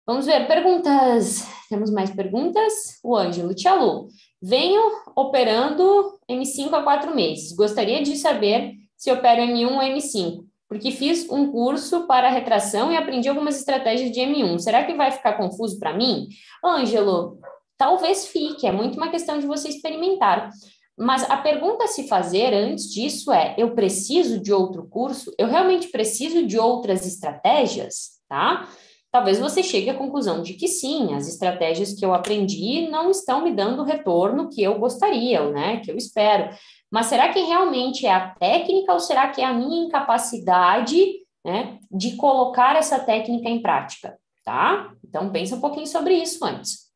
Vamos 0.08 0.26
ver, 0.26 0.48
perguntas. 0.48 1.48
Temos 1.70 1.92
mais 1.92 2.10
perguntas? 2.10 2.74
O 3.04 3.16
Ângelo, 3.16 3.54
Tia 3.54 3.76
Lu, 3.76 4.08
venho 4.42 4.82
operando 5.16 6.18
M5 6.28 6.74
há 6.74 6.82
quatro 6.82 7.14
meses. 7.14 7.56
Gostaria 7.56 8.02
de 8.02 8.18
saber 8.18 8.74
se 9.00 9.10
opero 9.10 9.42
M1 9.42 9.72
ou 9.72 9.80
M5, 9.80 10.44
porque 10.68 10.92
fiz 10.92 11.28
um 11.30 11.50
curso 11.50 12.06
para 12.06 12.30
retração 12.30 12.92
e 12.92 12.98
aprendi 12.98 13.30
algumas 13.30 13.58
estratégias 13.58 14.12
de 14.12 14.20
M1. 14.20 14.60
Será 14.60 14.84
que 14.84 14.94
vai 14.94 15.10
ficar 15.10 15.34
confuso 15.34 15.80
para 15.80 15.94
mim? 15.94 16.28
Ângelo, 16.64 17.40
talvez 17.78 18.28
fique, 18.28 18.68
é 18.68 18.72
muito 18.74 18.98
uma 18.98 19.10
questão 19.10 19.40
de 19.40 19.48
você 19.48 19.70
experimentar. 19.70 20.50
Mas 20.98 21.24
a 21.30 21.38
pergunta 21.38 21.86
a 21.86 21.88
se 21.88 22.10
fazer 22.10 22.54
antes 22.54 22.92
disso 22.92 23.32
é: 23.32 23.56
eu 23.58 23.74
preciso 23.74 24.38
de 24.38 24.52
outro 24.52 24.86
curso? 24.90 25.34
Eu 25.38 25.48
realmente 25.48 25.88
preciso 25.88 26.46
de 26.46 26.60
outras 26.60 27.08
estratégias? 27.08 28.20
Tá? 28.28 28.68
Talvez 29.12 29.40
você 29.40 29.64
chegue 29.64 29.90
à 29.90 29.96
conclusão 29.96 30.44
de 30.44 30.54
que 30.54 30.68
sim, 30.68 31.16
as 31.16 31.28
estratégias 31.28 31.94
que 31.94 32.06
eu 32.06 32.14
aprendi 32.14 32.88
não 32.92 33.10
estão 33.10 33.44
me 33.44 33.52
dando 33.52 33.82
o 33.82 33.86
retorno 33.86 34.50
que 34.50 34.62
eu 34.62 34.78
gostaria, 34.78 35.50
né? 35.50 35.78
Que 35.78 35.90
eu 35.90 35.96
espero. 35.96 36.54
Mas 36.92 37.06
será 37.06 37.32
que 37.32 37.40
realmente 37.42 38.06
é 38.06 38.14
a 38.14 38.30
técnica 38.32 38.94
ou 38.94 39.00
será 39.00 39.30
que 39.30 39.42
é 39.42 39.46
a 39.46 39.54
minha 39.54 39.86
incapacidade 39.86 41.20
né, 41.46 41.80
de 41.92 42.16
colocar 42.16 42.76
essa 42.76 43.00
técnica 43.00 43.48
em 43.48 43.62
prática? 43.62 44.20
Tá? 44.44 44.92
Então, 45.04 45.32
pensa 45.32 45.56
um 45.56 45.62
pouquinho 45.62 45.86
sobre 45.86 46.16
isso 46.16 46.44
antes. 46.44 46.90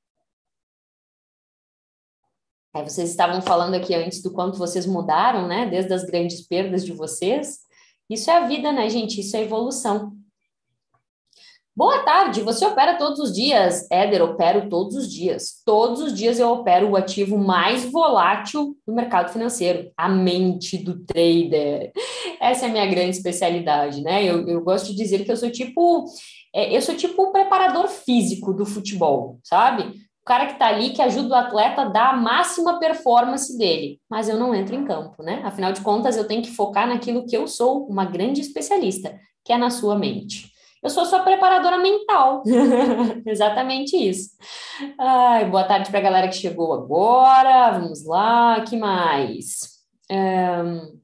Aí 2.74 2.84
vocês 2.84 3.12
estavam 3.12 3.40
falando 3.40 3.76
aqui 3.76 3.94
antes 3.94 4.24
do 4.24 4.34
quanto 4.34 4.58
vocês 4.58 4.88
mudaram, 4.88 5.48
né? 5.48 5.68
Desde 5.68 5.94
as 5.94 6.04
grandes 6.04 6.42
perdas 6.42 6.84
de 6.84 6.92
vocês. 6.92 7.60
Isso 8.10 8.32
é 8.32 8.38
a 8.38 8.48
vida, 8.48 8.72
né, 8.72 8.90
gente? 8.90 9.20
Isso 9.20 9.38
é 9.38 9.42
evolução. 9.42 10.18
Boa 11.76 12.04
tarde, 12.04 12.42
você 12.42 12.64
opera 12.68 13.00
todos 13.00 13.18
os 13.18 13.34
dias? 13.34 13.90
Éder, 13.90 14.22
opero 14.22 14.70
todos 14.70 14.96
os 14.96 15.12
dias. 15.12 15.60
Todos 15.66 16.02
os 16.04 16.14
dias 16.14 16.38
eu 16.38 16.48
opero 16.52 16.92
o 16.92 16.96
ativo 16.96 17.36
mais 17.36 17.84
volátil 17.84 18.78
do 18.86 18.94
mercado 18.94 19.34
financeiro, 19.34 19.92
a 19.98 20.08
mente 20.08 20.78
do 20.78 21.04
trader. 21.04 21.92
Essa 22.40 22.68
é 22.68 22.70
a 22.70 22.72
minha 22.72 22.86
grande 22.86 23.18
especialidade, 23.18 24.04
né? 24.04 24.24
Eu, 24.24 24.48
eu 24.48 24.62
gosto 24.62 24.92
de 24.92 24.96
dizer 24.96 25.26
que 25.26 25.32
eu 25.32 25.36
sou 25.36 25.50
tipo, 25.50 26.06
é, 26.54 26.78
eu 26.78 26.80
sou 26.80 26.94
tipo 26.94 27.20
o 27.24 27.32
preparador 27.32 27.88
físico 27.88 28.54
do 28.54 28.68
futebol, 28.68 29.40
sabe? 29.44 29.82
O 30.22 30.26
cara 30.26 30.46
que 30.46 30.60
tá 30.60 30.68
ali 30.68 30.92
que 30.92 31.02
ajuda 31.02 31.34
o 31.34 31.38
atleta 31.40 31.82
a 31.82 31.90
dar 31.90 32.14
a 32.14 32.18
máxima 32.18 32.78
performance 32.78 33.58
dele, 33.58 34.00
mas 34.08 34.30
eu 34.30 34.38
não 34.38 34.54
entro 34.54 34.76
em 34.76 34.86
campo, 34.86 35.24
né? 35.24 35.42
Afinal 35.44 35.74
de 35.74 35.82
contas, 35.82 36.18
eu 36.18 36.28
tenho 36.28 36.44
que 36.44 36.52
focar 36.52 36.88
naquilo 36.88 37.26
que 37.26 37.36
eu 37.36 37.48
sou, 37.48 37.88
uma 37.88 38.06
grande 38.06 38.42
especialista, 38.42 39.20
que 39.44 39.52
é 39.52 39.58
na 39.58 39.72
sua 39.72 39.98
mente. 39.98 40.53
Eu 40.84 40.90
sou 40.90 41.06
sua 41.06 41.22
preparadora 41.22 41.78
mental. 41.78 42.44
Exatamente 43.26 43.96
isso. 43.96 44.32
Ai, 45.00 45.50
boa 45.50 45.64
tarde 45.64 45.90
para 45.90 46.00
a 46.00 46.04
galera 46.04 46.28
que 46.28 46.36
chegou 46.36 46.74
agora. 46.74 47.80
Vamos 47.80 48.06
lá, 48.06 48.60
que 48.62 48.76
mais? 48.76 49.60
Um... 50.12 51.02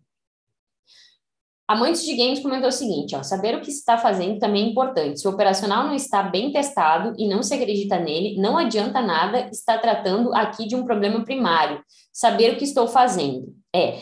Amantes 1.65 2.03
de 2.03 2.15
games 2.15 2.41
comentou 2.41 2.67
o 2.67 2.73
seguinte: 2.73 3.15
ó, 3.15 3.23
saber 3.23 3.55
o 3.55 3.61
que 3.61 3.69
está 3.69 3.97
fazendo 3.97 4.37
também 4.37 4.65
é 4.65 4.69
importante. 4.69 5.21
Se 5.21 5.27
o 5.27 5.31
operacional 5.31 5.85
não 5.85 5.95
está 5.95 6.23
bem 6.23 6.51
testado 6.51 7.13
e 7.17 7.29
não 7.29 7.41
se 7.41 7.53
acredita 7.53 7.97
nele, 7.97 8.41
não 8.41 8.57
adianta 8.57 9.01
nada 9.01 9.47
estar 9.49 9.77
tratando 9.77 10.33
aqui 10.33 10.67
de 10.67 10.75
um 10.75 10.83
problema 10.83 11.23
primário. 11.23 11.81
Saber 12.11 12.53
o 12.53 12.57
que 12.57 12.65
estou 12.65 12.87
fazendo. 12.87 13.53
É, 13.73 13.99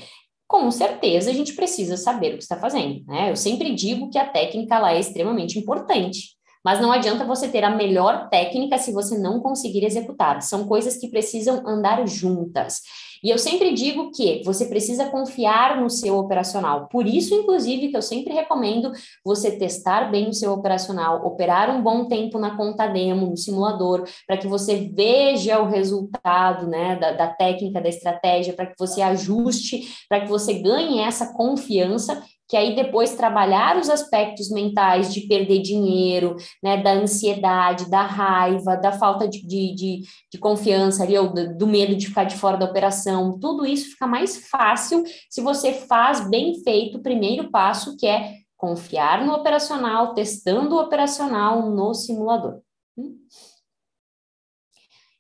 com 0.47 0.71
certeza 0.71 1.29
a 1.29 1.33
gente 1.33 1.53
precisa 1.53 1.97
saber 1.97 2.33
o 2.33 2.37
que 2.37 2.43
está 2.43 2.57
fazendo, 2.57 3.03
né? 3.05 3.29
Eu 3.29 3.35
sempre 3.35 3.73
digo 3.75 4.09
que 4.09 4.17
a 4.17 4.27
técnica 4.27 4.75
ela 4.75 4.93
é 4.93 4.99
extremamente 4.99 5.59
importante, 5.59 6.37
mas 6.63 6.79
não 6.79 6.91
adianta 6.91 7.25
você 7.25 7.47
ter 7.47 7.63
a 7.63 7.75
melhor 7.75 8.29
técnica 8.29 8.77
se 8.77 8.91
você 8.91 9.17
não 9.17 9.39
conseguir 9.41 9.85
executar. 9.85 10.41
São 10.41 10.67
coisas 10.67 10.97
que 10.97 11.09
precisam 11.09 11.67
andar 11.67 12.07
juntas. 12.07 12.81
E 13.24 13.30
eu 13.30 13.38
sempre 13.38 13.74
digo 13.74 14.11
que 14.11 14.41
você 14.43 14.65
precisa 14.65 15.09
confiar 15.09 15.82
no 15.82 15.89
seu 15.89 16.18
operacional. 16.18 16.88
Por 16.88 17.05
isso, 17.05 17.34
inclusive, 17.34 17.89
que 17.89 17.97
eu 17.97 18.01
sempre 18.01 18.34
recomendo 18.34 18.91
você 19.24 19.51
testar 19.51 20.11
bem 20.11 20.30
o 20.30 20.34
seu 20.34 20.53
operacional, 20.53 21.26
operar 21.26 21.70
um 21.70 21.82
bom 21.82 22.05
tempo 22.05 22.38
na 22.38 22.55
conta 22.55 22.88
demo, 22.88 23.28
no 23.28 23.38
simulador, 23.38 24.07
para 24.26 24.38
que 24.38 24.47
você 24.47 24.89
veja 24.93 25.59
o 25.59 25.68
resultado 25.68 26.68
né, 26.68 26.95
da, 26.95 27.11
da 27.11 27.28
técnica, 27.28 27.82
da 27.82 27.89
estratégia, 27.89 28.53
para 28.53 28.68
que 28.68 28.76
você 28.78 29.01
ajuste, 29.01 29.88
para 30.09 30.22
que 30.22 30.28
você 30.28 30.53
ganhe 30.53 30.99
essa 30.99 31.34
confiança 31.34 32.24
que 32.47 32.55
aí 32.55 32.75
depois 32.75 33.15
trabalhar 33.15 33.77
os 33.77 33.89
aspectos 33.89 34.49
mentais 34.49 35.13
de 35.13 35.21
perder 35.21 35.61
dinheiro, 35.61 36.37
né, 36.63 36.81
da 36.81 36.93
ansiedade, 36.93 37.89
da 37.89 38.03
raiva, 38.03 38.77
da 38.77 38.93
falta 38.93 39.27
de, 39.27 39.45
de, 39.45 39.75
de, 39.75 40.01
de 40.31 40.37
confiança 40.39 41.03
ali, 41.03 41.17
ou 41.17 41.33
do, 41.33 41.57
do, 41.57 41.67
medo 41.67 41.95
de 41.95 42.07
ficar 42.07 42.23
de 42.23 42.37
fora 42.37 42.57
da 42.57 42.65
operação, 42.65 43.37
tudo 43.37 43.65
isso 43.65 43.91
fica 43.91 44.07
mais 44.07 44.47
fácil 44.49 45.03
se 45.29 45.41
você 45.41 45.73
faz 45.73 46.29
bem 46.29 46.63
feito 46.63 46.97
o 46.97 47.03
primeiro 47.03 47.51
passo, 47.51 47.97
que 47.97 48.07
é 48.07 48.35
confiar 48.55 49.25
no 49.25 49.33
operacional, 49.33 50.13
testando 50.13 50.75
o 50.75 50.81
operacional 50.81 51.69
no 51.69 51.93
simulador. 51.93 52.61
Hum? 52.97 53.17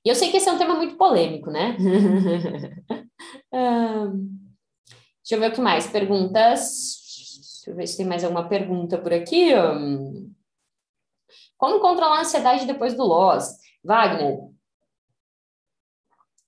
E 0.03 0.09
eu 0.09 0.15
sei 0.15 0.31
que 0.31 0.37
esse 0.37 0.47
é 0.47 0.51
um 0.53 0.57
tema 0.57 0.75
muito 0.75 0.95
polêmico, 0.95 1.51
né? 1.51 1.75
deixa 5.21 5.35
eu 5.35 5.39
ver 5.41 5.51
o 5.51 5.53
que 5.53 5.59
mais. 5.59 5.87
Perguntas 5.87 6.96
Deixa 7.67 7.71
eu 7.71 7.75
ver 7.75 7.87
se 7.87 7.97
tem 7.97 8.05
mais 8.05 8.23
alguma 8.23 8.47
pergunta 8.47 8.97
por 8.97 9.11
aqui. 9.11 9.49
Como 11.57 11.81
controlar 11.81 12.19
a 12.19 12.21
ansiedade 12.21 12.65
depois 12.65 12.93
do 12.93 13.03
loss? 13.03 13.57
Wagner, 13.83 14.39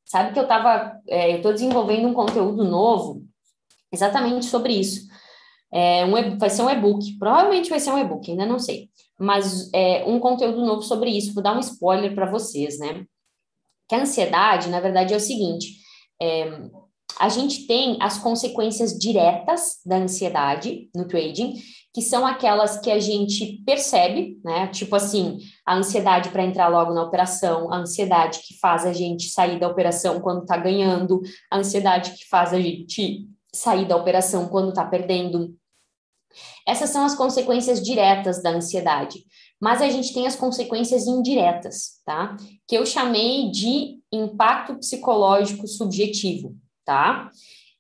sabe 0.05 0.31
que 0.31 0.39
eu 0.39 0.43
estava, 0.43 0.97
é, 1.07 1.33
eu 1.33 1.37
estou 1.37 1.51
desenvolvendo 1.51 2.07
um 2.07 2.13
conteúdo 2.13 2.63
novo 2.63 3.21
exatamente 3.91 4.45
sobre 4.45 4.73
isso. 4.73 5.09
É, 5.71 6.05
um, 6.05 6.37
vai 6.37 6.49
ser 6.49 6.61
um 6.61 6.69
e-book, 6.69 7.17
provavelmente 7.17 7.69
vai 7.69 7.79
ser 7.81 7.91
um 7.91 7.99
e-book, 7.99 8.31
ainda 8.31 8.45
não 8.45 8.57
sei, 8.57 8.89
mas 9.19 9.71
é, 9.73 10.05
um 10.05 10.19
conteúdo 10.19 10.65
novo 10.65 10.81
sobre 10.81 11.09
isso. 11.09 11.33
Vou 11.33 11.43
dar 11.43 11.55
um 11.55 11.59
spoiler 11.59 12.15
para 12.15 12.31
vocês, 12.31 12.79
né? 12.79 13.05
Que 13.89 13.95
a 13.95 14.01
ansiedade, 14.01 14.69
na 14.69 14.79
verdade, 14.79 15.13
é 15.13 15.17
o 15.17 15.19
seguinte: 15.19 15.79
é, 16.21 16.49
a 17.17 17.29
gente 17.29 17.65
tem 17.65 17.97
as 17.99 18.17
consequências 18.17 18.97
diretas 18.97 19.79
da 19.85 19.97
ansiedade 19.97 20.89
no 20.95 21.07
trading, 21.07 21.55
que 21.93 22.01
são 22.01 22.25
aquelas 22.25 22.79
que 22.79 22.91
a 22.91 22.99
gente 22.99 23.63
percebe, 23.65 24.39
né? 24.43 24.67
Tipo 24.67 24.95
assim, 24.95 25.39
a 25.65 25.75
ansiedade 25.75 26.29
para 26.29 26.43
entrar 26.43 26.67
logo 26.67 26.93
na 26.93 27.03
operação, 27.03 27.73
a 27.73 27.77
ansiedade 27.77 28.39
que 28.47 28.57
faz 28.59 28.85
a 28.85 28.93
gente 28.93 29.29
sair 29.29 29.59
da 29.59 29.67
operação 29.67 30.21
quando 30.21 30.41
está 30.41 30.55
ganhando, 30.55 31.21
a 31.51 31.57
ansiedade 31.57 32.11
que 32.11 32.27
faz 32.29 32.53
a 32.53 32.59
gente 32.59 33.27
sair 33.53 33.87
da 33.87 33.95
operação 33.95 34.47
quando 34.47 34.69
está 34.69 34.85
perdendo. 34.85 35.55
Essas 36.67 36.91
são 36.91 37.03
as 37.03 37.15
consequências 37.15 37.81
diretas 37.81 38.41
da 38.43 38.51
ansiedade. 38.51 39.25
Mas 39.59 39.81
a 39.81 39.89
gente 39.89 40.13
tem 40.13 40.25
as 40.25 40.37
consequências 40.37 41.05
indiretas, 41.05 42.01
tá? 42.05 42.37
Que 42.67 42.77
eu 42.77 42.85
chamei 42.85 43.51
de 43.51 43.99
impacto 44.13 44.75
psicológico 44.75 45.67
subjetivo 45.67 46.55
tá? 46.89 47.29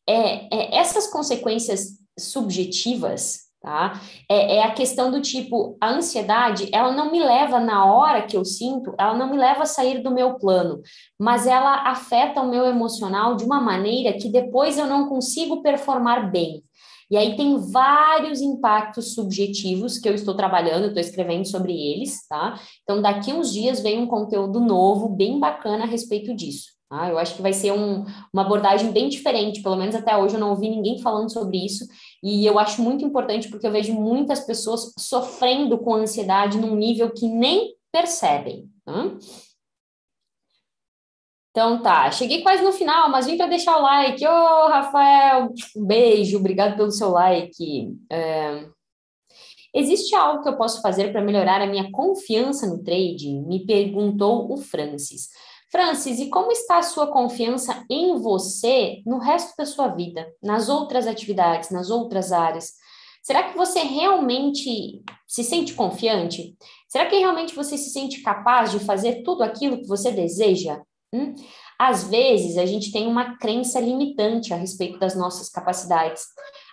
É, 0.07 0.55
é, 0.55 0.77
essas 0.77 1.07
consequências 1.07 1.97
subjetivas, 2.19 3.39
tá? 3.59 3.99
É, 4.29 4.57
é, 4.57 4.63
a 4.63 4.71
questão 4.71 5.09
do 5.09 5.19
tipo, 5.19 5.75
a 5.81 5.89
ansiedade, 5.89 6.69
ela 6.71 6.91
não 6.91 7.11
me 7.11 7.19
leva 7.19 7.59
na 7.59 7.91
hora 7.91 8.21
que 8.21 8.37
eu 8.37 8.45
sinto, 8.45 8.93
ela 8.99 9.15
não 9.15 9.31
me 9.31 9.35
leva 9.35 9.63
a 9.63 9.65
sair 9.65 10.03
do 10.03 10.11
meu 10.11 10.35
plano, 10.35 10.79
mas 11.19 11.47
ela 11.47 11.89
afeta 11.89 12.39
o 12.39 12.51
meu 12.51 12.65
emocional 12.65 13.35
de 13.35 13.43
uma 13.43 13.59
maneira 13.59 14.13
que 14.13 14.29
depois 14.29 14.77
eu 14.77 14.85
não 14.85 15.09
consigo 15.09 15.63
performar 15.63 16.29
bem. 16.31 16.63
E 17.09 17.17
aí 17.17 17.35
tem 17.35 17.57
vários 17.57 18.41
impactos 18.41 19.15
subjetivos 19.15 19.97
que 19.97 20.07
eu 20.07 20.13
estou 20.13 20.35
trabalhando, 20.35 20.85
estou 20.85 21.01
escrevendo 21.01 21.47
sobre 21.47 21.73
eles, 21.73 22.27
tá? 22.27 22.59
Então, 22.83 23.01
daqui 23.01 23.33
uns 23.33 23.51
dias 23.51 23.79
vem 23.79 23.97
um 23.99 24.05
conteúdo 24.05 24.59
novo, 24.59 25.09
bem 25.09 25.39
bacana 25.39 25.85
a 25.85 25.87
respeito 25.87 26.35
disso. 26.35 26.78
Tá? 26.89 27.07
Eu 27.07 27.19
acho 27.19 27.35
que 27.35 27.41
vai 27.41 27.53
ser 27.53 27.71
um, 27.71 28.03
uma 28.33 28.41
abordagem 28.41 28.91
bem 28.91 29.09
diferente, 29.09 29.61
pelo 29.61 29.75
menos 29.75 29.93
até 29.93 30.17
hoje 30.17 30.33
eu 30.33 30.39
não 30.39 30.49
ouvi 30.49 30.69
ninguém 30.69 30.99
falando 30.99 31.31
sobre 31.31 31.63
isso, 31.63 31.85
e 32.23 32.43
eu 32.45 32.57
acho 32.57 32.81
muito 32.81 33.05
importante 33.05 33.47
porque 33.47 33.67
eu 33.67 33.71
vejo 33.71 33.93
muitas 33.93 34.39
pessoas 34.39 34.91
sofrendo 34.97 35.77
com 35.77 35.93
ansiedade 35.93 36.57
num 36.57 36.75
nível 36.75 37.11
que 37.11 37.27
nem 37.27 37.75
percebem. 37.91 38.67
Tá? 38.83 39.05
Então 41.51 41.81
tá, 41.81 42.09
cheguei 42.11 42.41
quase 42.41 42.63
no 42.63 42.71
final, 42.71 43.09
mas 43.09 43.25
vim 43.25 43.37
para 43.37 43.47
deixar 43.47 43.77
o 43.77 43.81
like. 43.81 44.25
Ô, 44.25 44.29
oh, 44.29 44.67
Rafael, 44.69 45.51
um 45.75 45.85
beijo, 45.85 46.37
obrigado 46.37 46.75
pelo 46.75 46.91
seu 46.91 47.09
like. 47.09 47.95
É... 48.11 48.67
Existe 49.73 50.15
algo 50.15 50.41
que 50.41 50.49
eu 50.49 50.57
posso 50.57 50.81
fazer 50.81 51.11
para 51.11 51.21
melhorar 51.21 51.61
a 51.61 51.67
minha 51.67 51.91
confiança 51.91 52.65
no 52.65 52.83
trading? 52.83 53.43
Me 53.45 53.65
perguntou 53.65 54.51
o 54.51 54.57
Francis. 54.57 55.29
Francis, 55.71 56.19
e 56.19 56.29
como 56.29 56.51
está 56.51 56.79
a 56.79 56.83
sua 56.83 57.07
confiança 57.07 57.85
em 57.89 58.17
você 58.19 59.01
no 59.05 59.19
resto 59.19 59.55
da 59.57 59.65
sua 59.65 59.87
vida, 59.87 60.27
nas 60.41 60.67
outras 60.67 61.05
atividades, 61.05 61.69
nas 61.69 61.89
outras 61.89 62.31
áreas? 62.31 62.73
Será 63.21 63.43
que 63.43 63.57
você 63.57 63.81
realmente 63.81 65.03
se 65.27 65.43
sente 65.43 65.73
confiante? 65.73 66.55
Será 66.87 67.05
que 67.05 67.17
realmente 67.17 67.55
você 67.55 67.77
se 67.77 67.91
sente 67.91 68.21
capaz 68.21 68.71
de 68.71 68.79
fazer 68.79 69.21
tudo 69.23 69.43
aquilo 69.43 69.77
que 69.77 69.87
você 69.87 70.11
deseja? 70.11 70.81
Hum? 71.13 71.35
Às 71.77 72.05
vezes, 72.05 72.57
a 72.57 72.65
gente 72.65 72.91
tem 72.91 73.07
uma 73.07 73.37
crença 73.37 73.79
limitante 73.79 74.53
a 74.53 74.57
respeito 74.57 74.97
das 74.97 75.15
nossas 75.15 75.49
capacidades. 75.49 76.23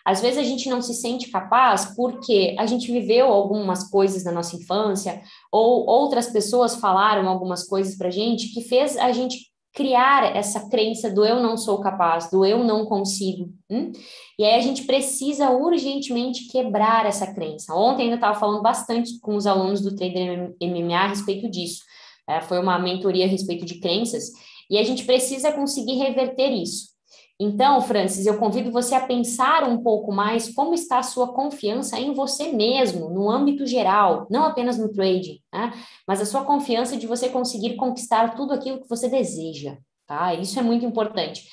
Às 0.07 0.21
vezes, 0.21 0.39
a 0.39 0.45
gente 0.45 0.69
não 0.69 0.81
se 0.81 0.95
sente 0.95 1.31
capaz 1.31 1.95
porque 1.97 2.55
a 2.59 2.65
gente 2.65 2.91
viveu 2.93 3.27
algumas 3.27 3.91
coisas 3.91 4.25
na 4.25 4.33
nossa 4.33 4.57
infância, 4.57 5.21
ou 5.51 5.85
outras 5.87 6.29
pessoas 6.29 6.77
falaram 6.77 7.29
algumas 7.29 7.67
coisas 7.67 7.97
para 7.97 8.09
a 8.09 8.13
gente 8.13 8.55
que 8.55 8.63
fez 8.63 8.97
a 8.97 9.11
gente 9.11 9.51
criar 9.75 10.35
essa 10.35 10.71
crença 10.71 11.11
do 11.11 11.23
eu 11.23 11.43
não 11.43 11.57
sou 11.59 11.81
capaz, 11.81 12.31
do 12.31 12.47
eu 12.47 12.65
não 12.65 12.87
consigo. 12.87 13.53
Hum? 13.71 13.93
E 14.39 14.45
aí 14.45 14.55
a 14.55 14.61
gente 14.61 14.85
precisa 14.85 15.51
urgentemente 15.51 16.49
quebrar 16.49 17.05
essa 17.05 17.27
crença. 17.35 17.75
Ontem 17.75 18.05
ainda 18.05 18.15
estava 18.15 18.39
falando 18.39 18.63
bastante 18.63 19.21
com 19.21 19.37
os 19.37 19.47
alunos 19.47 19.83
do 19.83 19.95
Trader 19.95 20.55
MMA 20.63 20.97
a 20.97 21.09
respeito 21.09 21.51
disso 21.51 21.81
é, 22.29 22.41
foi 22.41 22.59
uma 22.59 22.79
mentoria 22.79 23.25
a 23.25 23.29
respeito 23.29 23.65
de 23.65 23.79
crenças, 23.79 24.33
e 24.69 24.77
a 24.79 24.83
gente 24.83 25.05
precisa 25.05 25.53
conseguir 25.53 25.95
reverter 25.95 26.51
isso. 26.51 26.96
Então, 27.39 27.83
Francis, 27.83 28.25
eu 28.25 28.39
convido 28.39 28.71
você 28.71 28.95
a 28.95 29.07
pensar 29.07 29.69
um 29.69 29.83
pouco 29.83 30.11
mais 30.11 30.55
como 30.55 30.73
está 30.73 30.99
a 31.01 31.03
sua 31.03 31.35
confiança 31.35 32.01
em 32.01 32.15
você 32.15 32.51
mesmo, 32.51 33.11
no 33.11 33.31
âmbito 33.31 33.67
geral, 33.67 34.27
não 34.31 34.45
apenas 34.45 34.79
no 34.79 34.91
trading, 34.91 35.41
né? 35.53 35.71
mas 36.09 36.21
a 36.21 36.25
sua 36.25 36.45
confiança 36.45 36.97
de 36.97 37.07
você 37.07 37.29
conseguir 37.29 37.77
conquistar 37.77 38.35
tudo 38.35 38.55
aquilo 38.55 38.81
que 38.81 38.89
você 38.89 39.07
deseja, 39.07 39.77
tá? 40.07 40.33
Isso 40.33 40.59
é 40.59 40.63
muito 40.63 40.87
importante. 40.87 41.47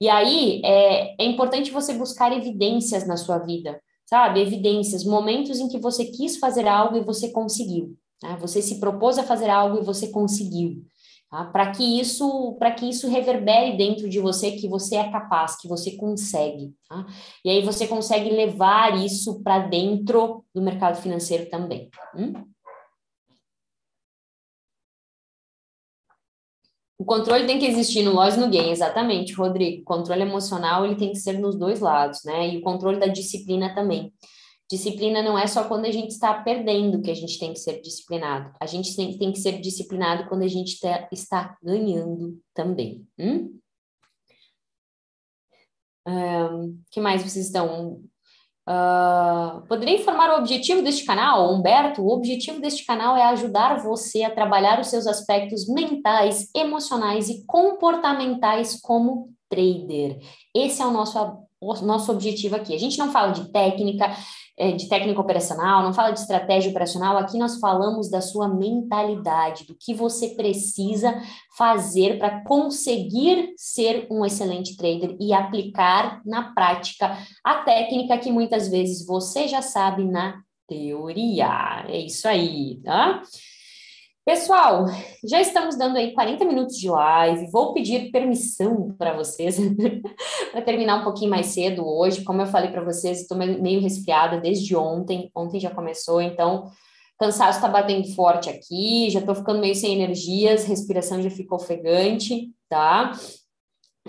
E 0.00 0.08
aí, 0.08 0.62
é, 0.64 1.22
é 1.22 1.26
importante 1.26 1.70
você 1.70 1.92
buscar 1.92 2.32
evidências 2.32 3.06
na 3.06 3.18
sua 3.18 3.38
vida, 3.38 3.78
sabe? 4.06 4.40
Evidências, 4.40 5.04
momentos 5.04 5.60
em 5.60 5.68
que 5.68 5.78
você 5.78 6.06
quis 6.06 6.38
fazer 6.38 6.66
algo 6.66 6.96
e 6.96 7.04
você 7.04 7.30
conseguiu. 7.30 7.94
Tá? 8.20 8.36
Você 8.36 8.62
se 8.62 8.80
propôs 8.80 9.18
a 9.18 9.22
fazer 9.22 9.50
algo 9.50 9.78
e 9.78 9.84
você 9.84 10.08
conseguiu. 10.08 10.82
Tá? 11.36 11.44
Para 11.44 11.70
que 11.70 12.00
isso, 12.00 12.56
para 12.58 12.70
que 12.70 12.88
isso 12.88 13.10
reverbere 13.10 13.76
dentro 13.76 14.08
de 14.08 14.18
você 14.18 14.52
que 14.52 14.66
você 14.66 14.96
é 14.96 15.10
capaz, 15.10 15.54
que 15.60 15.68
você 15.68 15.94
consegue. 15.94 16.74
Tá? 16.88 17.04
E 17.44 17.50
aí 17.50 17.62
você 17.62 17.86
consegue 17.86 18.30
levar 18.30 18.96
isso 19.04 19.42
para 19.42 19.58
dentro 19.58 20.42
do 20.54 20.62
mercado 20.62 20.96
financeiro 20.96 21.50
também. 21.50 21.90
Hum? 22.14 22.32
O 26.98 27.04
controle 27.04 27.46
tem 27.46 27.58
que 27.58 27.66
existir 27.66 28.02
no 28.02 28.14
loss 28.14 28.38
no 28.38 28.48
gain, 28.48 28.70
exatamente, 28.70 29.34
Rodrigo. 29.34 29.82
O 29.82 29.84
controle 29.84 30.22
emocional 30.22 30.86
ele 30.86 30.96
tem 30.96 31.10
que 31.10 31.18
ser 31.18 31.38
nos 31.38 31.54
dois 31.54 31.80
lados, 31.80 32.24
né? 32.24 32.48
E 32.48 32.56
o 32.56 32.62
controle 32.62 32.98
da 32.98 33.06
disciplina 33.06 33.74
também. 33.74 34.10
Disciplina 34.68 35.22
não 35.22 35.38
é 35.38 35.46
só 35.46 35.68
quando 35.68 35.84
a 35.84 35.92
gente 35.92 36.10
está 36.10 36.34
perdendo 36.42 37.00
que 37.00 37.10
a 37.10 37.14
gente 37.14 37.38
tem 37.38 37.52
que 37.52 37.60
ser 37.60 37.80
disciplinado. 37.80 38.52
A 38.60 38.66
gente 38.66 38.96
tem, 38.96 39.32
que 39.32 39.38
ser 39.38 39.60
disciplinado 39.60 40.28
quando 40.28 40.42
a 40.42 40.48
gente 40.48 40.80
tá, 40.80 41.08
está 41.12 41.56
ganhando 41.62 42.36
também. 42.52 43.06
Hum? 43.16 43.58
Um, 46.06 46.80
que 46.90 47.00
mais 47.00 47.22
vocês 47.22 47.46
estão? 47.46 48.02
Uh, 48.68 49.64
poderia 49.68 49.94
informar 49.94 50.30
o 50.34 50.38
objetivo 50.40 50.82
deste 50.82 51.04
canal, 51.04 51.52
Humberto? 51.52 52.02
O 52.02 52.12
objetivo 52.12 52.60
deste 52.60 52.84
canal 52.84 53.16
é 53.16 53.22
ajudar 53.26 53.80
você 53.80 54.24
a 54.24 54.34
trabalhar 54.34 54.80
os 54.80 54.88
seus 54.88 55.06
aspectos 55.06 55.68
mentais, 55.68 56.50
emocionais 56.52 57.28
e 57.28 57.46
comportamentais 57.46 58.80
como 58.80 59.32
trader. 59.48 60.18
Esse 60.52 60.82
é 60.82 60.86
o 60.86 60.90
nosso, 60.90 61.18
o 61.60 61.74
nosso 61.82 62.10
objetivo 62.10 62.56
aqui. 62.56 62.74
A 62.74 62.78
gente 62.78 62.98
não 62.98 63.12
fala 63.12 63.32
de 63.32 63.50
técnica, 63.52 64.10
de 64.76 64.88
técnica 64.88 65.20
operacional, 65.20 65.82
não 65.82 65.92
fala 65.92 66.12
de 66.12 66.20
estratégia 66.20 66.70
operacional, 66.70 67.18
aqui 67.18 67.36
nós 67.36 67.58
falamos 67.58 68.10
da 68.10 68.22
sua 68.22 68.48
mentalidade, 68.48 69.66
do 69.66 69.76
que 69.78 69.92
você 69.92 70.28
precisa 70.30 71.20
fazer 71.58 72.18
para 72.18 72.42
conseguir 72.42 73.52
ser 73.56 74.06
um 74.10 74.24
excelente 74.24 74.74
trader 74.76 75.14
e 75.20 75.34
aplicar 75.34 76.22
na 76.24 76.54
prática 76.54 77.18
a 77.44 77.56
técnica 77.56 78.16
que 78.16 78.32
muitas 78.32 78.68
vezes 78.68 79.04
você 79.06 79.46
já 79.46 79.60
sabe 79.60 80.04
na 80.04 80.40
teoria. 80.66 81.84
É 81.88 81.98
isso 81.98 82.26
aí, 82.26 82.80
tá? 82.82 83.22
Pessoal, 84.26 84.86
já 85.24 85.40
estamos 85.40 85.78
dando 85.78 85.98
aí 85.98 86.12
40 86.12 86.44
minutos 86.46 86.76
de 86.76 86.90
live. 86.90 87.48
Vou 87.48 87.72
pedir 87.72 88.10
permissão 88.10 88.92
para 88.98 89.16
vocês 89.16 89.56
para 90.50 90.62
terminar 90.62 90.96
um 91.00 91.04
pouquinho 91.04 91.30
mais 91.30 91.46
cedo 91.46 91.86
hoje. 91.86 92.24
Como 92.24 92.42
eu 92.42 92.46
falei 92.46 92.72
para 92.72 92.82
vocês, 92.82 93.20
estou 93.20 93.38
meio 93.38 93.80
resfriada 93.80 94.40
desde 94.40 94.74
ontem. 94.74 95.30
Ontem 95.32 95.60
já 95.60 95.70
começou, 95.70 96.20
então 96.20 96.68
cansaço 97.20 97.58
está 97.58 97.68
batendo 97.68 98.12
forte 98.16 98.50
aqui. 98.50 99.08
Já 99.10 99.20
estou 99.20 99.36
ficando 99.36 99.60
meio 99.60 99.76
sem 99.76 99.94
energias, 99.94 100.64
respiração 100.64 101.22
já 101.22 101.30
ficou 101.30 101.60
ofegante, 101.60 102.50
tá? 102.68 103.12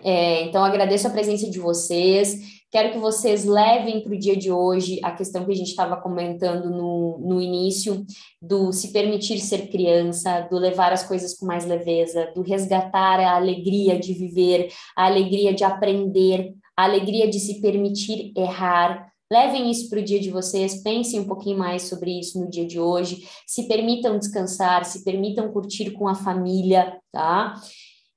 É, 0.03 0.41
então 0.41 0.63
agradeço 0.63 1.05
a 1.05 1.11
presença 1.11 1.47
de 1.47 1.59
vocês. 1.59 2.57
Quero 2.70 2.91
que 2.91 2.99
vocês 2.99 3.45
levem 3.45 4.01
para 4.01 4.13
o 4.13 4.20
dia 4.20 4.36
de 4.36 4.51
hoje 4.51 4.99
a 5.01 5.11
questão 5.11 5.45
que 5.45 5.51
a 5.51 5.55
gente 5.55 5.70
estava 5.70 5.95
comentando 5.95 6.70
no, 6.70 7.18
no 7.18 7.41
início, 7.41 8.05
do 8.41 8.74
se 8.74 8.91
permitir 8.91 9.39
ser 9.39 9.70
criança, 9.70 10.41
do 10.51 10.57
levar 10.57 10.91
as 10.91 11.03
coisas 11.03 11.34
com 11.34 11.45
mais 11.45 11.65
leveza, 11.65 12.30
do 12.36 12.41
resgatar 12.41 13.22
a 13.22 13.38
alegria 13.38 13.97
de 13.97 14.13
viver, 14.13 14.70
a 14.97 15.05
alegria 15.05 15.53
de 15.53 15.63
aprender, 15.63 16.53
a 16.76 16.84
alegria 16.84 17.30
de 17.30 17.39
se 17.39 17.61
permitir 17.61 18.34
errar. 18.36 19.13
Levem 19.32 19.72
isso 19.72 19.89
para 19.89 19.99
o 19.99 20.03
dia 20.03 20.20
de 20.20 20.30
vocês, 20.30 20.84
pensem 20.84 21.22
um 21.22 21.26
pouquinho 21.26 21.57
mais 21.57 21.84
sobre 21.84 22.20
isso 22.20 22.39
no 22.39 22.49
dia 22.49 22.65
de 22.65 22.80
hoje, 22.80 23.28
se 23.45 23.65
permitam 23.68 24.20
descansar, 24.20 24.84
se 24.84 25.05
permitam 25.05 25.51
curtir 25.53 25.91
com 25.91 26.07
a 26.07 26.15
família, 26.15 26.97
tá? 27.13 27.53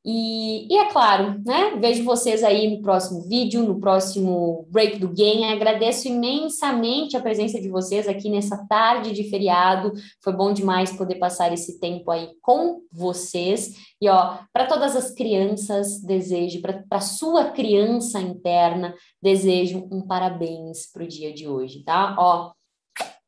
E, 0.03 0.67
e, 0.73 0.79
é 0.79 0.91
claro, 0.91 1.43
né? 1.45 1.77
Vejo 1.79 2.05
vocês 2.05 2.43
aí 2.43 2.75
no 2.75 2.81
próximo 2.81 3.21
vídeo, 3.29 3.63
no 3.63 3.79
próximo 3.79 4.67
Break 4.71 4.99
do 4.99 5.09
Game. 5.09 5.45
Agradeço 5.45 6.09
imensamente 6.09 7.19
a 7.19 7.21
presença 7.21 7.61
de 7.61 7.69
vocês 7.69 8.09
aqui 8.09 8.31
nessa 8.31 8.67
tarde 8.67 9.13
de 9.13 9.29
feriado. 9.29 9.93
Foi 10.23 10.33
bom 10.33 10.55
demais 10.55 10.91
poder 10.97 11.17
passar 11.17 11.53
esse 11.53 11.79
tempo 11.79 12.11
aí 12.11 12.31
com 12.41 12.81
vocês. 12.91 13.75
E 14.01 14.09
ó, 14.09 14.39
para 14.55 14.65
todas 14.65 14.97
as 14.97 15.11
crianças, 15.11 16.01
desejo, 16.01 16.63
para 16.63 17.01
sua 17.01 17.51
criança 17.51 18.19
interna, 18.21 18.95
desejo 19.23 19.87
um 19.93 20.01
parabéns 20.01 20.91
para 20.91 21.05
o 21.05 21.09
dia 21.09 21.31
de 21.31 21.47
hoje, 21.47 21.85
tá? 21.85 22.17
Ó, 22.19 22.53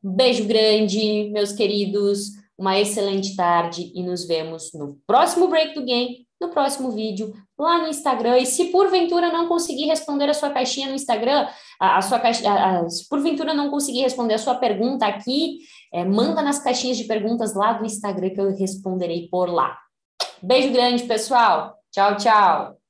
beijo 0.02 0.46
grande, 0.46 1.28
meus 1.30 1.52
queridos. 1.52 2.40
Uma 2.56 2.78
excelente 2.78 3.34
tarde 3.34 3.90
e 3.94 4.02
nos 4.02 4.24
vemos 4.26 4.72
no 4.72 4.98
próximo 5.06 5.48
Break 5.48 5.74
do 5.74 5.84
Game 5.84 6.26
no 6.42 6.50
próximo 6.50 6.90
vídeo, 6.90 7.32
lá 7.58 7.78
no 7.78 7.88
Instagram. 7.88 8.38
E 8.38 8.46
se 8.46 8.66
porventura 8.66 9.32
não 9.32 9.48
conseguir 9.48 9.86
responder 9.86 10.28
a 10.28 10.34
sua 10.34 10.50
caixinha 10.50 10.88
no 10.88 10.94
Instagram, 10.94 11.48
a, 11.80 11.98
a 11.98 12.02
sua 12.02 12.18
caixa, 12.18 12.48
a, 12.48 12.80
a, 12.80 12.88
se 12.90 13.08
porventura 13.08 13.54
não 13.54 13.70
conseguir 13.70 14.02
responder 14.02 14.34
a 14.34 14.38
sua 14.38 14.56
pergunta 14.56 15.06
aqui, 15.06 15.60
é, 15.92 16.04
manda 16.04 16.42
nas 16.42 16.62
caixinhas 16.62 16.96
de 16.96 17.04
perguntas 17.04 17.54
lá 17.54 17.72
do 17.72 17.86
Instagram 17.86 18.30
que 18.30 18.40
eu 18.40 18.54
responderei 18.54 19.28
por 19.28 19.48
lá. 19.48 19.78
Beijo 20.42 20.72
grande, 20.72 21.04
pessoal. 21.04 21.78
Tchau, 21.90 22.16
tchau. 22.16 22.81